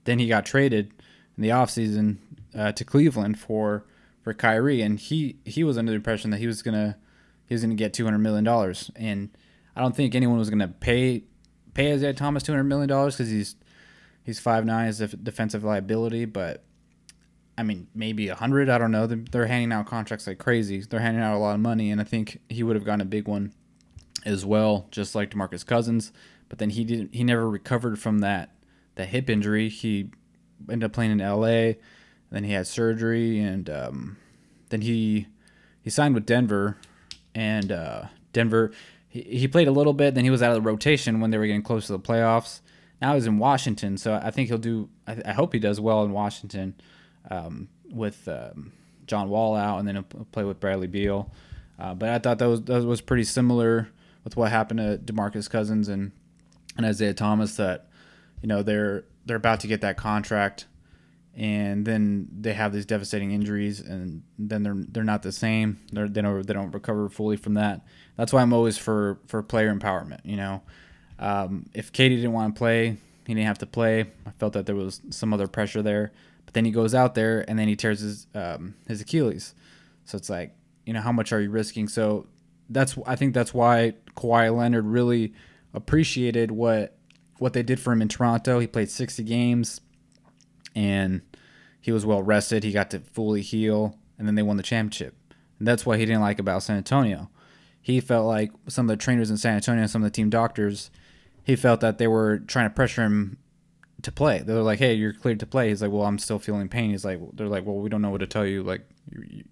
then 0.04 0.18
he 0.18 0.28
got 0.28 0.46
traded 0.46 0.92
in 1.36 1.42
the 1.42 1.50
offseason 1.50 2.18
uh, 2.54 2.72
to 2.72 2.84
Cleveland 2.84 3.38
for 3.38 3.84
for 4.22 4.34
Kyrie, 4.34 4.82
and 4.82 4.98
he 4.98 5.36
he 5.44 5.64
was 5.64 5.78
under 5.78 5.92
the 5.92 5.96
impression 5.96 6.30
that 6.30 6.38
he 6.38 6.46
was 6.46 6.62
gonna 6.62 6.96
he 7.46 7.54
was 7.54 7.62
gonna 7.62 7.74
get 7.74 7.92
two 7.92 8.04
hundred 8.04 8.18
million 8.18 8.44
dollars, 8.44 8.90
and 8.96 9.30
I 9.76 9.80
don't 9.80 9.94
think 9.94 10.14
anyone 10.14 10.38
was 10.38 10.50
to 10.50 10.68
pay 10.68 11.24
pay 11.74 11.92
Isaiah 11.92 12.14
Thomas 12.14 12.42
two 12.42 12.52
hundred 12.52 12.64
million 12.64 12.88
dollars 12.88 13.16
because 13.16 13.30
he's 13.30 13.56
he's 14.24 14.40
five 14.40 14.64
nine 14.64 14.88
as 14.88 15.00
a 15.00 15.08
defensive 15.08 15.64
liability, 15.64 16.24
but 16.24 16.64
I 17.60 17.62
mean 17.62 17.88
maybe 17.94 18.28
a 18.28 18.34
hundred. 18.34 18.70
I 18.70 18.78
don't 18.78 18.90
know. 18.90 19.06
They're, 19.06 19.22
they're 19.30 19.46
handing 19.46 19.70
out 19.70 19.84
contracts 19.84 20.26
like 20.26 20.38
crazy. 20.38 20.80
They're 20.80 20.98
handing 20.98 21.22
out 21.22 21.36
a 21.36 21.38
lot 21.38 21.54
of 21.54 21.60
money, 21.60 21.90
and 21.90 22.00
I 22.00 22.04
think 22.04 22.40
he 22.48 22.62
would 22.62 22.74
have 22.74 22.86
gotten 22.86 23.02
a 23.02 23.04
big 23.04 23.28
one 23.28 23.52
as 24.24 24.46
well, 24.46 24.88
just 24.90 25.14
like 25.14 25.30
DeMarcus 25.30 25.66
Cousins. 25.66 26.10
But 26.48 26.58
then 26.58 26.70
he 26.70 26.84
didn't. 26.84 27.14
He 27.14 27.22
never 27.22 27.50
recovered 27.50 27.98
from 27.98 28.20
that 28.20 28.54
that 28.94 29.08
hip 29.08 29.28
injury. 29.28 29.68
He 29.68 30.10
ended 30.70 30.86
up 30.86 30.94
playing 30.94 31.10
in 31.10 31.20
L.A. 31.20 31.78
then 32.30 32.44
he 32.44 32.52
had 32.52 32.66
surgery, 32.66 33.38
and 33.38 33.68
um, 33.68 34.16
then 34.70 34.80
he 34.80 35.26
he 35.82 35.90
signed 35.90 36.14
with 36.14 36.24
Denver, 36.24 36.78
and 37.34 37.70
uh, 37.70 38.04
Denver 38.32 38.72
he, 39.06 39.20
he 39.20 39.48
played 39.48 39.68
a 39.68 39.72
little 39.72 39.92
bit, 39.92 40.14
then 40.14 40.24
he 40.24 40.30
was 40.30 40.42
out 40.42 40.56
of 40.56 40.62
the 40.62 40.66
rotation 40.66 41.20
when 41.20 41.30
they 41.30 41.36
were 41.36 41.46
getting 41.46 41.62
close 41.62 41.88
to 41.88 41.92
the 41.92 42.00
playoffs. 42.00 42.62
Now 43.02 43.16
he's 43.16 43.26
in 43.26 43.38
Washington, 43.38 43.98
so 43.98 44.14
I 44.14 44.30
think 44.30 44.48
he'll 44.48 44.56
do. 44.56 44.88
I, 45.06 45.20
I 45.26 45.32
hope 45.32 45.52
he 45.52 45.58
does 45.58 45.78
well 45.78 46.02
in 46.04 46.12
Washington 46.12 46.74
um, 47.28 47.68
with 47.90 48.26
um, 48.28 48.72
John 49.06 49.28
Wall 49.28 49.56
out, 49.56 49.78
and 49.78 49.88
then 49.88 49.96
he'll 49.96 50.24
play 50.32 50.44
with 50.44 50.60
Bradley 50.60 50.86
Beal. 50.86 51.30
Uh, 51.78 51.94
but 51.94 52.10
I 52.10 52.18
thought 52.18 52.38
that 52.38 52.48
was 52.48 52.62
that 52.62 52.84
was 52.84 53.00
pretty 53.00 53.24
similar 53.24 53.88
with 54.24 54.36
what 54.36 54.50
happened 54.50 54.78
to 54.78 55.12
DeMarcus 55.12 55.48
Cousins 55.48 55.88
and 55.88 56.12
and 56.76 56.86
Isaiah 56.86 57.14
Thomas. 57.14 57.56
That 57.56 57.88
you 58.42 58.48
know 58.48 58.62
they're 58.62 59.04
they're 59.26 59.36
about 59.36 59.60
to 59.60 59.66
get 59.66 59.80
that 59.80 59.96
contract, 59.96 60.66
and 61.34 61.84
then 61.86 62.28
they 62.38 62.52
have 62.52 62.72
these 62.72 62.86
devastating 62.86 63.32
injuries, 63.32 63.80
and 63.80 64.22
then 64.38 64.62
they're 64.62 64.76
they're 64.76 65.04
not 65.04 65.22
the 65.22 65.32
same. 65.32 65.78
They're, 65.92 66.08
they 66.08 66.22
don't 66.22 66.46
they 66.46 66.52
don't 66.52 66.70
recover 66.70 67.08
fully 67.08 67.36
from 67.36 67.54
that. 67.54 67.80
That's 68.16 68.32
why 68.32 68.42
I'm 68.42 68.52
always 68.52 68.76
for 68.76 69.18
for 69.26 69.42
player 69.42 69.74
empowerment. 69.74 70.20
You 70.24 70.36
know, 70.36 70.62
um, 71.18 71.66
if 71.72 71.92
KD 71.92 72.16
didn't 72.16 72.32
want 72.32 72.54
to 72.54 72.58
play, 72.58 72.96
he 73.26 73.34
didn't 73.34 73.46
have 73.46 73.58
to 73.58 73.66
play. 73.66 74.00
I 74.26 74.30
felt 74.38 74.52
that 74.52 74.66
there 74.66 74.76
was 74.76 75.00
some 75.10 75.32
other 75.32 75.46
pressure 75.46 75.82
there, 75.82 76.12
but 76.50 76.54
then 76.54 76.64
he 76.64 76.72
goes 76.72 76.96
out 76.96 77.14
there 77.14 77.44
and 77.46 77.56
then 77.56 77.68
he 77.68 77.76
tears 77.76 78.00
his 78.00 78.26
um, 78.34 78.74
his 78.88 79.00
Achilles. 79.00 79.54
So 80.04 80.18
it's 80.18 80.28
like, 80.28 80.52
you 80.84 80.92
know, 80.92 81.00
how 81.00 81.12
much 81.12 81.32
are 81.32 81.40
you 81.40 81.48
risking? 81.48 81.86
So 81.86 82.26
that's 82.68 82.98
I 83.06 83.14
think 83.14 83.34
that's 83.34 83.54
why 83.54 83.94
Kawhi 84.16 84.52
Leonard 84.52 84.84
really 84.84 85.32
appreciated 85.72 86.50
what 86.50 86.98
what 87.38 87.52
they 87.52 87.62
did 87.62 87.78
for 87.78 87.92
him 87.92 88.02
in 88.02 88.08
Toronto. 88.08 88.58
He 88.58 88.66
played 88.66 88.90
60 88.90 89.22
games 89.22 89.80
and 90.74 91.22
he 91.80 91.92
was 91.92 92.04
well 92.04 92.20
rested. 92.20 92.64
He 92.64 92.72
got 92.72 92.90
to 92.90 92.98
fully 92.98 93.42
heal 93.42 93.96
and 94.18 94.26
then 94.26 94.34
they 94.34 94.42
won 94.42 94.56
the 94.56 94.64
championship. 94.64 95.14
And 95.60 95.68
that's 95.68 95.86
what 95.86 96.00
he 96.00 96.04
didn't 96.04 96.20
like 96.20 96.40
about 96.40 96.64
San 96.64 96.78
Antonio. 96.78 97.30
He 97.80 98.00
felt 98.00 98.26
like 98.26 98.50
some 98.66 98.90
of 98.90 98.98
the 98.98 99.00
trainers 99.00 99.30
in 99.30 99.36
San 99.36 99.54
Antonio, 99.54 99.82
and 99.82 99.90
some 99.90 100.02
of 100.02 100.10
the 100.10 100.16
team 100.16 100.30
doctors, 100.30 100.90
he 101.44 101.54
felt 101.54 101.80
that 101.80 101.98
they 101.98 102.08
were 102.08 102.40
trying 102.40 102.68
to 102.68 102.74
pressure 102.74 103.02
him 103.02 103.38
to 104.02 104.12
play. 104.12 104.40
They're 104.40 104.62
like, 104.62 104.78
"Hey, 104.78 104.94
you're 104.94 105.12
cleared 105.12 105.40
to 105.40 105.46
play." 105.46 105.68
He's 105.68 105.82
like, 105.82 105.90
"Well, 105.90 106.04
I'm 106.04 106.18
still 106.18 106.38
feeling 106.38 106.68
pain." 106.68 106.90
He's 106.90 107.04
like, 107.04 107.20
"They're 107.34 107.48
like, 107.48 107.66
well, 107.66 107.76
we 107.76 107.88
don't 107.88 108.02
know 108.02 108.10
what 108.10 108.20
to 108.20 108.26
tell 108.26 108.46
you. 108.46 108.62
Like, 108.62 108.88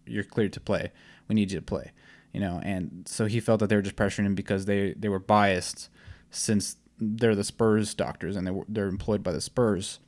you're 0.07 0.25
cleared 0.25 0.53
to 0.55 0.61
play. 0.61 0.93
We 1.29 1.35
need 1.35 1.51
you 1.53 1.59
to 1.59 1.65
play." 1.65 1.93
You 2.33 2.41
know, 2.41 2.61
and 2.63 3.07
so 3.07 3.27
he 3.27 3.41
felt 3.41 3.61
that 3.61 3.69
they 3.69 3.77
were 3.77 3.83
just 3.83 3.97
pressuring 3.97 4.27
him 4.27 4.35
because 4.35 4.67
they 4.67 4.95
they 4.95 5.09
were 5.09 5.19
biased 5.19 5.89
since 6.31 6.77
they're 7.01 7.35
the 7.35 7.45
Spurs 7.45 7.95
doctors 7.95 8.37
and 8.37 8.47
they 8.47 8.51
were, 8.51 8.65
they're 8.69 8.89
employed 8.89 9.23
by 9.23 9.33
the 9.33 9.41
Spurs. 9.41 10.01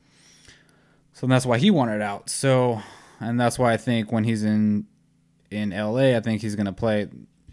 So 1.12 1.26
that's 1.26 1.46
why 1.46 1.58
he 1.58 1.70
wanted 1.70 2.02
out. 2.02 2.30
So, 2.30 2.82
and 3.20 3.38
that's 3.38 3.58
why 3.58 3.72
I 3.72 3.76
think 3.76 4.12
when 4.12 4.24
he's 4.24 4.44
in 4.44 4.86
in 5.50 5.70
LA, 5.70 6.16
I 6.16 6.20
think 6.20 6.40
he's 6.42 6.56
gonna 6.56 6.72
play. 6.72 7.08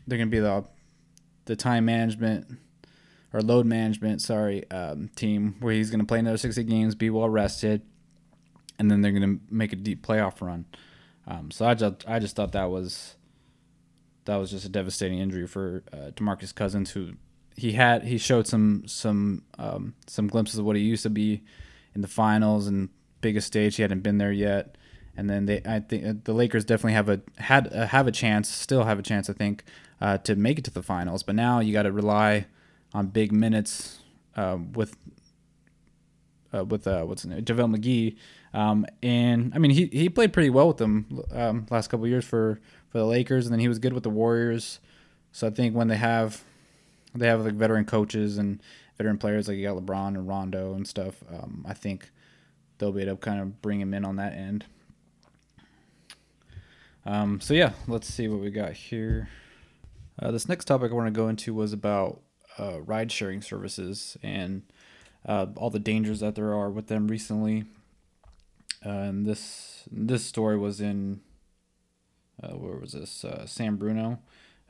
They're 0.05 0.17
gonna 0.17 0.29
be 0.29 0.39
the 0.39 0.65
the 1.45 1.55
time 1.55 1.85
management 1.85 2.59
or 3.33 3.41
load 3.41 3.65
management, 3.65 4.21
sorry, 4.21 4.69
um, 4.71 5.09
team 5.15 5.55
where 5.59 5.73
he's 5.73 5.89
going 5.89 5.99
to 5.99 6.05
play 6.05 6.19
another 6.19 6.37
60 6.37 6.63
games, 6.63 6.95
be 6.95 7.09
well 7.09 7.29
rested, 7.29 7.81
and 8.79 8.89
then 8.89 9.01
they're 9.01 9.11
going 9.11 9.39
to 9.39 9.53
make 9.53 9.73
a 9.73 9.75
deep 9.75 10.05
playoff 10.05 10.41
run. 10.41 10.65
Um, 11.27 11.51
so 11.51 11.65
I 11.65 11.73
just 11.73 12.07
I 12.07 12.19
just 12.19 12.35
thought 12.35 12.53
that 12.53 12.69
was 12.69 13.15
that 14.25 14.37
was 14.37 14.51
just 14.51 14.65
a 14.65 14.69
devastating 14.69 15.19
injury 15.19 15.47
for 15.47 15.83
uh, 15.91 16.11
DeMarcus 16.15 16.55
Cousins, 16.55 16.91
who 16.91 17.13
he 17.55 17.73
had 17.73 18.03
he 18.03 18.17
showed 18.17 18.47
some 18.47 18.83
some 18.87 19.43
um, 19.57 19.95
some 20.05 20.27
glimpses 20.27 20.59
of 20.59 20.65
what 20.65 20.75
he 20.75 20.81
used 20.83 21.03
to 21.03 21.09
be 21.09 21.43
in 21.93 22.01
the 22.01 22.07
finals 22.07 22.67
and 22.67 22.89
biggest 23.19 23.47
stage. 23.47 23.75
He 23.75 23.81
hadn't 23.81 24.01
been 24.01 24.19
there 24.19 24.31
yet, 24.31 24.77
and 25.17 25.29
then 25.29 25.47
they 25.47 25.61
I 25.65 25.81
think 25.81 26.05
uh, 26.05 26.13
the 26.23 26.33
Lakers 26.33 26.63
definitely 26.63 26.93
have 26.93 27.09
a 27.09 27.21
had 27.39 27.73
uh, 27.73 27.87
have 27.87 28.07
a 28.07 28.11
chance, 28.11 28.47
still 28.49 28.85
have 28.85 28.99
a 28.99 29.03
chance, 29.03 29.29
I 29.29 29.33
think, 29.33 29.65
uh, 29.99 30.19
to 30.19 30.35
make 30.35 30.59
it 30.59 30.65
to 30.65 30.71
the 30.71 30.83
finals. 30.83 31.23
But 31.23 31.35
now 31.35 31.59
you 31.59 31.73
got 31.73 31.83
to 31.83 31.91
rely 31.91 32.45
on 32.93 33.07
big 33.07 33.31
minutes 33.31 33.99
uh, 34.35 34.57
with 34.73 34.95
uh, 36.53 36.63
with 36.63 36.87
uh, 36.87 37.03
what's 37.03 37.23
his 37.23 37.31
name, 37.31 37.43
JaVale 37.43 37.75
McGee. 37.75 38.15
Um, 38.53 38.85
and 39.03 39.51
I 39.53 39.59
mean, 39.59 39.71
he, 39.71 39.87
he 39.87 40.09
played 40.09 40.33
pretty 40.33 40.49
well 40.49 40.67
with 40.67 40.77
them 40.77 41.23
um, 41.31 41.65
last 41.69 41.89
couple 41.89 42.07
years 42.07 42.25
for, 42.25 42.59
for 42.89 42.97
the 42.99 43.05
Lakers, 43.05 43.45
and 43.45 43.53
then 43.53 43.59
he 43.59 43.67
was 43.67 43.79
good 43.79 43.93
with 43.93 44.03
the 44.03 44.09
Warriors. 44.09 44.79
So 45.31 45.47
I 45.47 45.49
think 45.49 45.75
when 45.75 45.87
they 45.87 45.97
have 45.97 46.43
they 47.13 47.27
have 47.27 47.43
like 47.43 47.53
veteran 47.53 47.85
coaches 47.85 48.37
and 48.37 48.61
veteran 48.97 49.17
players 49.17 49.47
like 49.47 49.57
you 49.57 49.67
got 49.67 49.77
LeBron 49.77 50.09
and 50.09 50.27
Rondo 50.27 50.73
and 50.73 50.87
stuff, 50.87 51.23
um, 51.31 51.65
I 51.67 51.73
think 51.73 52.09
they'll 52.77 52.91
be 52.91 53.01
able 53.03 53.15
to 53.15 53.21
kind 53.21 53.41
of 53.41 53.61
bring 53.61 53.81
him 53.81 53.93
in 53.93 54.05
on 54.05 54.15
that 54.17 54.33
end. 54.33 54.65
Um, 57.05 57.39
so 57.39 57.53
yeah, 57.53 57.71
let's 57.87 58.07
see 58.07 58.27
what 58.27 58.39
we 58.39 58.49
got 58.49 58.73
here. 58.73 59.29
Uh, 60.19 60.31
this 60.31 60.49
next 60.49 60.65
topic 60.65 60.91
I 60.91 60.95
want 60.95 61.07
to 61.07 61.11
go 61.11 61.27
into 61.27 61.53
was 61.53 61.73
about 61.73 62.21
uh, 62.59 62.81
ride 62.81 63.11
sharing 63.11 63.41
services 63.41 64.17
and 64.23 64.63
uh, 65.25 65.47
all 65.55 65.69
the 65.69 65.79
dangers 65.79 66.19
that 66.21 66.35
there 66.35 66.53
are 66.53 66.69
with 66.69 66.87
them 66.87 67.07
recently. 67.07 67.65
Uh, 68.85 68.89
and 68.89 69.25
this 69.25 69.83
this 69.91 70.25
story 70.25 70.57
was 70.57 70.79
in 70.79 71.21
uh, 72.41 72.49
where 72.49 72.77
was 72.77 72.93
this 72.93 73.25
uh, 73.25 73.45
San 73.45 73.75
Bruno. 73.75 74.19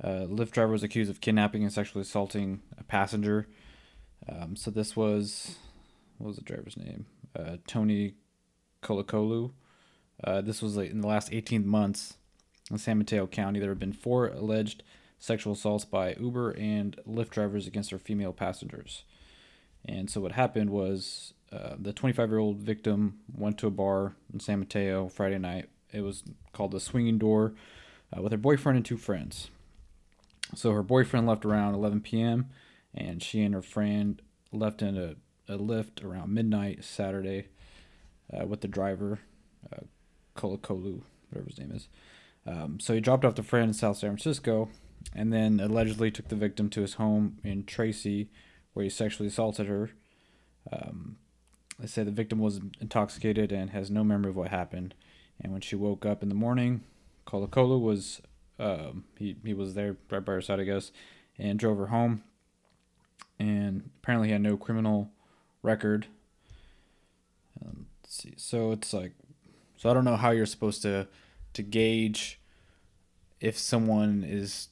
Uh, 0.03 0.25
Lyft 0.27 0.51
driver 0.51 0.71
was 0.71 0.83
accused 0.83 1.09
of 1.09 1.21
kidnapping 1.21 1.63
and 1.63 1.73
sexually 1.73 2.01
assaulting 2.01 2.61
a 2.77 2.83
passenger. 2.83 3.47
Um, 4.29 4.55
so 4.55 4.71
this 4.71 4.95
was 4.95 5.57
what 6.17 6.27
was 6.27 6.37
the 6.37 6.43
driver's 6.43 6.77
name? 6.77 7.05
Tony 7.67 8.15
Kolokolu. 8.81 9.51
this 10.43 10.61
was 10.61 10.75
in 10.77 11.01
the 11.01 11.07
last 11.07 11.31
18 11.31 11.67
months 11.67 12.17
in 12.71 12.79
San 12.79 12.97
Mateo 12.97 13.27
County. 13.27 13.59
There 13.59 13.69
have 13.69 13.79
been 13.79 13.93
four 13.93 14.27
alleged 14.27 14.81
sexual 15.19 15.53
assaults 15.53 15.85
by 15.85 16.15
Uber 16.19 16.51
and 16.51 16.99
Lyft 17.07 17.29
drivers 17.29 17.67
against 17.67 17.89
their 17.89 17.99
female 17.99 18.33
passengers. 18.33 19.03
And 19.85 20.09
so 20.09 20.21
what 20.21 20.33
happened 20.33 20.69
was 20.69 21.33
uh, 21.51 21.75
the 21.79 21.93
25 21.93 22.29
year 22.29 22.39
old 22.39 22.57
victim 22.57 23.19
went 23.33 23.57
to 23.59 23.67
a 23.67 23.71
bar 23.71 24.15
in 24.33 24.39
San 24.39 24.59
Mateo 24.59 25.07
Friday 25.07 25.37
night. 25.37 25.69
It 25.91 26.01
was 26.01 26.23
called 26.51 26.71
the 26.71 26.79
Swinging 26.79 27.17
Door 27.17 27.53
uh, 28.15 28.21
with 28.21 28.31
her 28.31 28.37
boyfriend 28.37 28.77
and 28.77 28.85
two 28.85 28.97
friends. 28.97 29.49
So 30.55 30.71
her 30.71 30.83
boyfriend 30.83 31.27
left 31.27 31.45
around 31.45 31.73
11 31.73 32.01
p.m. 32.01 32.49
and 32.93 33.21
she 33.21 33.41
and 33.41 33.53
her 33.53 33.61
friend 33.61 34.21
left 34.51 34.81
in 34.81 34.97
a, 34.97 35.15
a 35.51 35.57
Lyft 35.57 36.03
around 36.03 36.33
midnight 36.33 36.83
Saturday 36.83 37.47
uh, 38.33 38.45
with 38.45 38.61
the 38.61 38.67
driver, 38.67 39.19
uh, 39.71 39.81
Kolokolu, 40.35 41.01
whatever 41.29 41.49
his 41.49 41.59
name 41.59 41.71
is. 41.71 41.87
Um, 42.45 42.79
so 42.79 42.93
he 42.93 43.01
dropped 43.01 43.25
off 43.25 43.35
the 43.35 43.43
friend 43.43 43.69
in 43.69 43.73
South 43.73 43.97
San 43.97 44.11
Francisco 44.11 44.69
and 45.13 45.31
then 45.33 45.59
allegedly 45.59 46.11
took 46.11 46.27
the 46.27 46.35
victim 46.35 46.69
to 46.69 46.81
his 46.81 46.95
home 46.95 47.37
in 47.43 47.65
Tracy, 47.65 48.29
where 48.73 48.83
he 48.83 48.89
sexually 48.89 49.27
assaulted 49.27 49.67
her. 49.67 49.91
Um, 50.71 51.17
they 51.79 51.87
say 51.87 52.03
the 52.03 52.11
victim 52.11 52.39
was 52.39 52.59
intoxicated 52.81 53.51
and 53.51 53.69
has 53.71 53.89
no 53.89 54.03
memory 54.03 54.29
of 54.29 54.35
what 54.35 54.49
happened. 54.49 54.95
And 55.39 55.51
when 55.51 55.61
she 55.61 55.75
woke 55.75 56.05
up 56.05 56.23
in 56.23 56.29
the 56.29 56.35
morning, 56.35 56.83
Kolokolu 57.25 57.79
was 57.79 58.21
um, 58.59 59.03
he 59.17 59.35
he 59.43 59.53
was 59.53 59.75
there 59.75 59.97
right 60.09 60.23
by 60.23 60.33
her 60.33 60.41
side, 60.41 60.59
I 60.59 60.63
guess, 60.63 60.91
and 61.37 61.59
drove 61.59 61.77
her 61.77 61.87
home. 61.87 62.23
And 63.39 63.91
apparently, 64.01 64.29
he 64.29 64.31
had 64.31 64.41
no 64.41 64.57
criminal 64.57 65.11
record. 65.61 66.07
Um, 67.63 67.85
let's 68.03 68.15
see, 68.15 68.33
so 68.37 68.71
it's 68.71 68.93
like, 68.93 69.13
so 69.77 69.89
I 69.89 69.93
don't 69.93 70.05
know 70.05 70.15
how 70.15 70.31
you're 70.31 70.47
supposed 70.47 70.81
to 70.81 71.07
to 71.53 71.63
gauge 71.63 72.39
if 73.39 73.57
someone 73.57 74.23
is 74.27 74.69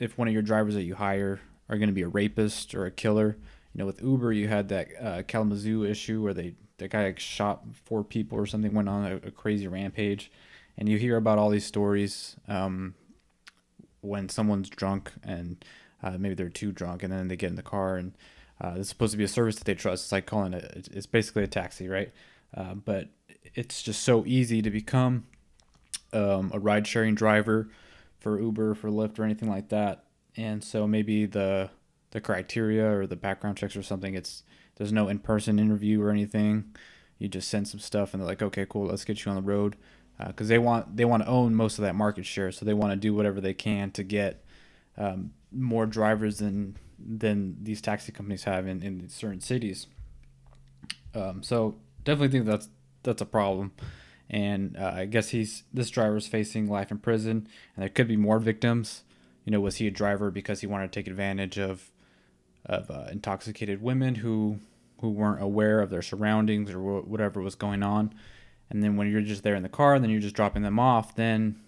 if 0.00 0.18
one 0.18 0.26
of 0.26 0.34
your 0.34 0.42
drivers 0.42 0.74
that 0.74 0.82
you 0.82 0.96
hire 0.96 1.40
are 1.68 1.78
going 1.78 1.88
to 1.88 1.94
be 1.94 2.02
a 2.02 2.08
rapist 2.08 2.74
or 2.74 2.86
a 2.86 2.90
killer. 2.90 3.36
You 3.72 3.78
know, 3.78 3.86
with 3.86 4.02
Uber, 4.02 4.32
you 4.32 4.48
had 4.48 4.68
that 4.70 4.88
uh, 5.00 5.22
Kalamazoo 5.22 5.84
issue 5.84 6.20
where 6.22 6.34
they 6.34 6.54
the 6.78 6.88
guy 6.88 7.04
like 7.04 7.20
shot 7.20 7.62
four 7.84 8.02
people 8.02 8.38
or 8.38 8.46
something, 8.46 8.72
went 8.72 8.88
on 8.88 9.04
a, 9.04 9.16
a 9.16 9.30
crazy 9.30 9.68
rampage, 9.68 10.32
and 10.76 10.88
you 10.88 10.96
hear 10.96 11.16
about 11.16 11.38
all 11.38 11.50
these 11.50 11.66
stories 11.66 12.36
um, 12.48 12.94
when 14.00 14.28
someone's 14.28 14.70
drunk 14.70 15.12
and 15.22 15.62
uh, 16.02 16.16
maybe 16.18 16.34
they're 16.34 16.48
too 16.48 16.72
drunk, 16.72 17.02
and 17.02 17.12
then 17.12 17.28
they 17.28 17.36
get 17.36 17.50
in 17.50 17.56
the 17.56 17.62
car 17.62 17.96
and 17.96 18.12
uh, 18.62 18.74
it's 18.76 18.88
supposed 18.88 19.12
to 19.12 19.18
be 19.18 19.24
a 19.24 19.28
service 19.28 19.56
that 19.56 19.64
they 19.64 19.74
trust. 19.74 20.04
It's 20.04 20.12
like 20.12 20.26
calling 20.26 20.52
it. 20.52 20.88
It's 20.92 21.06
basically 21.06 21.44
a 21.44 21.46
taxi, 21.46 21.88
right? 21.88 22.12
Uh, 22.54 22.74
but 22.74 23.08
it's 23.54 23.82
just 23.82 24.02
so 24.02 24.24
easy 24.26 24.60
to 24.60 24.70
become 24.70 25.24
um, 26.12 26.50
a 26.52 26.58
ride 26.58 26.86
sharing 26.86 27.14
driver 27.14 27.68
for 28.20 28.40
Uber, 28.40 28.74
for 28.74 28.90
Lyft, 28.90 29.18
or 29.18 29.24
anything 29.24 29.50
like 29.50 29.70
that. 29.70 30.04
And 30.36 30.62
so 30.62 30.86
maybe 30.86 31.26
the 31.26 31.70
the 32.12 32.20
criteria 32.20 32.90
or 32.90 33.06
the 33.06 33.16
background 33.16 33.56
checks 33.56 33.76
or 33.76 33.82
something, 33.82 34.14
it's 34.14 34.42
there's 34.76 34.92
no 34.92 35.08
in 35.08 35.18
person 35.18 35.58
interview 35.58 36.02
or 36.02 36.10
anything. 36.10 36.74
You 37.18 37.28
just 37.28 37.48
send 37.48 37.68
some 37.68 37.80
stuff 37.80 38.14
and 38.14 38.20
they're 38.20 38.28
like, 38.28 38.42
okay, 38.42 38.66
cool, 38.68 38.86
let's 38.86 39.04
get 39.04 39.24
you 39.24 39.30
on 39.30 39.36
the 39.36 39.42
road, 39.42 39.76
because 40.26 40.48
uh, 40.48 40.52
they 40.54 40.58
want 40.58 40.96
they 40.96 41.04
want 41.04 41.22
to 41.22 41.28
own 41.28 41.54
most 41.54 41.78
of 41.78 41.82
that 41.82 41.94
market 41.94 42.26
share, 42.26 42.52
so 42.52 42.64
they 42.64 42.74
want 42.74 42.92
to 42.92 42.96
do 42.96 43.14
whatever 43.14 43.40
they 43.40 43.54
can 43.54 43.90
to 43.92 44.02
get 44.02 44.44
um, 44.96 45.32
more 45.52 45.86
drivers 45.86 46.38
than 46.38 46.76
than 46.98 47.56
these 47.62 47.80
taxi 47.80 48.12
companies 48.12 48.44
have 48.44 48.66
in, 48.66 48.82
in 48.82 49.08
certain 49.08 49.40
cities. 49.40 49.86
Um, 51.14 51.42
so 51.42 51.76
definitely 52.04 52.28
think 52.28 52.46
that's 52.46 52.68
that's 53.02 53.22
a 53.22 53.26
problem 53.26 53.72
and 54.30 54.76
uh, 54.76 54.92
I 54.94 55.04
guess 55.06 55.30
he's 55.30 55.64
this 55.74 55.90
driver's 55.90 56.28
facing 56.28 56.70
life 56.70 56.92
in 56.92 56.98
prison, 56.98 57.48
and 57.74 57.82
there 57.82 57.88
could 57.88 58.08
be 58.08 58.16
more 58.16 58.38
victims. 58.38 59.02
You 59.44 59.50
know, 59.50 59.60
was 59.60 59.76
he 59.76 59.88
a 59.88 59.90
driver 59.90 60.30
because 60.30 60.60
he 60.60 60.68
wanted 60.68 60.92
to 60.92 60.98
take 60.98 61.08
advantage 61.08 61.58
of 61.58 61.90
of 62.64 62.90
uh, 62.90 63.06
intoxicated 63.10 63.82
women 63.82 64.14
who 64.16 64.60
who 65.00 65.10
weren't 65.10 65.42
aware 65.42 65.80
of 65.80 65.90
their 65.90 66.02
surroundings 66.02 66.70
or 66.70 66.80
whatever 66.80 67.40
was 67.40 67.56
going 67.56 67.82
on? 67.82 68.14
And 68.70 68.84
then 68.84 68.96
when 68.96 69.10
you're 69.10 69.20
just 69.20 69.42
there 69.42 69.56
in 69.56 69.64
the 69.64 69.68
car, 69.68 69.94
and 69.94 70.04
then 70.04 70.10
you're 70.12 70.20
just 70.20 70.36
dropping 70.36 70.62
them 70.62 70.78
off, 70.78 71.16
then 71.16 71.60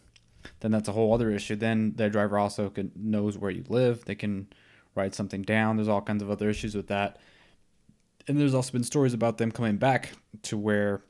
then 0.61 0.71
that's 0.71 0.89
a 0.89 0.93
whole 0.93 1.13
other 1.13 1.31
issue. 1.31 1.57
Then 1.57 1.95
the 1.97 2.09
driver 2.09 2.39
also 2.39 2.71
can, 2.71 2.93
knows 2.95 3.37
where 3.37 3.51
you 3.51 3.65
live. 3.69 4.05
They 4.05 4.15
can 4.15 4.49
write 4.95 5.15
something 5.15 5.43
down. 5.43 5.77
There's 5.77 5.89
all 5.89 6.03
kinds 6.03 6.23
of 6.23 6.31
other 6.31 6.49
issues 6.49 6.75
with 6.75 6.89
that. 6.89 7.19
And 8.29 8.39
there's 8.39 8.55
also 8.55 8.73
been 8.73 8.85
stories 8.85 9.15
about 9.15 9.39
them 9.39 9.51
coming 9.51 9.79
back 9.79 10.11
to 10.43 10.57
where 10.57 11.03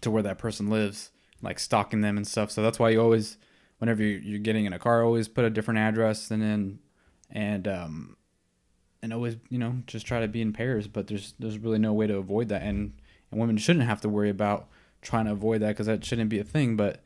to 0.00 0.10
where 0.10 0.22
that 0.22 0.38
person 0.38 0.70
lives, 0.70 1.10
like 1.42 1.58
stalking 1.58 2.00
them 2.00 2.16
and 2.16 2.26
stuff. 2.26 2.50
So 2.50 2.62
that's 2.62 2.78
why 2.78 2.90
you 2.90 3.00
always, 3.00 3.38
whenever 3.78 4.02
you're 4.02 4.38
getting 4.38 4.64
in 4.64 4.72
a 4.72 4.78
car, 4.78 5.02
always 5.04 5.28
put 5.28 5.44
a 5.44 5.50
different 5.50 5.78
address 5.78 6.30
and 6.30 6.42
then, 6.42 6.78
and 7.30 7.66
um, 7.68 8.16
and 9.02 9.12
always 9.12 9.36
you 9.48 9.58
know 9.58 9.82
just 9.86 10.06
try 10.06 10.20
to 10.20 10.28
be 10.28 10.42
in 10.42 10.52
pairs. 10.52 10.86
But 10.88 11.06
there's 11.06 11.34
there's 11.38 11.58
really 11.58 11.78
no 11.78 11.92
way 11.92 12.06
to 12.06 12.16
avoid 12.16 12.48
that, 12.48 12.62
and 12.62 12.92
and 13.30 13.40
women 13.40 13.56
shouldn't 13.56 13.86
have 13.86 14.00
to 14.02 14.08
worry 14.08 14.30
about 14.30 14.68
trying 15.02 15.26
to 15.26 15.32
avoid 15.32 15.60
that 15.62 15.68
because 15.68 15.86
that 15.86 16.04
shouldn't 16.04 16.30
be 16.30 16.38
a 16.38 16.44
thing, 16.44 16.76
but 16.76 17.02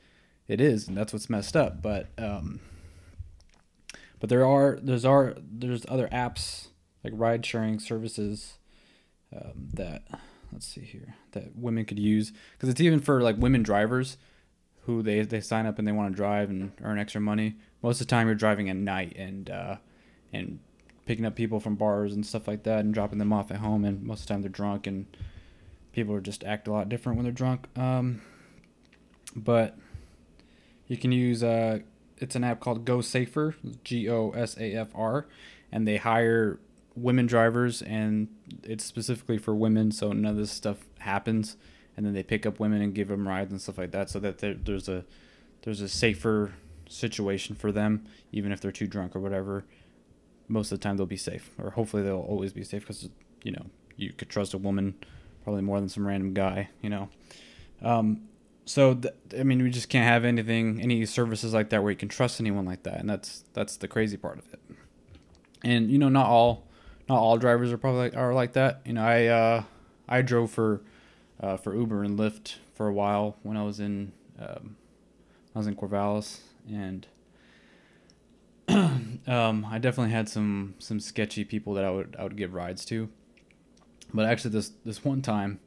it 0.48 0.60
is, 0.60 0.88
and 0.88 0.96
that's 0.96 1.12
what's 1.12 1.30
messed 1.30 1.56
up. 1.56 1.80
But 1.80 2.08
um, 2.18 2.60
But 4.24 4.30
there 4.30 4.46
are 4.46 4.78
there's 4.80 5.04
are 5.04 5.34
there's 5.38 5.84
other 5.86 6.08
apps 6.08 6.68
like 7.02 7.12
ride 7.14 7.44
sharing 7.44 7.78
services 7.78 8.54
um, 9.36 9.68
that 9.74 10.04
let's 10.50 10.66
see 10.66 10.80
here 10.80 11.14
that 11.34 11.54
women 11.56 11.84
could 11.84 11.98
use 11.98 12.32
because 12.52 12.68
it's 12.68 12.80
even 12.80 13.00
for 13.00 13.20
like 13.20 13.36
women 13.36 13.62
drivers 13.62 14.16
who 14.86 15.02
they 15.02 15.22
they 15.22 15.40
sign 15.40 15.66
up 15.66 15.78
and 15.78 15.86
they 15.86 15.92
want 15.92 16.12
to 16.12 16.16
drive 16.16 16.50
and 16.50 16.72
earn 16.82 16.98
extra 16.98 17.20
money. 17.20 17.56
Most 17.82 18.00
of 18.00 18.06
the 18.06 18.10
time, 18.10 18.26
you're 18.26 18.34
driving 18.34 18.68
at 18.68 18.76
night 18.76 19.14
and 19.16 19.50
uh, 19.50 19.76
and 20.32 20.58
picking 21.06 21.26
up 21.26 21.34
people 21.34 21.60
from 21.60 21.74
bars 21.76 22.14
and 22.14 22.24
stuff 22.24 22.48
like 22.48 22.62
that 22.64 22.80
and 22.80 22.94
dropping 22.94 23.18
them 23.18 23.32
off 23.32 23.50
at 23.50 23.58
home. 23.58 23.84
And 23.84 24.02
most 24.02 24.22
of 24.22 24.26
the 24.26 24.34
time, 24.34 24.42
they're 24.42 24.50
drunk 24.50 24.86
and 24.86 25.06
people 25.92 26.14
are 26.14 26.20
just 26.20 26.44
act 26.44 26.66
a 26.66 26.72
lot 26.72 26.88
different 26.88 27.16
when 27.16 27.24
they're 27.24 27.32
drunk. 27.32 27.66
Um, 27.78 28.22
but 29.36 29.76
you 30.86 30.96
can 30.96 31.12
use 31.12 31.42
uh, 31.42 31.80
it's 32.18 32.36
an 32.36 32.44
app 32.44 32.60
called 32.60 32.84
Go 32.84 33.00
Safer, 33.00 33.54
G 33.84 34.08
O 34.08 34.30
S 34.30 34.56
A 34.58 34.74
F 34.74 34.88
R, 34.94 35.26
and 35.72 35.86
they 35.86 35.96
hire 35.96 36.58
women 36.96 37.26
drivers 37.26 37.82
and 37.82 38.28
it's 38.62 38.84
specifically 38.84 39.38
for 39.38 39.54
women, 39.54 39.90
so 39.90 40.12
none 40.12 40.32
of 40.32 40.36
this 40.36 40.50
stuff 40.50 40.86
happens. 41.00 41.56
And 41.96 42.04
then 42.04 42.12
they 42.12 42.22
pick 42.22 42.44
up 42.44 42.58
women 42.58 42.82
and 42.82 42.94
give 42.94 43.08
them 43.08 43.28
rides 43.28 43.52
and 43.52 43.60
stuff 43.60 43.78
like 43.78 43.92
that, 43.92 44.10
so 44.10 44.18
that 44.18 44.38
there's 44.64 44.88
a 44.88 45.04
there's 45.62 45.80
a 45.80 45.88
safer 45.88 46.54
situation 46.88 47.54
for 47.54 47.70
them, 47.70 48.04
even 48.32 48.50
if 48.50 48.60
they're 48.60 48.72
too 48.72 48.88
drunk 48.88 49.14
or 49.14 49.20
whatever. 49.20 49.64
Most 50.48 50.72
of 50.72 50.80
the 50.80 50.82
time, 50.82 50.96
they'll 50.96 51.06
be 51.06 51.16
safe, 51.16 51.50
or 51.56 51.70
hopefully 51.70 52.02
they'll 52.02 52.18
always 52.18 52.52
be 52.52 52.64
safe 52.64 52.82
because 52.82 53.08
you 53.44 53.52
know 53.52 53.66
you 53.96 54.12
could 54.12 54.28
trust 54.28 54.54
a 54.54 54.58
woman 54.58 54.94
probably 55.44 55.62
more 55.62 55.78
than 55.78 55.88
some 55.88 56.06
random 56.06 56.34
guy, 56.34 56.70
you 56.82 56.90
know. 56.90 57.08
Um, 57.80 58.22
so 58.64 58.94
th- 58.94 59.14
I 59.38 59.42
mean, 59.42 59.62
we 59.62 59.70
just 59.70 59.88
can't 59.88 60.08
have 60.08 60.24
anything, 60.24 60.80
any 60.80 61.04
services 61.06 61.52
like 61.52 61.70
that 61.70 61.82
where 61.82 61.90
you 61.92 61.96
can 61.96 62.08
trust 62.08 62.40
anyone 62.40 62.64
like 62.64 62.82
that, 62.84 62.98
and 62.98 63.08
that's 63.08 63.44
that's 63.52 63.76
the 63.76 63.88
crazy 63.88 64.16
part 64.16 64.38
of 64.38 64.52
it. 64.52 64.60
And 65.62 65.90
you 65.90 65.98
know, 65.98 66.08
not 66.08 66.26
all 66.26 66.63
not 67.08 67.18
all 67.18 67.36
drivers 67.38 67.72
are 67.72 67.78
probably 67.78 68.00
like, 68.00 68.16
are 68.16 68.34
like 68.34 68.54
that. 68.54 68.80
You 68.84 68.94
know, 68.94 69.04
I 69.04 69.26
uh, 69.26 69.62
I 70.08 70.22
drove 70.22 70.50
for 70.50 70.82
uh, 71.40 71.56
for 71.56 71.74
Uber 71.74 72.02
and 72.02 72.18
Lyft 72.18 72.56
for 72.74 72.88
a 72.88 72.92
while 72.92 73.36
when 73.42 73.56
I 73.56 73.62
was 73.62 73.80
in 73.80 74.12
um, 74.38 74.76
I 75.54 75.58
was 75.58 75.66
in 75.66 75.76
Corvallis, 75.76 76.40
and 76.68 77.06
um, 78.68 79.66
I 79.70 79.78
definitely 79.78 80.12
had 80.12 80.28
some 80.28 80.74
some 80.78 81.00
sketchy 81.00 81.44
people 81.44 81.74
that 81.74 81.84
I 81.84 81.90
would 81.90 82.16
I 82.18 82.22
would 82.22 82.36
give 82.36 82.54
rides 82.54 82.84
to. 82.86 83.08
But 84.12 84.26
actually, 84.26 84.52
this 84.52 84.72
this 84.84 85.04
one 85.04 85.22
time, 85.22 85.60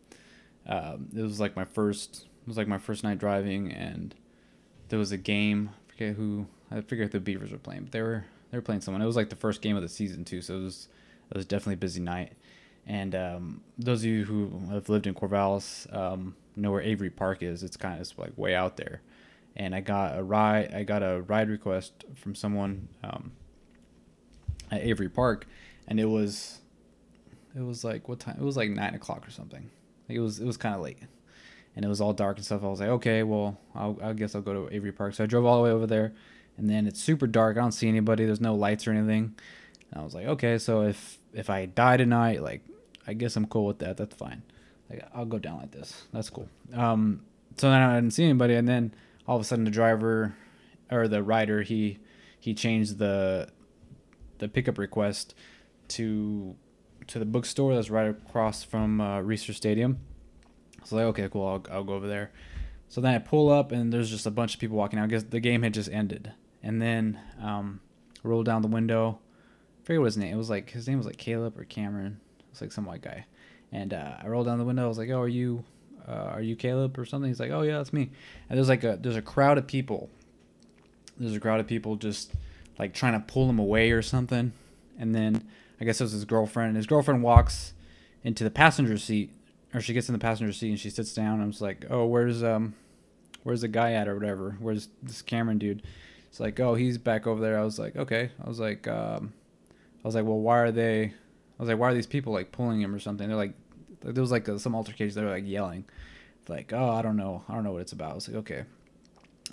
um, 0.66 1.10
it 1.16 1.22
was 1.22 1.40
like 1.40 1.56
my 1.56 1.66
first 1.66 2.26
it 2.42 2.48
was 2.48 2.58
like 2.58 2.68
my 2.68 2.78
first 2.78 3.04
night 3.04 3.20
driving, 3.20 3.72
and 3.72 4.16
there 4.90 5.00
was 5.00 5.12
a 5.12 5.18
game. 5.18 5.72
I 5.88 5.92
forget 5.92 6.16
who 6.16 6.48
I 6.72 6.82
forget 6.82 7.12
the 7.12 7.20
Beavers 7.20 7.52
were 7.52 7.58
playing, 7.58 7.84
but 7.84 7.92
they 7.92 8.02
were 8.02 8.26
they 8.52 8.58
were 8.58 8.62
playing 8.64 8.82
someone. 8.82 9.02
It 9.02 9.06
was 9.06 9.16
like 9.16 9.30
the 9.30 9.36
first 9.36 9.62
game 9.62 9.76
of 9.76 9.82
the 9.82 9.90
season 9.90 10.26
too, 10.26 10.42
so 10.42 10.58
it 10.58 10.64
was 10.64 10.88
it 11.30 11.38
was 11.38 11.46
definitely 11.46 11.76
a 11.76 11.78
busy 11.78 12.02
night. 12.02 12.34
And 12.86 13.16
um, 13.16 13.62
those 13.78 14.00
of 14.00 14.06
you 14.06 14.24
who 14.24 14.62
have 14.72 14.88
lived 14.88 15.08
in 15.08 15.14
Corvallis 15.14 15.94
um, 15.96 16.36
know 16.56 16.72
where 16.72 16.82
Avery 16.82 17.10
Park 17.10 17.44
is. 17.44 17.64
It's 17.64 17.78
kind 17.78 18.00
of 18.00 18.18
like 18.18 18.38
way 18.38 18.56
out 18.56 18.78
there. 18.78 19.02
And 19.56 19.76
I 19.76 19.82
got 19.82 20.18
a 20.18 20.24
ride. 20.24 20.74
I 20.74 20.84
got 20.84 21.04
a 21.04 21.22
ride 21.22 21.50
request 21.50 22.06
from 22.16 22.36
someone 22.36 22.88
um, 23.04 23.32
at 24.72 24.82
Avery 24.82 25.10
Park, 25.10 25.48
and 25.88 26.00
it 26.00 26.06
was 26.06 26.60
it 27.56 27.64
was 27.64 27.84
like 27.84 28.08
what 28.08 28.20
time? 28.20 28.38
It 28.40 28.44
was 28.44 28.56
like 28.56 28.70
nine 28.70 28.94
o'clock 28.94 29.28
or 29.28 29.32
something. 29.32 29.70
Like 30.08 30.18
it 30.18 30.22
was 30.22 30.40
it 30.40 30.46
was 30.46 30.58
kind 30.58 30.76
of 30.76 30.82
late 30.82 31.00
and 31.78 31.86
it 31.86 31.88
was 31.88 32.02
all 32.02 32.12
dark 32.12 32.38
and 32.38 32.46
stuff. 32.46 32.64
I 32.64 32.68
was 32.68 32.80
like, 32.80 32.90
okay, 32.90 33.22
well, 33.22 33.56
I'll, 33.76 34.00
I 34.02 34.14
guess 34.14 34.34
I'll 34.34 34.42
go 34.42 34.66
to 34.66 34.76
Avery 34.76 34.92
Park. 34.92 35.14
So 35.14 35.24
I 35.24 35.28
drove 35.28 35.46
all 35.46 35.58
the 35.58 35.64
way 35.64 35.70
over 35.70 35.86
there, 35.86 36.12
and 36.58 36.68
then 36.68 36.88
it's 36.88 37.00
super 37.00 37.28
dark. 37.28 37.56
I 37.56 37.60
don't 37.60 37.72
see 37.72 37.88
anybody. 37.88 38.26
There's 38.26 38.42
no 38.42 38.56
lights 38.56 38.88
or 38.88 38.92
anything. 38.92 39.36
And 39.92 40.02
I 40.02 40.04
was 40.04 40.14
like, 40.14 40.26
okay, 40.28 40.58
so 40.58 40.82
if 40.82 41.18
if 41.34 41.50
I 41.50 41.66
die 41.66 41.98
tonight, 41.98 42.42
like, 42.42 42.62
I 43.06 43.14
guess 43.14 43.36
I'm 43.36 43.46
cool 43.46 43.66
with 43.66 43.80
that. 43.80 43.98
That's 43.98 44.16
fine. 44.16 44.44
Like, 44.90 45.08
I'll 45.14 45.26
go 45.26 45.40
down 45.40 45.58
like 45.58 45.72
this. 45.72 46.04
That's 46.14 46.30
cool. 46.30 46.50
Um, 46.74 47.22
so 47.58 47.70
then 47.70 47.82
I 47.82 47.96
didn't 47.96 48.14
see 48.14 48.24
anybody, 48.24 48.56
and 48.56 48.68
then 48.68 48.94
all 49.28 49.36
of 49.36 49.42
a 49.42 49.46
sudden 49.46 49.66
the 49.66 49.72
driver 49.72 50.36
or 50.90 51.08
the 51.08 51.22
rider 51.22 51.62
he 51.64 52.00
he 52.40 52.54
changed 52.54 52.98
the 52.98 53.50
the 54.38 54.48
pickup 54.48 54.78
request 54.78 55.34
to 55.90 56.56
to 57.08 57.20
the 57.20 57.26
bookstore 57.26 57.76
that's 57.76 57.90
right 57.90 58.10
across 58.10 58.64
from 58.64 59.02
uh, 59.02 59.20
Reser 59.20 59.54
Stadium 59.54 60.00
so 60.88 60.96
like, 60.96 61.06
okay, 61.06 61.28
cool, 61.30 61.46
I'll, 61.46 61.66
I'll 61.70 61.84
go 61.84 61.96
over 61.96 62.08
there. 62.08 62.32
So 62.88 63.02
then 63.02 63.14
I 63.14 63.20
pull 63.20 63.50
up 63.50 63.74
and 63.74 63.92
there's 63.92 64.10
just 64.10 64.26
a 64.26 64.32
bunch 64.32 64.54
of 64.54 64.62
people 64.62 64.78
walking 64.78 64.98
out. 65.00 65.04
I 65.04 65.08
guess 65.08 65.24
the 65.24 65.42
game 65.42 65.64
had 65.64 65.74
just 65.74 65.92
ended. 65.92 66.32
And 66.64 66.82
then 66.82 67.20
um, 67.42 67.82
roll 68.24 68.42
down 68.42 68.62
the 68.62 68.70
window. 68.70 69.20
I 69.88 69.92
forget 69.96 70.02
what 70.02 70.06
his 70.08 70.18
name. 70.18 70.34
It 70.34 70.38
was 70.38 70.50
like 70.50 70.70
his 70.70 70.86
name 70.86 70.98
was 70.98 71.08
like 71.08 71.16
Caleb 71.16 71.58
or 71.58 71.64
Cameron. 71.64 72.20
It's 72.52 72.60
like 72.60 72.74
some 72.74 72.84
white 72.84 73.02
guy. 73.02 73.26
And 73.72 73.94
uh, 73.94 74.18
I 74.22 74.28
rolled 74.28 74.48
down 74.48 74.58
the 74.58 74.66
window. 74.66 74.84
I 74.84 74.88
was 74.90 74.98
like, 74.98 75.10
"Oh, 75.10 75.22
are 75.22 75.30
you, 75.30 75.64
uh, 76.06 76.12
are 76.12 76.42
you 76.42 76.58
Caleb 76.58 77.00
or 77.00 77.06
something?" 77.06 77.30
He's 77.30 77.40
like, 77.40 77.52
"Oh 77.52 77.62
yeah, 77.62 77.78
that's 77.78 77.94
me." 77.94 78.10
And 78.50 78.58
there's 78.58 78.68
like 78.68 78.84
a 78.84 78.98
there's 79.02 79.16
a 79.16 79.22
crowd 79.22 79.58
of 79.58 79.66
people. 79.66 80.10
There's 81.18 81.38
a 81.38 81.40
crowd 81.40 81.62
of 81.62 81.68
people 81.68 81.96
just 81.96 82.34
like 82.78 82.94
trying 82.94 83.14
to 83.14 83.22
pull 83.22 83.50
him 83.50 83.60
away 83.60 83.92
or 83.92 84.02
something. 84.02 84.52
And 85.00 85.16
then 85.16 85.48
I 85.80 85.86
guess 85.86 86.02
it 86.02 86.04
was 86.04 86.12
his 86.12 86.26
girlfriend. 86.26 86.68
And 86.68 86.76
his 86.76 86.86
girlfriend 86.86 87.24
walks 87.24 87.72
into 88.26 88.44
the 88.44 88.52
passenger 88.52 88.98
seat 88.98 89.32
or 89.74 89.80
she 89.80 89.94
gets 89.94 90.10
in 90.10 90.14
the 90.14 90.20
passenger 90.20 90.52
seat 90.52 90.70
and 90.70 90.80
she 90.80 90.90
sits 90.90 91.14
down. 91.14 91.40
I'm 91.40 91.52
just 91.52 91.62
like, 91.62 91.86
oh, 91.90 92.06
where's 92.06 92.44
um, 92.44 92.76
where's 93.44 93.62
the 93.62 93.70
guy 93.70 93.94
at 93.94 94.10
or 94.10 94.16
whatever? 94.16 94.58
Where's 94.60 94.90
this 95.02 95.22
Cameron 95.22 95.60
dude? 95.60 95.84
It's 96.28 96.42
like, 96.42 96.60
oh, 96.60 96.76
he's 96.76 96.98
back 96.98 97.26
over 97.26 97.40
there. 97.40 97.58
I 97.58 97.64
was 97.64 97.80
like, 97.80 97.96
okay. 97.96 98.32
I 98.44 98.50
was 98.50 98.60
like, 98.60 98.86
um, 98.86 99.32
I 100.08 100.10
was 100.10 100.16
like, 100.16 100.24
well, 100.24 100.40
why 100.40 100.60
are 100.60 100.72
they? 100.72 101.04
I 101.04 101.12
was 101.60 101.68
like, 101.68 101.78
why 101.78 101.90
are 101.90 101.94
these 101.94 102.08
people 102.08 102.32
like 102.32 102.54
pulling 102.54 102.82
him 102.82 102.96
or 102.96 103.00
something? 103.00 103.28
They're 103.28 103.36
like, 103.36 103.56
there 104.02 104.22
was 104.22 104.32
like 104.32 104.48
a, 104.48 104.58
some 104.58 104.74
altercation. 104.74 105.20
They 105.20 105.26
were 105.26 105.34
like 105.34 105.46
yelling, 105.46 105.84
like, 106.48 106.72
oh, 106.72 106.92
I 106.92 107.02
don't 107.02 107.18
know, 107.18 107.44
I 107.50 107.56
don't 107.56 107.66
know 107.66 107.74
what 107.74 107.82
it's 107.82 107.92
about. 107.92 108.12
I 108.12 108.16
was 108.16 108.30
like, 108.30 108.38
okay. 108.38 108.64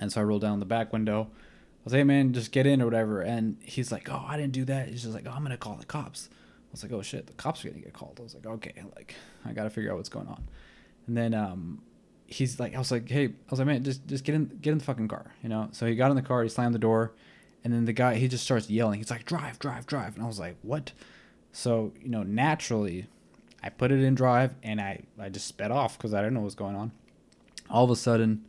And 0.00 0.12
so 0.12 0.20
I 0.20 0.24
rolled 0.24 0.42
down 0.42 0.60
the 0.60 0.64
back 0.64 0.92
window. 0.92 1.22
I 1.22 1.80
was 1.82 1.92
like, 1.92 1.98
hey 1.98 2.04
man, 2.04 2.32
just 2.34 2.52
get 2.52 2.68
in 2.68 2.80
or 2.80 2.84
whatever. 2.84 3.20
And 3.20 3.56
he's 3.62 3.90
like, 3.90 4.08
oh, 4.08 4.24
I 4.28 4.36
didn't 4.36 4.52
do 4.52 4.64
that. 4.66 4.90
He's 4.90 5.02
just 5.02 5.12
like, 5.12 5.26
oh, 5.26 5.32
I'm 5.32 5.42
gonna 5.42 5.56
call 5.56 5.74
the 5.74 5.86
cops 5.86 6.28
I 6.30 6.70
was 6.70 6.84
like, 6.84 6.92
oh 6.92 7.02
shit, 7.02 7.26
the 7.26 7.32
cops 7.32 7.64
are 7.64 7.70
gonna 7.70 7.80
get 7.80 7.92
called. 7.92 8.18
I 8.20 8.22
was 8.22 8.34
like, 8.34 8.46
okay, 8.46 8.74
like 8.94 9.16
I 9.44 9.52
gotta 9.52 9.70
figure 9.70 9.90
out 9.90 9.96
what's 9.96 10.08
going 10.08 10.28
on. 10.28 10.46
And 11.08 11.16
then 11.16 11.34
um, 11.34 11.82
he's 12.28 12.60
like, 12.60 12.76
I 12.76 12.78
was 12.78 12.92
like, 12.92 13.08
hey, 13.08 13.26
I 13.26 13.50
was 13.50 13.58
like, 13.58 13.66
man, 13.66 13.82
just 13.82 14.06
just 14.06 14.22
get 14.22 14.36
in, 14.36 14.46
get 14.60 14.70
in 14.70 14.78
the 14.78 14.84
fucking 14.84 15.08
car, 15.08 15.34
you 15.42 15.48
know. 15.48 15.68
So 15.72 15.86
he 15.86 15.96
got 15.96 16.10
in 16.10 16.16
the 16.16 16.22
car, 16.22 16.44
he 16.44 16.48
slammed 16.48 16.76
the 16.76 16.78
door, 16.78 17.12
and 17.64 17.72
then 17.72 17.86
the 17.86 17.92
guy 17.92 18.16
he 18.16 18.28
just 18.28 18.44
starts 18.44 18.70
yelling. 18.70 18.98
He's 18.98 19.10
like, 19.10 19.24
drive, 19.24 19.58
drive, 19.58 19.86
drive, 19.86 20.14
and 20.14 20.22
I 20.22 20.26
was 20.26 20.38
like, 20.38 20.56
what? 20.62 20.92
So 21.52 21.92
you 22.00 22.08
know, 22.08 22.22
naturally, 22.22 23.06
I 23.62 23.70
put 23.70 23.90
it 23.90 24.00
in 24.00 24.14
drive 24.14 24.54
and 24.62 24.80
I 24.80 25.02
I 25.18 25.28
just 25.30 25.46
sped 25.46 25.70
off 25.70 25.98
because 25.98 26.14
I 26.14 26.18
didn't 26.18 26.34
know 26.34 26.40
what 26.40 26.46
was 26.46 26.54
going 26.54 26.76
on. 26.76 26.92
All 27.70 27.84
of 27.84 27.90
a 27.90 27.96
sudden, 27.96 28.44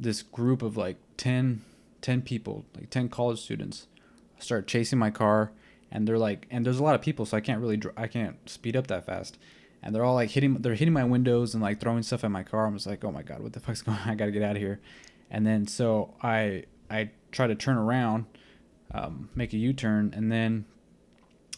this 0.00 0.22
group 0.22 0.62
of 0.62 0.76
like 0.76 0.96
10, 1.16 1.62
10 2.02 2.22
people, 2.22 2.64
like 2.76 2.90
ten 2.90 3.08
college 3.08 3.40
students, 3.40 3.86
start 4.38 4.66
chasing 4.66 4.98
my 4.98 5.10
car 5.10 5.52
and 5.90 6.06
they're 6.06 6.18
like 6.18 6.46
and 6.50 6.64
there's 6.64 6.78
a 6.78 6.82
lot 6.82 6.94
of 6.94 7.00
people 7.00 7.24
so 7.24 7.36
i 7.36 7.40
can't 7.40 7.60
really 7.60 7.80
i 7.96 8.06
can't 8.06 8.48
speed 8.48 8.76
up 8.76 8.86
that 8.86 9.04
fast 9.06 9.38
and 9.82 9.94
they're 9.94 10.04
all 10.04 10.14
like 10.14 10.30
hitting 10.30 10.54
they're 10.54 10.74
hitting 10.74 10.94
my 10.94 11.04
windows 11.04 11.54
and 11.54 11.62
like 11.62 11.80
throwing 11.80 12.02
stuff 12.02 12.24
at 12.24 12.30
my 12.30 12.42
car 12.42 12.66
i'm 12.66 12.74
just 12.74 12.86
like 12.86 13.04
oh 13.04 13.12
my 13.12 13.22
god 13.22 13.40
what 13.40 13.52
the 13.52 13.60
fuck's 13.60 13.82
going 13.82 13.98
on 13.98 14.08
i 14.08 14.14
gotta 14.14 14.30
get 14.30 14.42
out 14.42 14.56
of 14.56 14.62
here 14.62 14.80
and 15.30 15.46
then 15.46 15.66
so 15.66 16.14
i 16.22 16.64
i 16.90 17.10
try 17.32 17.46
to 17.46 17.54
turn 17.54 17.76
around 17.76 18.24
um, 18.92 19.28
make 19.34 19.52
a 19.52 19.56
u-turn 19.56 20.12
and 20.16 20.32
then 20.32 20.64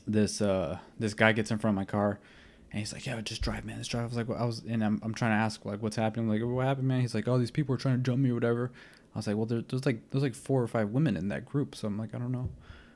this 0.06 0.40
uh 0.40 0.78
this 0.98 1.14
guy 1.14 1.32
gets 1.32 1.50
in 1.50 1.58
front 1.58 1.74
of 1.74 1.76
my 1.76 1.84
car 1.84 2.18
and 2.72 2.78
he's 2.78 2.92
like, 2.92 3.04
"Yeah, 3.04 3.20
just 3.20 3.42
drive, 3.42 3.64
man. 3.64 3.78
Just 3.78 3.90
drive." 3.90 4.04
I 4.04 4.06
was 4.06 4.16
like, 4.16 4.28
well, 4.28 4.38
"I 4.38 4.44
was," 4.44 4.62
and 4.66 4.84
I'm, 4.84 5.00
I'm 5.02 5.14
trying 5.14 5.32
to 5.32 5.42
ask 5.42 5.64
like, 5.64 5.82
"What's 5.82 5.96
happening?" 5.96 6.26
I'm 6.26 6.32
like, 6.32 6.42
"What 6.42 6.66
happened, 6.66 6.86
man?" 6.86 7.00
He's 7.00 7.14
like, 7.14 7.26
"Oh, 7.26 7.38
these 7.38 7.50
people 7.50 7.74
are 7.74 7.78
trying 7.78 7.96
to 7.96 8.02
jump 8.02 8.20
me 8.20 8.30
or 8.30 8.34
whatever." 8.34 8.70
I 9.14 9.18
was 9.18 9.26
like, 9.26 9.36
"Well, 9.36 9.46
there, 9.46 9.62
there's 9.62 9.84
like 9.84 10.10
there's 10.10 10.22
like 10.22 10.34
four 10.34 10.62
or 10.62 10.68
five 10.68 10.90
women 10.90 11.16
in 11.16 11.28
that 11.28 11.44
group," 11.44 11.74
so 11.74 11.88
I'm 11.88 11.98
like, 11.98 12.14
"I 12.14 12.18
don't 12.18 12.32
know." 12.32 12.48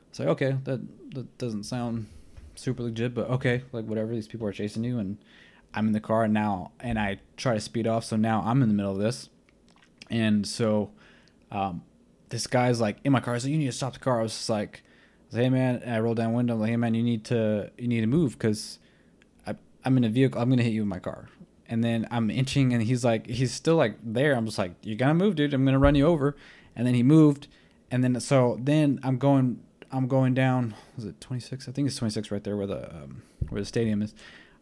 It's 0.09 0.19
like 0.19 0.29
okay, 0.29 0.57
that 0.63 0.79
that 1.13 1.37
doesn't 1.37 1.63
sound 1.63 2.07
super 2.55 2.83
legit, 2.83 3.13
but 3.13 3.29
okay, 3.31 3.63
like 3.73 3.85
whatever. 3.85 4.13
These 4.13 4.29
people 4.29 4.47
are 4.47 4.53
chasing 4.53 4.85
you, 4.85 4.97
and 4.97 5.17
I'm 5.73 5.87
in 5.87 5.93
the 5.93 5.99
car 5.99 6.25
now, 6.29 6.71
and 6.79 6.97
I 6.97 7.19
try 7.35 7.53
to 7.53 7.59
speed 7.59 7.85
off. 7.85 8.05
So 8.05 8.15
now 8.15 8.43
I'm 8.45 8.61
in 8.61 8.69
the 8.69 8.75
middle 8.75 8.93
of 8.93 8.99
this, 8.99 9.29
and 10.09 10.47
so 10.47 10.91
um, 11.51 11.83
this 12.29 12.47
guy's 12.47 12.81
like 12.81 12.97
in 13.03 13.11
my 13.11 13.19
car. 13.19 13.39
So 13.39 13.47
you 13.47 13.57
need 13.57 13.65
to 13.65 13.71
stop 13.71 13.93
the 13.93 13.99
car. 13.99 14.19
I 14.19 14.23
was 14.23 14.33
just 14.33 14.49
like, 14.49 14.83
hey 15.31 15.49
man, 15.49 15.81
and 15.83 15.93
I 15.93 15.99
roll 15.99 16.15
down 16.15 16.33
window. 16.33 16.53
I'm 16.53 16.59
like, 16.61 16.69
hey 16.69 16.77
man, 16.77 16.93
you 16.93 17.03
need 17.03 17.25
to 17.25 17.71
you 17.77 17.87
need 17.87 18.01
to 18.01 18.07
move 18.07 18.33
because 18.33 18.79
I'm 19.85 19.97
in 19.97 20.03
a 20.03 20.09
vehicle. 20.09 20.41
I'm 20.41 20.49
gonna 20.49 20.63
hit 20.63 20.73
you 20.73 20.81
with 20.81 20.89
my 20.89 20.99
car. 20.99 21.29
And 21.67 21.83
then 21.83 22.07
I'm 22.11 22.29
inching, 22.29 22.73
and 22.73 22.83
he's 22.83 23.05
like, 23.05 23.27
he's 23.27 23.53
still 23.53 23.75
like 23.75 23.97
there. 24.03 24.35
I'm 24.35 24.45
just 24.45 24.57
like, 24.57 24.73
you 24.81 24.95
gotta 24.95 25.13
move, 25.13 25.35
dude. 25.35 25.53
I'm 25.53 25.63
gonna 25.63 25.79
run 25.79 25.95
you 25.95 26.07
over. 26.07 26.35
And 26.75 26.85
then 26.85 26.95
he 26.95 27.03
moved, 27.03 27.47
and 27.91 28.03
then 28.03 28.19
so 28.19 28.57
then 28.59 28.99
I'm 29.03 29.17
going 29.17 29.61
I'm 29.91 30.07
going 30.07 30.33
down. 30.33 30.73
Was 30.95 31.05
it 31.05 31.21
26? 31.21 31.69
I 31.69 31.71
think 31.71 31.87
it's 31.87 31.95
26 31.97 32.31
right 32.31 32.43
there 32.43 32.57
where 32.57 32.67
the 32.67 32.93
um, 32.93 33.21
where 33.49 33.61
the 33.61 33.65
stadium 33.65 34.01
is. 34.01 34.13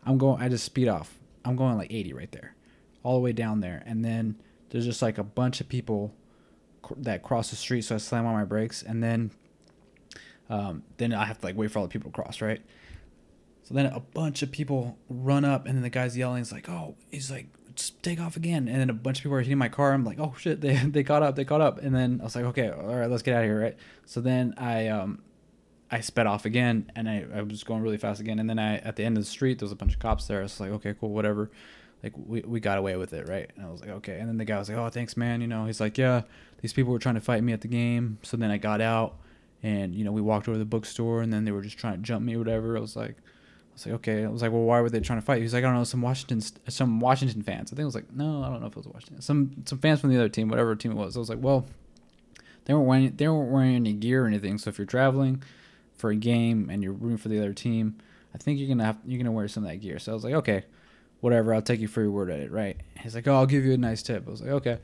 I'm 0.05 0.17
going. 0.17 0.41
I 0.41 0.49
just 0.49 0.65
speed 0.65 0.89
off. 0.89 1.17
I'm 1.45 1.55
going 1.55 1.77
like 1.77 1.91
80 1.91 2.13
right 2.13 2.31
there, 2.31 2.55
all 3.01 3.15
the 3.15 3.21
way 3.21 3.31
down 3.31 3.61
there, 3.61 3.81
and 3.85 4.03
then 4.03 4.35
there's 4.69 4.85
just 4.85 5.01
like 5.01 5.17
a 5.17 5.23
bunch 5.23 5.61
of 5.61 5.69
people 5.69 6.13
that 6.97 7.23
cross 7.23 7.49
the 7.49 7.55
street. 7.55 7.81
So 7.83 7.95
I 7.95 7.97
slam 7.97 8.25
on 8.25 8.33
my 8.33 8.45
brakes, 8.45 8.83
and 8.83 9.03
then 9.03 9.31
Um, 10.49 10.83
then 10.97 11.13
I 11.13 11.25
have 11.25 11.39
to 11.39 11.45
like 11.45 11.55
wait 11.55 11.71
for 11.71 11.79
all 11.79 11.85
the 11.85 11.91
people 11.91 12.11
to 12.11 12.15
cross, 12.15 12.41
right? 12.41 12.61
So 13.63 13.73
then 13.73 13.85
a 13.87 14.01
bunch 14.01 14.41
of 14.43 14.51
people 14.51 14.97
run 15.09 15.45
up, 15.45 15.65
and 15.65 15.75
then 15.75 15.81
the 15.83 15.89
guy's 15.89 16.17
yelling. 16.17 16.41
It's 16.41 16.51
like, 16.51 16.67
oh, 16.69 16.95
he's 17.11 17.31
like, 17.31 17.47
take 18.01 18.19
off 18.19 18.35
again. 18.35 18.67
And 18.67 18.77
then 18.79 18.89
a 18.89 18.93
bunch 18.93 19.19
of 19.19 19.23
people 19.23 19.37
are 19.37 19.41
hitting 19.41 19.57
my 19.57 19.69
car. 19.69 19.93
I'm 19.93 20.03
like, 20.03 20.19
oh 20.19 20.35
shit, 20.37 20.61
they 20.61 20.75
they 20.95 21.03
caught 21.03 21.23
up, 21.23 21.35
they 21.35 21.45
caught 21.45 21.61
up. 21.61 21.79
And 21.79 21.95
then 21.95 22.19
I 22.21 22.25
was 22.25 22.35
like, 22.35 22.45
okay, 22.45 22.69
all 22.69 22.95
right, 22.95 23.09
let's 23.09 23.23
get 23.23 23.35
out 23.35 23.43
of 23.43 23.49
here, 23.49 23.59
right? 23.61 23.77
So 24.05 24.21
then 24.21 24.53
I 24.57 24.87
um 24.89 25.23
I 25.89 26.01
sped 26.01 26.27
off 26.27 26.45
again, 26.45 26.91
and 26.95 27.07
I, 27.07 27.25
I 27.35 27.41
was 27.43 27.63
going 27.63 27.81
really 27.81 27.97
fast 27.97 28.19
again. 28.19 28.37
And 28.39 28.49
then 28.49 28.59
I 28.59 28.77
at 28.79 28.95
the 28.97 29.05
end 29.05 29.17
of 29.17 29.23
the 29.23 29.29
street, 29.29 29.59
there 29.59 29.65
was 29.65 29.71
a 29.71 29.77
bunch 29.77 29.93
of 29.93 29.99
cops 29.99 30.27
there. 30.27 30.39
I 30.39 30.43
was 30.43 30.59
like, 30.59 30.71
okay, 30.71 30.93
cool, 30.99 31.09
whatever. 31.11 31.49
Like 32.03 32.13
we, 32.15 32.41
we 32.41 32.59
got 32.59 32.77
away 32.77 32.97
with 32.97 33.13
it, 33.13 33.29
right? 33.29 33.49
And 33.55 33.65
I 33.65 33.71
was 33.71 33.79
like, 33.79 33.89
okay. 33.89 34.19
And 34.19 34.27
then 34.27 34.37
the 34.37 34.45
guy 34.45 34.59
was 34.59 34.69
like, 34.69 34.77
oh, 34.77 34.89
thanks, 34.89 35.15
man. 35.15 35.39
You 35.39 35.47
know, 35.47 35.65
he's 35.65 35.79
like, 35.79 35.97
yeah, 35.97 36.23
these 36.61 36.73
people 36.73 36.91
were 36.91 36.99
trying 36.99 37.15
to 37.15 37.21
fight 37.21 37.41
me 37.43 37.53
at 37.53 37.61
the 37.61 37.69
game. 37.69 38.19
So 38.23 38.35
then 38.35 38.51
I 38.51 38.57
got 38.57 38.81
out, 38.81 39.15
and 39.63 39.95
you 39.95 40.03
know, 40.03 40.11
we 40.11 40.21
walked 40.21 40.47
over 40.47 40.55
to 40.55 40.59
the 40.59 40.65
bookstore, 40.65 41.21
and 41.21 41.31
then 41.31 41.45
they 41.45 41.51
were 41.51 41.61
just 41.61 41.77
trying 41.77 41.95
to 41.95 42.01
jump 42.01 42.25
me 42.25 42.35
or 42.35 42.39
whatever. 42.39 42.77
I 42.77 42.81
was 42.81 42.95
like, 42.97 43.15
I 43.17 43.73
was 43.73 43.85
like, 43.85 43.95
okay. 43.95 44.25
I 44.25 44.27
was 44.27 44.41
like, 44.41 44.51
well, 44.51 44.63
why 44.63 44.81
were 44.81 44.89
they 44.89 44.99
trying 44.99 45.19
to 45.19 45.25
fight? 45.25 45.41
He's 45.41 45.53
like, 45.53 45.63
I 45.63 45.67
don't 45.67 45.77
know, 45.77 45.83
some 45.85 46.01
Washington, 46.01 46.41
some 46.67 46.99
Washington 46.99 47.41
fans. 47.41 47.69
I 47.69 47.75
think 47.75 47.83
it 47.83 47.85
was 47.85 47.95
like, 47.95 48.13
no, 48.13 48.43
I 48.43 48.49
don't 48.49 48.59
know 48.59 48.67
if 48.67 48.73
it 48.73 48.77
was 48.77 48.87
Washington. 48.87 49.21
Some 49.21 49.63
some 49.65 49.79
fans 49.79 50.01
from 50.01 50.09
the 50.09 50.17
other 50.17 50.29
team, 50.29 50.49
whatever 50.49 50.75
team 50.75 50.91
it 50.91 50.95
was. 50.95 51.15
I 51.15 51.19
was 51.19 51.29
like, 51.29 51.41
well, 51.41 51.65
they 52.65 52.73
weren't 52.73 52.87
wearing 52.87 53.15
they 53.15 53.27
weren't 53.27 53.51
wearing 53.51 53.75
any 53.75 53.93
gear 53.93 54.25
or 54.25 54.27
anything. 54.27 54.57
So 54.57 54.69
if 54.69 54.77
you're 54.77 54.85
traveling 54.85 55.41
for 55.95 56.09
a 56.09 56.15
game 56.15 56.69
and 56.69 56.83
you're 56.83 56.93
rooting 56.93 57.17
for 57.17 57.29
the 57.29 57.39
other 57.39 57.53
team, 57.53 57.97
I 58.35 58.37
think 58.37 58.59
you're 58.59 58.67
gonna 58.67 58.85
have 58.85 58.97
you're 59.05 59.17
gonna 59.17 59.31
wear 59.31 59.47
some 59.47 59.63
of 59.63 59.69
that 59.69 59.77
gear. 59.77 59.99
So 59.99 60.11
I 60.11 60.15
was 60.15 60.23
like, 60.23 60.33
okay, 60.35 60.65
whatever. 61.23 61.53
I'll 61.53 61.61
take 61.61 61.79
you 61.79 61.87
for 61.87 62.01
your 62.01 62.11
word 62.11 62.29
at 62.29 62.41
it, 62.41 62.51
right? 62.51 62.75
He's 62.99 63.15
like, 63.15 63.29
oh, 63.29 63.35
I'll 63.35 63.45
give 63.45 63.63
you 63.63 63.71
a 63.71 63.77
nice 63.77 64.03
tip. 64.03 64.27
I 64.27 64.29
was 64.29 64.41
like, 64.41 64.51
okay. 64.51 64.79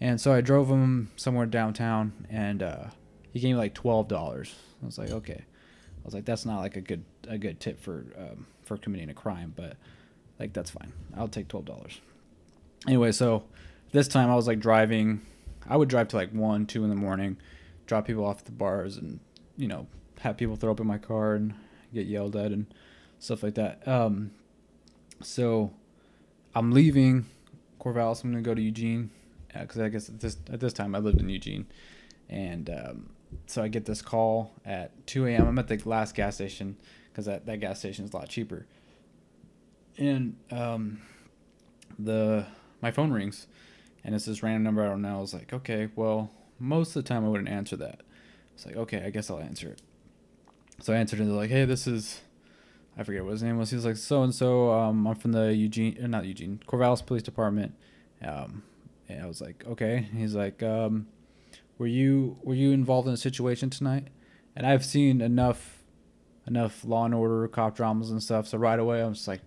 And 0.00 0.18
so 0.18 0.32
I 0.32 0.40
drove 0.40 0.68
him 0.68 1.10
somewhere 1.16 1.44
downtown, 1.44 2.26
and 2.30 2.62
uh, 2.62 2.84
he 3.30 3.40
gave 3.40 3.50
me 3.50 3.56
like 3.56 3.74
twelve 3.74 4.08
dollars. 4.08 4.54
I 4.82 4.86
was 4.86 4.96
like, 4.96 5.10
okay. 5.10 5.44
I 5.44 6.04
was 6.04 6.14
like, 6.14 6.24
that's 6.24 6.46
not 6.46 6.60
like 6.60 6.76
a 6.76 6.80
good 6.80 7.04
a 7.28 7.36
good 7.36 7.60
tip 7.60 7.78
for 7.78 8.06
um, 8.16 8.46
for 8.64 8.78
committing 8.78 9.10
a 9.10 9.14
crime, 9.14 9.52
but 9.54 9.76
like 10.40 10.54
that's 10.54 10.70
fine. 10.70 10.94
I'll 11.14 11.28
take 11.28 11.48
twelve 11.48 11.66
dollars. 11.66 12.00
Anyway, 12.88 13.12
so 13.12 13.44
this 13.92 14.08
time 14.08 14.30
I 14.30 14.34
was 14.34 14.46
like 14.46 14.60
driving. 14.60 15.20
I 15.68 15.76
would 15.76 15.90
drive 15.90 16.08
to 16.08 16.16
like 16.16 16.32
one, 16.32 16.64
two 16.64 16.84
in 16.84 16.90
the 16.90 16.96
morning, 16.96 17.36
drop 17.86 18.06
people 18.06 18.24
off 18.24 18.38
at 18.38 18.44
the 18.46 18.52
bars, 18.52 18.96
and 18.96 19.20
you 19.58 19.68
know 19.68 19.86
have 20.20 20.38
people 20.38 20.56
throw 20.56 20.72
up 20.72 20.80
in 20.80 20.86
my 20.86 20.98
car 20.98 21.34
and 21.34 21.52
get 21.92 22.06
yelled 22.06 22.34
at 22.34 22.50
and 22.50 22.72
stuff 23.18 23.42
like 23.42 23.56
that. 23.56 23.86
Um, 23.86 24.30
so 25.20 25.72
I'm 26.54 26.72
leaving 26.72 27.26
Corvallis. 27.80 28.24
I'm 28.24 28.30
gonna 28.30 28.42
go 28.42 28.54
to 28.54 28.62
Eugene 28.62 29.10
because 29.52 29.78
uh, 29.78 29.84
I 29.84 29.88
guess 29.88 30.08
at 30.08 30.20
this 30.20 30.36
at 30.52 30.60
this 30.60 30.72
time 30.72 30.94
I 30.94 30.98
lived 30.98 31.20
in 31.20 31.28
Eugene, 31.28 31.66
and 32.28 32.70
um, 32.70 33.10
so 33.46 33.62
I 33.62 33.68
get 33.68 33.84
this 33.84 34.02
call 34.02 34.52
at 34.64 35.06
2 35.06 35.26
a.m. 35.26 35.46
I'm 35.46 35.58
at 35.58 35.68
the 35.68 35.80
last 35.84 36.14
gas 36.14 36.36
station 36.36 36.76
because 37.10 37.26
that, 37.26 37.46
that 37.46 37.60
gas 37.60 37.78
station 37.78 38.04
is 38.04 38.12
a 38.12 38.16
lot 38.16 38.28
cheaper. 38.28 38.66
And 39.98 40.36
um, 40.50 41.00
the 41.98 42.46
my 42.80 42.90
phone 42.90 43.12
rings, 43.12 43.46
and 44.04 44.14
it's 44.14 44.24
this 44.24 44.42
random 44.42 44.62
number 44.62 44.84
I 44.84 44.88
don't 44.88 45.02
know. 45.02 45.18
I 45.18 45.20
was 45.20 45.34
like, 45.34 45.52
okay, 45.52 45.88
well, 45.94 46.30
most 46.58 46.96
of 46.96 47.04
the 47.04 47.08
time 47.08 47.24
I 47.24 47.28
wouldn't 47.28 47.48
answer 47.48 47.76
that. 47.76 48.00
It's 48.54 48.66
like, 48.66 48.76
okay, 48.76 49.02
I 49.04 49.10
guess 49.10 49.30
I'll 49.30 49.40
answer 49.40 49.68
it. 49.68 49.82
So 50.80 50.92
I 50.92 50.96
answered, 50.96 51.20
and 51.20 51.28
they're 51.28 51.36
like, 51.36 51.50
hey, 51.50 51.64
this 51.64 51.86
is, 51.86 52.20
I 52.96 53.04
forget 53.04 53.24
what 53.24 53.32
his 53.32 53.42
name 53.42 53.58
was. 53.58 53.70
He 53.70 53.76
was 53.76 53.84
like, 53.84 53.96
so 53.96 54.22
and 54.22 54.34
so. 54.34 54.70
I'm 54.70 55.14
from 55.14 55.32
the 55.32 55.54
Eugene, 55.54 55.96
not 56.10 56.26
Eugene, 56.26 56.60
Corvallis 56.66 57.04
Police 57.04 57.22
Department. 57.22 57.74
Um, 58.22 58.62
and 59.08 59.22
I 59.22 59.26
was 59.26 59.40
like, 59.40 59.64
okay. 59.66 60.08
He's 60.14 60.34
like, 60.34 60.62
um, 60.62 61.06
were 61.78 61.86
you 61.86 62.38
were 62.42 62.54
you 62.54 62.72
involved 62.72 63.08
in 63.08 63.14
a 63.14 63.18
situation 63.18 63.70
tonight? 63.70 64.08
And 64.54 64.66
I've 64.66 64.84
seen 64.84 65.20
enough 65.20 65.82
enough 66.46 66.84
Law 66.84 67.04
and 67.04 67.14
Order 67.14 67.48
cop 67.48 67.76
dramas 67.76 68.10
and 68.10 68.22
stuff. 68.22 68.46
So 68.48 68.58
right 68.58 68.78
away 68.78 69.02
I'm 69.02 69.14
just 69.14 69.28
like, 69.28 69.40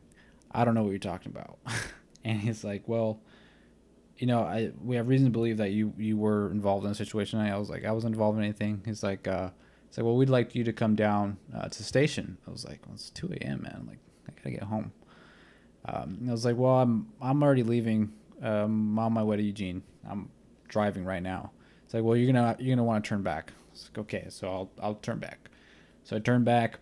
I 0.52 0.66
don't 0.66 0.74
know 0.74 0.84
what 0.84 0.90
you're 0.90 1.00
talking 1.00 1.32
about. 1.32 1.60
and 2.24 2.40
he's 2.40 2.64
like, 2.64 2.84
well, 2.88 3.20
you 4.18 4.28
know, 4.28 4.42
I 4.42 4.72
we 4.84 4.96
have 4.96 5.08
reason 5.08 5.28
to 5.28 5.32
believe 5.32 5.58
that 5.58 5.72
you 5.72 5.94
you 5.98 6.18
were 6.18 6.52
involved 6.52 6.86
in 6.86 6.92
a 6.92 6.96
situation. 6.96 7.40
I 7.40 7.58
was 7.58 7.70
like, 7.70 7.86
I 7.86 7.92
wasn't 7.92 8.16
involved 8.16 8.38
in 8.38 8.44
anything. 8.44 8.82
He's 8.86 9.04
like, 9.04 9.28
uh, 9.28 9.50
he's 9.96 10.00
like, 10.00 10.06
well, 10.08 10.18
we'd 10.18 10.30
like 10.30 10.56
you 10.56 10.64
to 10.66 10.74
come 10.74 10.96
down 10.96 11.38
uh, 11.56 11.70
to 11.70 11.78
the 11.78 11.84
station. 11.84 12.38
I 12.46 12.52
was 12.52 12.66
like, 12.66 12.82
well, 12.86 12.96
it's 12.96 13.10
2 13.12 13.32
a.m. 13.40 13.62
man. 13.62 13.78
I'm 13.80 13.88
like, 13.88 14.00
I 14.28 14.34
gotta 14.36 14.52
get 14.52 14.64
home. 14.64 14.92
Um, 15.86 16.20
I 16.28 16.32
was 16.32 16.44
like, 16.44 16.58
well, 16.58 16.80
I'm 16.80 17.08
I'm 17.22 17.42
already 17.42 17.64
leaving. 17.64 18.12
Um, 18.42 18.98
I'm 18.98 19.00
on 19.00 19.14
my 19.14 19.24
way 19.24 19.38
to 19.38 19.44
Eugene. 19.44 19.84
I'm 20.10 20.30
driving 20.68 21.06
right 21.06 21.24
now. 21.24 21.52
It's 21.86 21.94
like, 21.94 22.04
well, 22.04 22.18
you're 22.18 22.32
gonna 22.32 22.58
you're 22.60 22.76
gonna 22.76 22.84
want 22.84 23.06
to 23.06 23.08
turn 23.08 23.22
back. 23.22 23.54
It's 23.72 23.90
like, 23.90 24.00
okay, 24.00 24.26
so 24.30 24.48
I'll 24.50 24.72
I'll 24.82 24.96
turn 24.96 25.20
back. 25.20 25.50
So 26.04 26.18
I 26.18 26.20
turn 26.20 26.44
back, 26.44 26.80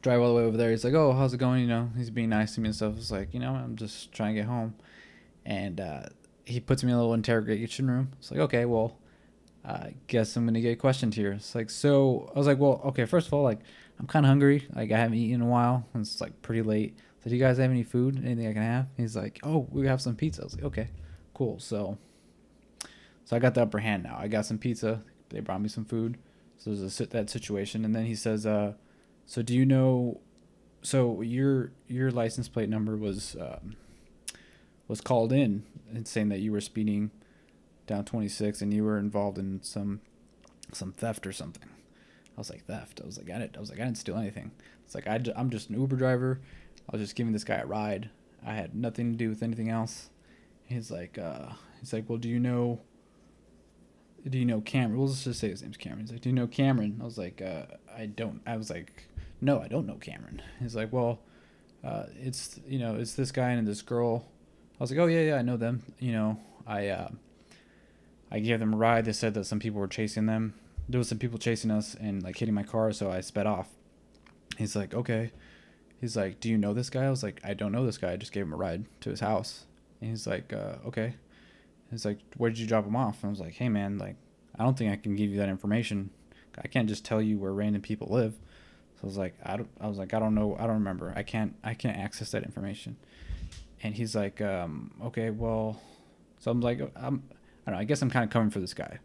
drive 0.00 0.20
all 0.20 0.28
the 0.28 0.34
way 0.34 0.44
over 0.44 0.56
there. 0.56 0.70
He's 0.70 0.84
like, 0.84 0.94
oh, 0.94 1.12
how's 1.12 1.34
it 1.34 1.38
going? 1.38 1.60
You 1.60 1.68
know, 1.68 1.90
he's 1.96 2.10
being 2.10 2.30
nice 2.30 2.54
to 2.54 2.60
me 2.60 2.68
and 2.68 2.74
stuff. 2.74 2.94
It's 2.96 3.10
like, 3.10 3.34
you 3.34 3.40
know, 3.40 3.54
I'm 3.54 3.76
just 3.76 4.12
trying 4.12 4.34
to 4.34 4.40
get 4.40 4.48
home, 4.48 4.74
and 5.44 5.80
uh, 5.80 6.02
he 6.46 6.60
puts 6.60 6.82
me 6.82 6.92
in 6.92 6.96
a 6.96 6.98
little 6.98 7.14
interrogation 7.14 7.90
room. 7.90 8.12
It's 8.18 8.30
like, 8.30 8.40
okay, 8.40 8.64
well, 8.64 8.96
I 9.64 9.94
guess 10.08 10.36
I'm 10.36 10.44
gonna 10.44 10.60
get 10.60 10.78
questioned 10.78 11.14
here. 11.14 11.32
It's 11.32 11.54
like, 11.54 11.70
so 11.70 12.30
I 12.34 12.38
was 12.38 12.46
like, 12.46 12.58
well, 12.58 12.80
okay, 12.86 13.04
first 13.04 13.28
of 13.28 13.34
all, 13.34 13.42
like, 13.42 13.60
I'm 13.98 14.06
kind 14.06 14.26
of 14.26 14.28
hungry. 14.28 14.66
Like, 14.74 14.90
I 14.90 14.98
haven't 14.98 15.18
eaten 15.18 15.42
in 15.42 15.46
a 15.46 15.50
while. 15.50 15.86
And 15.94 16.02
it's 16.02 16.20
like 16.20 16.42
pretty 16.42 16.62
late. 16.62 16.96
So, 17.22 17.30
do 17.30 17.36
you 17.36 17.42
guys 17.42 17.58
have 17.58 17.70
any 17.70 17.84
food? 17.84 18.18
Anything 18.24 18.48
I 18.48 18.52
can 18.52 18.62
have? 18.62 18.86
He's 18.96 19.14
like, 19.14 19.38
oh, 19.44 19.68
we 19.70 19.86
have 19.86 20.00
some 20.00 20.16
pizza. 20.16 20.42
I 20.42 20.44
was 20.44 20.54
like, 20.54 20.64
okay, 20.64 20.88
cool. 21.34 21.60
So 21.60 21.98
so 23.24 23.36
I 23.36 23.38
got 23.38 23.54
the 23.54 23.62
upper 23.62 23.78
hand 23.78 24.02
now. 24.02 24.16
I 24.18 24.28
got 24.28 24.46
some 24.46 24.58
pizza. 24.58 25.02
They 25.30 25.40
brought 25.40 25.62
me 25.62 25.68
some 25.68 25.84
food. 25.84 26.18
So 26.58 26.74
there's 26.74 27.00
a 27.00 27.06
that 27.06 27.30
situation, 27.30 27.84
and 27.84 27.94
then 27.94 28.04
he 28.04 28.14
says, 28.14 28.46
uh, 28.46 28.74
"So 29.26 29.42
do 29.42 29.54
you 29.54 29.64
know? 29.64 30.20
So 30.82 31.22
your 31.22 31.72
your 31.88 32.10
license 32.10 32.48
plate 32.48 32.68
number 32.68 32.96
was 32.96 33.36
um, 33.40 33.76
was 34.86 35.00
called 35.00 35.32
in 35.32 35.64
and 35.92 36.06
saying 36.06 36.28
that 36.28 36.40
you 36.40 36.52
were 36.52 36.60
speeding 36.60 37.10
down 37.94 38.04
26 38.04 38.62
and 38.62 38.72
you 38.72 38.84
were 38.84 38.98
involved 38.98 39.38
in 39.38 39.62
some 39.62 40.00
some 40.72 40.92
theft 40.92 41.26
or 41.26 41.32
something." 41.32 41.68
I 42.36 42.40
was 42.40 42.50
like, 42.50 42.64
"Theft?" 42.64 43.00
I 43.02 43.06
was 43.06 43.18
like, 43.18 43.30
"I 43.30 43.38
didn't." 43.38 43.56
I 43.56 43.60
was 43.60 43.70
like, 43.70 43.80
"I 43.80 43.84
didn't 43.84 43.98
steal 43.98 44.16
anything." 44.16 44.52
It's 44.84 44.94
like 44.94 45.06
I, 45.06 45.20
I'm 45.36 45.50
just 45.50 45.70
an 45.70 45.80
Uber 45.80 45.96
driver. 45.96 46.40
I 46.88 46.96
was 46.96 47.00
just 47.00 47.16
giving 47.16 47.32
this 47.32 47.44
guy 47.44 47.56
a 47.56 47.66
ride. 47.66 48.10
I 48.44 48.54
had 48.54 48.74
nothing 48.74 49.12
to 49.12 49.18
do 49.18 49.28
with 49.28 49.42
anything 49.42 49.68
else. 49.68 50.10
He's 50.64 50.90
like, 50.90 51.16
uh, 51.16 51.50
he's 51.78 51.92
like, 51.92 52.08
well, 52.08 52.18
do 52.18 52.28
you 52.28 52.40
know? 52.40 52.80
do 54.28 54.38
you 54.38 54.44
know 54.44 54.60
Cameron? 54.60 54.98
We'll 54.98 55.08
just 55.12 55.40
say 55.40 55.50
his 55.50 55.62
name's 55.62 55.76
Cameron. 55.76 56.02
He's 56.02 56.12
like, 56.12 56.20
do 56.20 56.28
you 56.28 56.34
know 56.34 56.46
Cameron? 56.46 56.98
I 57.00 57.04
was 57.04 57.18
like, 57.18 57.42
uh, 57.42 57.62
I 57.96 58.06
don't. 58.06 58.40
I 58.46 58.56
was 58.56 58.70
like, 58.70 59.08
no, 59.40 59.60
I 59.60 59.68
don't 59.68 59.86
know 59.86 59.94
Cameron. 59.94 60.42
He's 60.60 60.76
like, 60.76 60.92
well, 60.92 61.20
uh, 61.82 62.04
it's 62.20 62.60
you 62.66 62.78
know, 62.78 62.96
it's 62.96 63.14
this 63.14 63.32
guy 63.32 63.50
and 63.50 63.66
this 63.66 63.82
girl. 63.82 64.24
I 64.78 64.82
was 64.82 64.90
like, 64.90 65.00
oh 65.00 65.06
yeah, 65.06 65.22
yeah, 65.22 65.36
I 65.36 65.42
know 65.42 65.56
them. 65.56 65.82
You 65.98 66.12
know, 66.12 66.40
I 66.66 66.88
uh, 66.88 67.08
I 68.32 68.40
gave 68.40 68.60
them 68.60 68.72
a 68.72 68.76
ride. 68.78 69.04
They 69.04 69.12
said 69.12 69.34
that 69.34 69.44
some 69.44 69.60
people 69.60 69.78
were 69.78 69.86
chasing 69.86 70.24
them. 70.24 70.54
There 70.88 70.98
was 70.98 71.08
some 71.08 71.18
people 71.18 71.38
chasing 71.38 71.70
us 71.70 71.94
and 71.94 72.22
like 72.22 72.38
hitting 72.38 72.54
my 72.54 72.62
car, 72.62 72.90
so 72.92 73.10
I 73.10 73.20
sped 73.20 73.46
off. 73.46 73.68
He's 74.56 74.74
like, 74.74 74.94
okay. 74.94 75.32
He's 76.00 76.16
like, 76.16 76.40
do 76.40 76.48
you 76.48 76.56
know 76.56 76.72
this 76.72 76.88
guy? 76.88 77.04
I 77.04 77.10
was 77.10 77.22
like, 77.22 77.40
I 77.44 77.52
don't 77.52 77.72
know 77.72 77.84
this 77.84 77.98
guy. 77.98 78.12
I 78.12 78.16
just 78.16 78.32
gave 78.32 78.44
him 78.44 78.54
a 78.54 78.56
ride 78.56 78.86
to 79.02 79.10
his 79.10 79.20
house. 79.20 79.66
And 80.00 80.10
he's 80.10 80.26
like, 80.26 80.52
uh, 80.52 80.76
okay. 80.86 81.14
He's 81.90 82.06
like, 82.06 82.18
where 82.38 82.50
did 82.50 82.58
you 82.58 82.66
drop 82.66 82.86
him 82.86 82.96
off? 82.96 83.22
And 83.22 83.28
I 83.28 83.30
was 83.30 83.40
like, 83.40 83.52
hey 83.52 83.68
man, 83.68 83.98
like, 83.98 84.16
I 84.58 84.64
don't 84.64 84.76
think 84.76 84.90
I 84.90 84.96
can 84.96 85.14
give 85.14 85.30
you 85.30 85.36
that 85.36 85.50
information. 85.50 86.10
I 86.58 86.68
can't 86.68 86.88
just 86.88 87.04
tell 87.04 87.20
you 87.20 87.38
where 87.38 87.52
random 87.52 87.82
people 87.82 88.08
live. 88.08 88.32
So 88.96 89.04
I 89.04 89.06
was 89.06 89.18
like, 89.18 89.34
I, 89.44 89.58
don't, 89.58 89.70
I 89.78 89.88
was 89.88 89.98
like, 89.98 90.14
I 90.14 90.18
don't 90.18 90.34
know, 90.34 90.56
I 90.58 90.62
don't 90.62 90.76
remember. 90.76 91.12
I 91.14 91.22
can't, 91.22 91.54
I 91.62 91.74
can't 91.74 91.98
access 91.98 92.30
that 92.30 92.44
information. 92.44 92.96
And 93.82 93.94
he's 93.94 94.14
like, 94.14 94.40
um, 94.40 94.90
okay, 95.04 95.30
well, 95.30 95.80
so 96.38 96.50
I'm 96.50 96.60
like, 96.60 96.80
I'm, 96.96 97.22
I 97.66 97.70
don't 97.70 97.74
know. 97.78 97.80
I 97.80 97.84
guess 97.84 98.02
I'm 98.02 98.10
kind 98.10 98.24
of 98.24 98.30
coming 98.30 98.50
for 98.50 98.60
this 98.60 98.74
guy, 98.74 98.98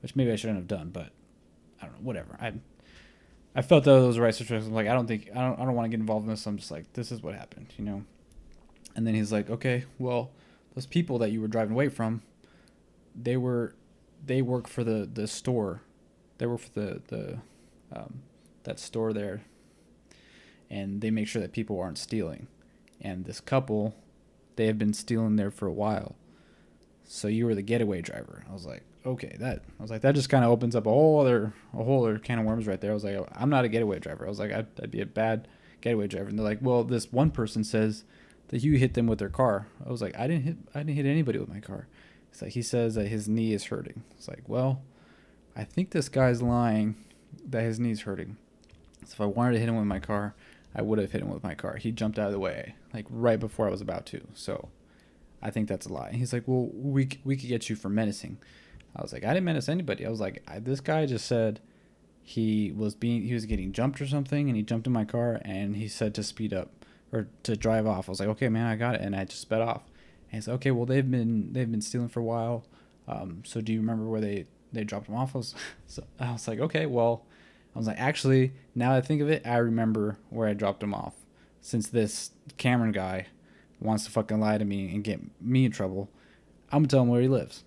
which 0.00 0.16
maybe 0.16 0.32
I 0.32 0.36
shouldn't 0.36 0.58
have 0.58 0.68
done, 0.68 0.90
but 0.90 1.10
I 1.80 1.86
don't 1.86 1.94
know, 1.94 2.00
whatever. 2.02 2.36
I, 2.40 2.52
I 3.54 3.62
felt 3.62 3.84
that 3.84 4.12
the 4.12 4.20
right 4.20 4.34
situation. 4.34 4.68
I'm 4.68 4.74
like, 4.74 4.88
I 4.88 4.94
don't 4.94 5.06
think, 5.06 5.30
I 5.34 5.40
don't, 5.40 5.58
I 5.60 5.64
don't 5.64 5.74
want 5.74 5.86
to 5.86 5.90
get 5.90 6.00
involved 6.00 6.24
in 6.24 6.30
this. 6.30 6.46
I'm 6.46 6.56
just 6.56 6.70
like, 6.70 6.92
this 6.94 7.12
is 7.12 7.22
what 7.22 7.34
happened, 7.34 7.72
you 7.76 7.84
know. 7.84 8.04
And 8.94 9.06
then 9.06 9.14
he's 9.14 9.32
like, 9.32 9.50
okay, 9.50 9.84
well 9.98 10.30
those 10.74 10.86
people 10.86 11.18
that 11.18 11.30
you 11.30 11.40
were 11.40 11.48
driving 11.48 11.72
away 11.72 11.88
from, 11.88 12.22
they 13.14 13.36
were 13.36 13.74
they 14.24 14.42
work 14.42 14.68
for 14.68 14.84
the 14.84 15.08
the 15.12 15.26
store. 15.26 15.82
They 16.38 16.46
work 16.46 16.60
for 16.60 16.80
the 16.80 17.02
the 17.08 17.38
um, 17.94 18.22
that 18.64 18.78
store 18.78 19.12
there, 19.12 19.42
and 20.70 21.00
they 21.00 21.10
make 21.10 21.28
sure 21.28 21.42
that 21.42 21.52
people 21.52 21.80
aren't 21.80 21.98
stealing. 21.98 22.46
And 23.00 23.24
this 23.24 23.40
couple, 23.40 23.94
they 24.56 24.66
have 24.66 24.78
been 24.78 24.94
stealing 24.94 25.36
there 25.36 25.50
for 25.50 25.66
a 25.66 25.72
while. 25.72 26.14
So 27.14 27.28
you 27.28 27.44
were 27.44 27.54
the 27.54 27.60
getaway 27.60 28.00
driver. 28.00 28.42
I 28.48 28.54
was 28.54 28.64
like, 28.64 28.84
okay, 29.04 29.36
that 29.38 29.62
I 29.78 29.82
was 29.82 29.90
like 29.90 30.00
that 30.00 30.14
just 30.14 30.30
kind 30.30 30.46
of 30.46 30.50
opens 30.50 30.74
up 30.74 30.86
a 30.86 30.90
whole 30.90 31.20
other 31.20 31.52
a 31.74 31.84
whole 31.84 32.06
other 32.06 32.18
can 32.18 32.38
of 32.38 32.46
worms 32.46 32.66
right 32.66 32.80
there. 32.80 32.90
I 32.90 32.94
was 32.94 33.04
like, 33.04 33.28
I'm 33.34 33.50
not 33.50 33.66
a 33.66 33.68
getaway 33.68 33.98
driver. 33.98 34.24
I 34.24 34.30
was 34.30 34.38
like, 34.38 34.50
I'd, 34.50 34.66
I'd 34.82 34.90
be 34.90 35.02
a 35.02 35.06
bad 35.06 35.46
getaway 35.82 36.06
driver. 36.06 36.30
And 36.30 36.38
they're 36.38 36.44
like, 36.44 36.60
well, 36.62 36.84
this 36.84 37.12
one 37.12 37.30
person 37.30 37.64
says 37.64 38.04
that 38.48 38.62
you 38.62 38.78
hit 38.78 38.94
them 38.94 39.06
with 39.06 39.18
their 39.18 39.28
car. 39.28 39.66
I 39.86 39.90
was 39.90 40.00
like, 40.00 40.18
I 40.18 40.26
didn't 40.26 40.44
hit 40.44 40.56
I 40.74 40.78
didn't 40.78 40.96
hit 40.96 41.04
anybody 41.04 41.38
with 41.38 41.50
my 41.50 41.60
car. 41.60 41.86
It's 42.30 42.40
like 42.40 42.52
he 42.52 42.62
says 42.62 42.94
that 42.94 43.08
his 43.08 43.28
knee 43.28 43.52
is 43.52 43.64
hurting. 43.64 44.04
It's 44.16 44.26
like, 44.26 44.44
well, 44.46 44.80
I 45.54 45.64
think 45.64 45.90
this 45.90 46.08
guy's 46.08 46.40
lying 46.40 46.96
that 47.46 47.62
his 47.62 47.78
knee's 47.78 48.00
hurting. 48.00 48.38
So 49.04 49.12
if 49.12 49.20
I 49.20 49.26
wanted 49.26 49.52
to 49.52 49.58
hit 49.58 49.68
him 49.68 49.76
with 49.76 49.84
my 49.84 49.98
car, 49.98 50.34
I 50.74 50.80
would 50.80 50.98
have 50.98 51.12
hit 51.12 51.20
him 51.20 51.28
with 51.28 51.42
my 51.42 51.54
car. 51.54 51.76
He 51.76 51.92
jumped 51.92 52.18
out 52.18 52.28
of 52.28 52.32
the 52.32 52.38
way 52.38 52.74
like 52.94 53.04
right 53.10 53.38
before 53.38 53.68
I 53.68 53.70
was 53.70 53.82
about 53.82 54.06
to. 54.06 54.26
So 54.32 54.70
I 55.42 55.50
think 55.50 55.68
that's 55.68 55.86
a 55.86 55.92
lie. 55.92 56.12
He's 56.12 56.32
like, 56.32 56.44
well, 56.46 56.70
we 56.72 57.08
we 57.24 57.36
could 57.36 57.48
get 57.48 57.68
you 57.68 57.76
for 57.76 57.88
menacing. 57.88 58.38
I 58.94 59.02
was 59.02 59.12
like, 59.12 59.24
I 59.24 59.28
didn't 59.28 59.44
menace 59.44 59.68
anybody. 59.68 60.06
I 60.06 60.10
was 60.10 60.20
like, 60.20 60.42
I, 60.46 60.58
this 60.58 60.80
guy 60.80 61.06
just 61.06 61.26
said 61.26 61.60
he 62.22 62.72
was 62.72 62.94
being 62.94 63.22
he 63.22 63.34
was 63.34 63.46
getting 63.46 63.72
jumped 63.72 64.00
or 64.00 64.06
something, 64.06 64.48
and 64.48 64.56
he 64.56 64.62
jumped 64.62 64.86
in 64.86 64.92
my 64.92 65.04
car, 65.04 65.40
and 65.44 65.76
he 65.76 65.88
said 65.88 66.14
to 66.14 66.22
speed 66.22 66.52
up 66.52 66.70
or 67.12 67.28
to 67.42 67.56
drive 67.56 67.86
off. 67.86 68.08
I 68.08 68.12
was 68.12 68.20
like, 68.20 68.28
okay, 68.30 68.48
man, 68.48 68.66
I 68.66 68.76
got 68.76 68.94
it, 68.94 69.00
and 69.00 69.16
I 69.16 69.24
just 69.24 69.42
sped 69.42 69.60
off. 69.60 69.82
And 70.30 70.38
he's 70.38 70.48
like, 70.48 70.56
okay, 70.56 70.70
well, 70.70 70.86
they've 70.86 71.08
been 71.08 71.52
they've 71.52 71.70
been 71.70 71.82
stealing 71.82 72.08
for 72.08 72.20
a 72.20 72.24
while. 72.24 72.64
Um, 73.08 73.42
so 73.44 73.60
do 73.60 73.72
you 73.72 73.80
remember 73.80 74.04
where 74.04 74.20
they 74.20 74.46
they 74.72 74.84
dropped 74.84 75.08
him 75.08 75.16
off? 75.16 75.34
I 75.34 75.38
was, 75.38 75.54
so 75.86 76.04
I 76.20 76.32
was 76.32 76.46
like, 76.46 76.60
okay, 76.60 76.86
well, 76.86 77.24
I 77.74 77.78
was 77.78 77.86
like, 77.86 78.00
actually, 78.00 78.52
now 78.74 78.92
that 78.92 78.98
I 78.98 79.00
think 79.00 79.20
of 79.20 79.30
it, 79.30 79.46
I 79.46 79.56
remember 79.56 80.18
where 80.30 80.48
I 80.48 80.52
dropped 80.52 80.82
him 80.82 80.94
off. 80.94 81.14
Since 81.64 81.88
this 81.88 82.32
Cameron 82.56 82.90
guy 82.90 83.26
wants 83.82 84.04
to 84.04 84.10
fucking 84.10 84.40
lie 84.40 84.58
to 84.58 84.64
me 84.64 84.94
and 84.94 85.04
get 85.04 85.20
me 85.40 85.64
in 85.64 85.72
trouble, 85.72 86.08
I'm 86.70 86.80
gonna 86.82 86.88
tell 86.88 87.02
him 87.02 87.08
where 87.08 87.20
he 87.20 87.28
lives. 87.28 87.64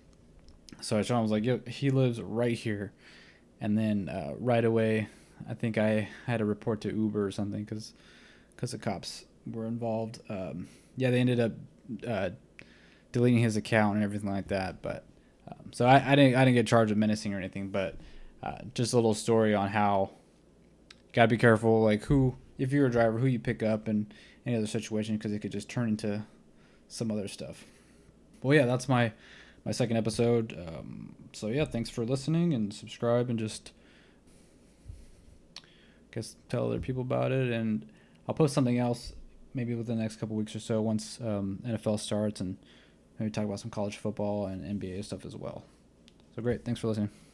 So 0.80 0.98
I 0.98 1.02
told 1.02 1.10
him, 1.10 1.16
I 1.16 1.22
was 1.22 1.30
like, 1.30 1.44
yo, 1.44 1.60
he 1.66 1.90
lives 1.90 2.20
right 2.20 2.56
here. 2.56 2.92
And 3.60 3.78
then 3.78 4.08
uh, 4.08 4.34
right 4.38 4.64
away, 4.64 5.08
I 5.48 5.54
think 5.54 5.78
I 5.78 6.08
had 6.26 6.40
a 6.40 6.44
report 6.44 6.80
to 6.82 6.94
Uber 6.94 7.24
or 7.24 7.30
something 7.30 7.64
because 7.64 7.94
because 8.54 8.72
the 8.72 8.78
cops 8.78 9.24
were 9.50 9.66
involved. 9.66 10.20
Um, 10.28 10.68
yeah, 10.96 11.10
they 11.10 11.20
ended 11.20 11.40
up 11.40 11.52
uh, 12.06 12.30
deleting 13.12 13.40
his 13.40 13.56
account 13.56 13.96
and 13.96 14.04
everything 14.04 14.30
like 14.30 14.48
that. 14.48 14.82
But 14.82 15.04
um, 15.48 15.72
so 15.72 15.86
I, 15.86 16.12
I 16.12 16.16
didn't 16.16 16.36
I 16.36 16.44
didn't 16.44 16.54
get 16.54 16.66
charged 16.66 16.90
with 16.90 16.98
menacing 16.98 17.32
or 17.34 17.38
anything. 17.38 17.68
But 17.68 17.96
uh, 18.42 18.58
just 18.74 18.92
a 18.92 18.96
little 18.96 19.14
story 19.14 19.54
on 19.54 19.68
how 19.68 20.10
you 20.90 21.12
gotta 21.12 21.28
be 21.28 21.38
careful, 21.38 21.82
like 21.82 22.04
who 22.04 22.36
if 22.58 22.72
you're 22.72 22.86
a 22.86 22.90
driver, 22.90 23.18
who 23.18 23.26
you 23.26 23.38
pick 23.38 23.62
up 23.62 23.88
and 23.88 24.12
any 24.46 24.56
other 24.56 24.66
situation 24.66 25.16
because 25.16 25.32
it 25.32 25.40
could 25.40 25.52
just 25.52 25.68
turn 25.68 25.88
into 25.88 26.22
some 26.88 27.10
other 27.10 27.28
stuff. 27.28 27.64
Well, 28.42 28.56
yeah, 28.56 28.66
that's 28.66 28.88
my 28.88 29.12
my 29.64 29.72
second 29.72 29.96
episode. 29.96 30.56
Um, 30.56 31.14
so 31.32 31.48
yeah, 31.48 31.64
thanks 31.64 31.90
for 31.90 32.04
listening 32.04 32.54
and 32.54 32.72
subscribe 32.72 33.28
and 33.28 33.38
just 33.38 33.72
I 35.58 36.14
guess 36.14 36.36
tell 36.48 36.66
other 36.66 36.78
people 36.78 37.02
about 37.02 37.32
it. 37.32 37.50
And 37.50 37.86
I'll 38.28 38.34
post 38.34 38.54
something 38.54 38.78
else 38.78 39.12
maybe 39.52 39.74
within 39.74 39.96
the 39.96 40.02
next 40.02 40.16
couple 40.16 40.36
weeks 40.36 40.54
or 40.54 40.60
so 40.60 40.80
once 40.80 41.18
um, 41.20 41.60
NFL 41.66 41.98
starts 41.98 42.40
and 42.40 42.56
maybe 43.18 43.30
talk 43.30 43.44
about 43.44 43.58
some 43.58 43.70
college 43.70 43.96
football 43.96 44.46
and 44.46 44.80
NBA 44.80 45.04
stuff 45.04 45.24
as 45.24 45.34
well. 45.34 45.64
So 46.34 46.42
great, 46.42 46.64
thanks 46.64 46.80
for 46.80 46.88
listening. 46.88 47.25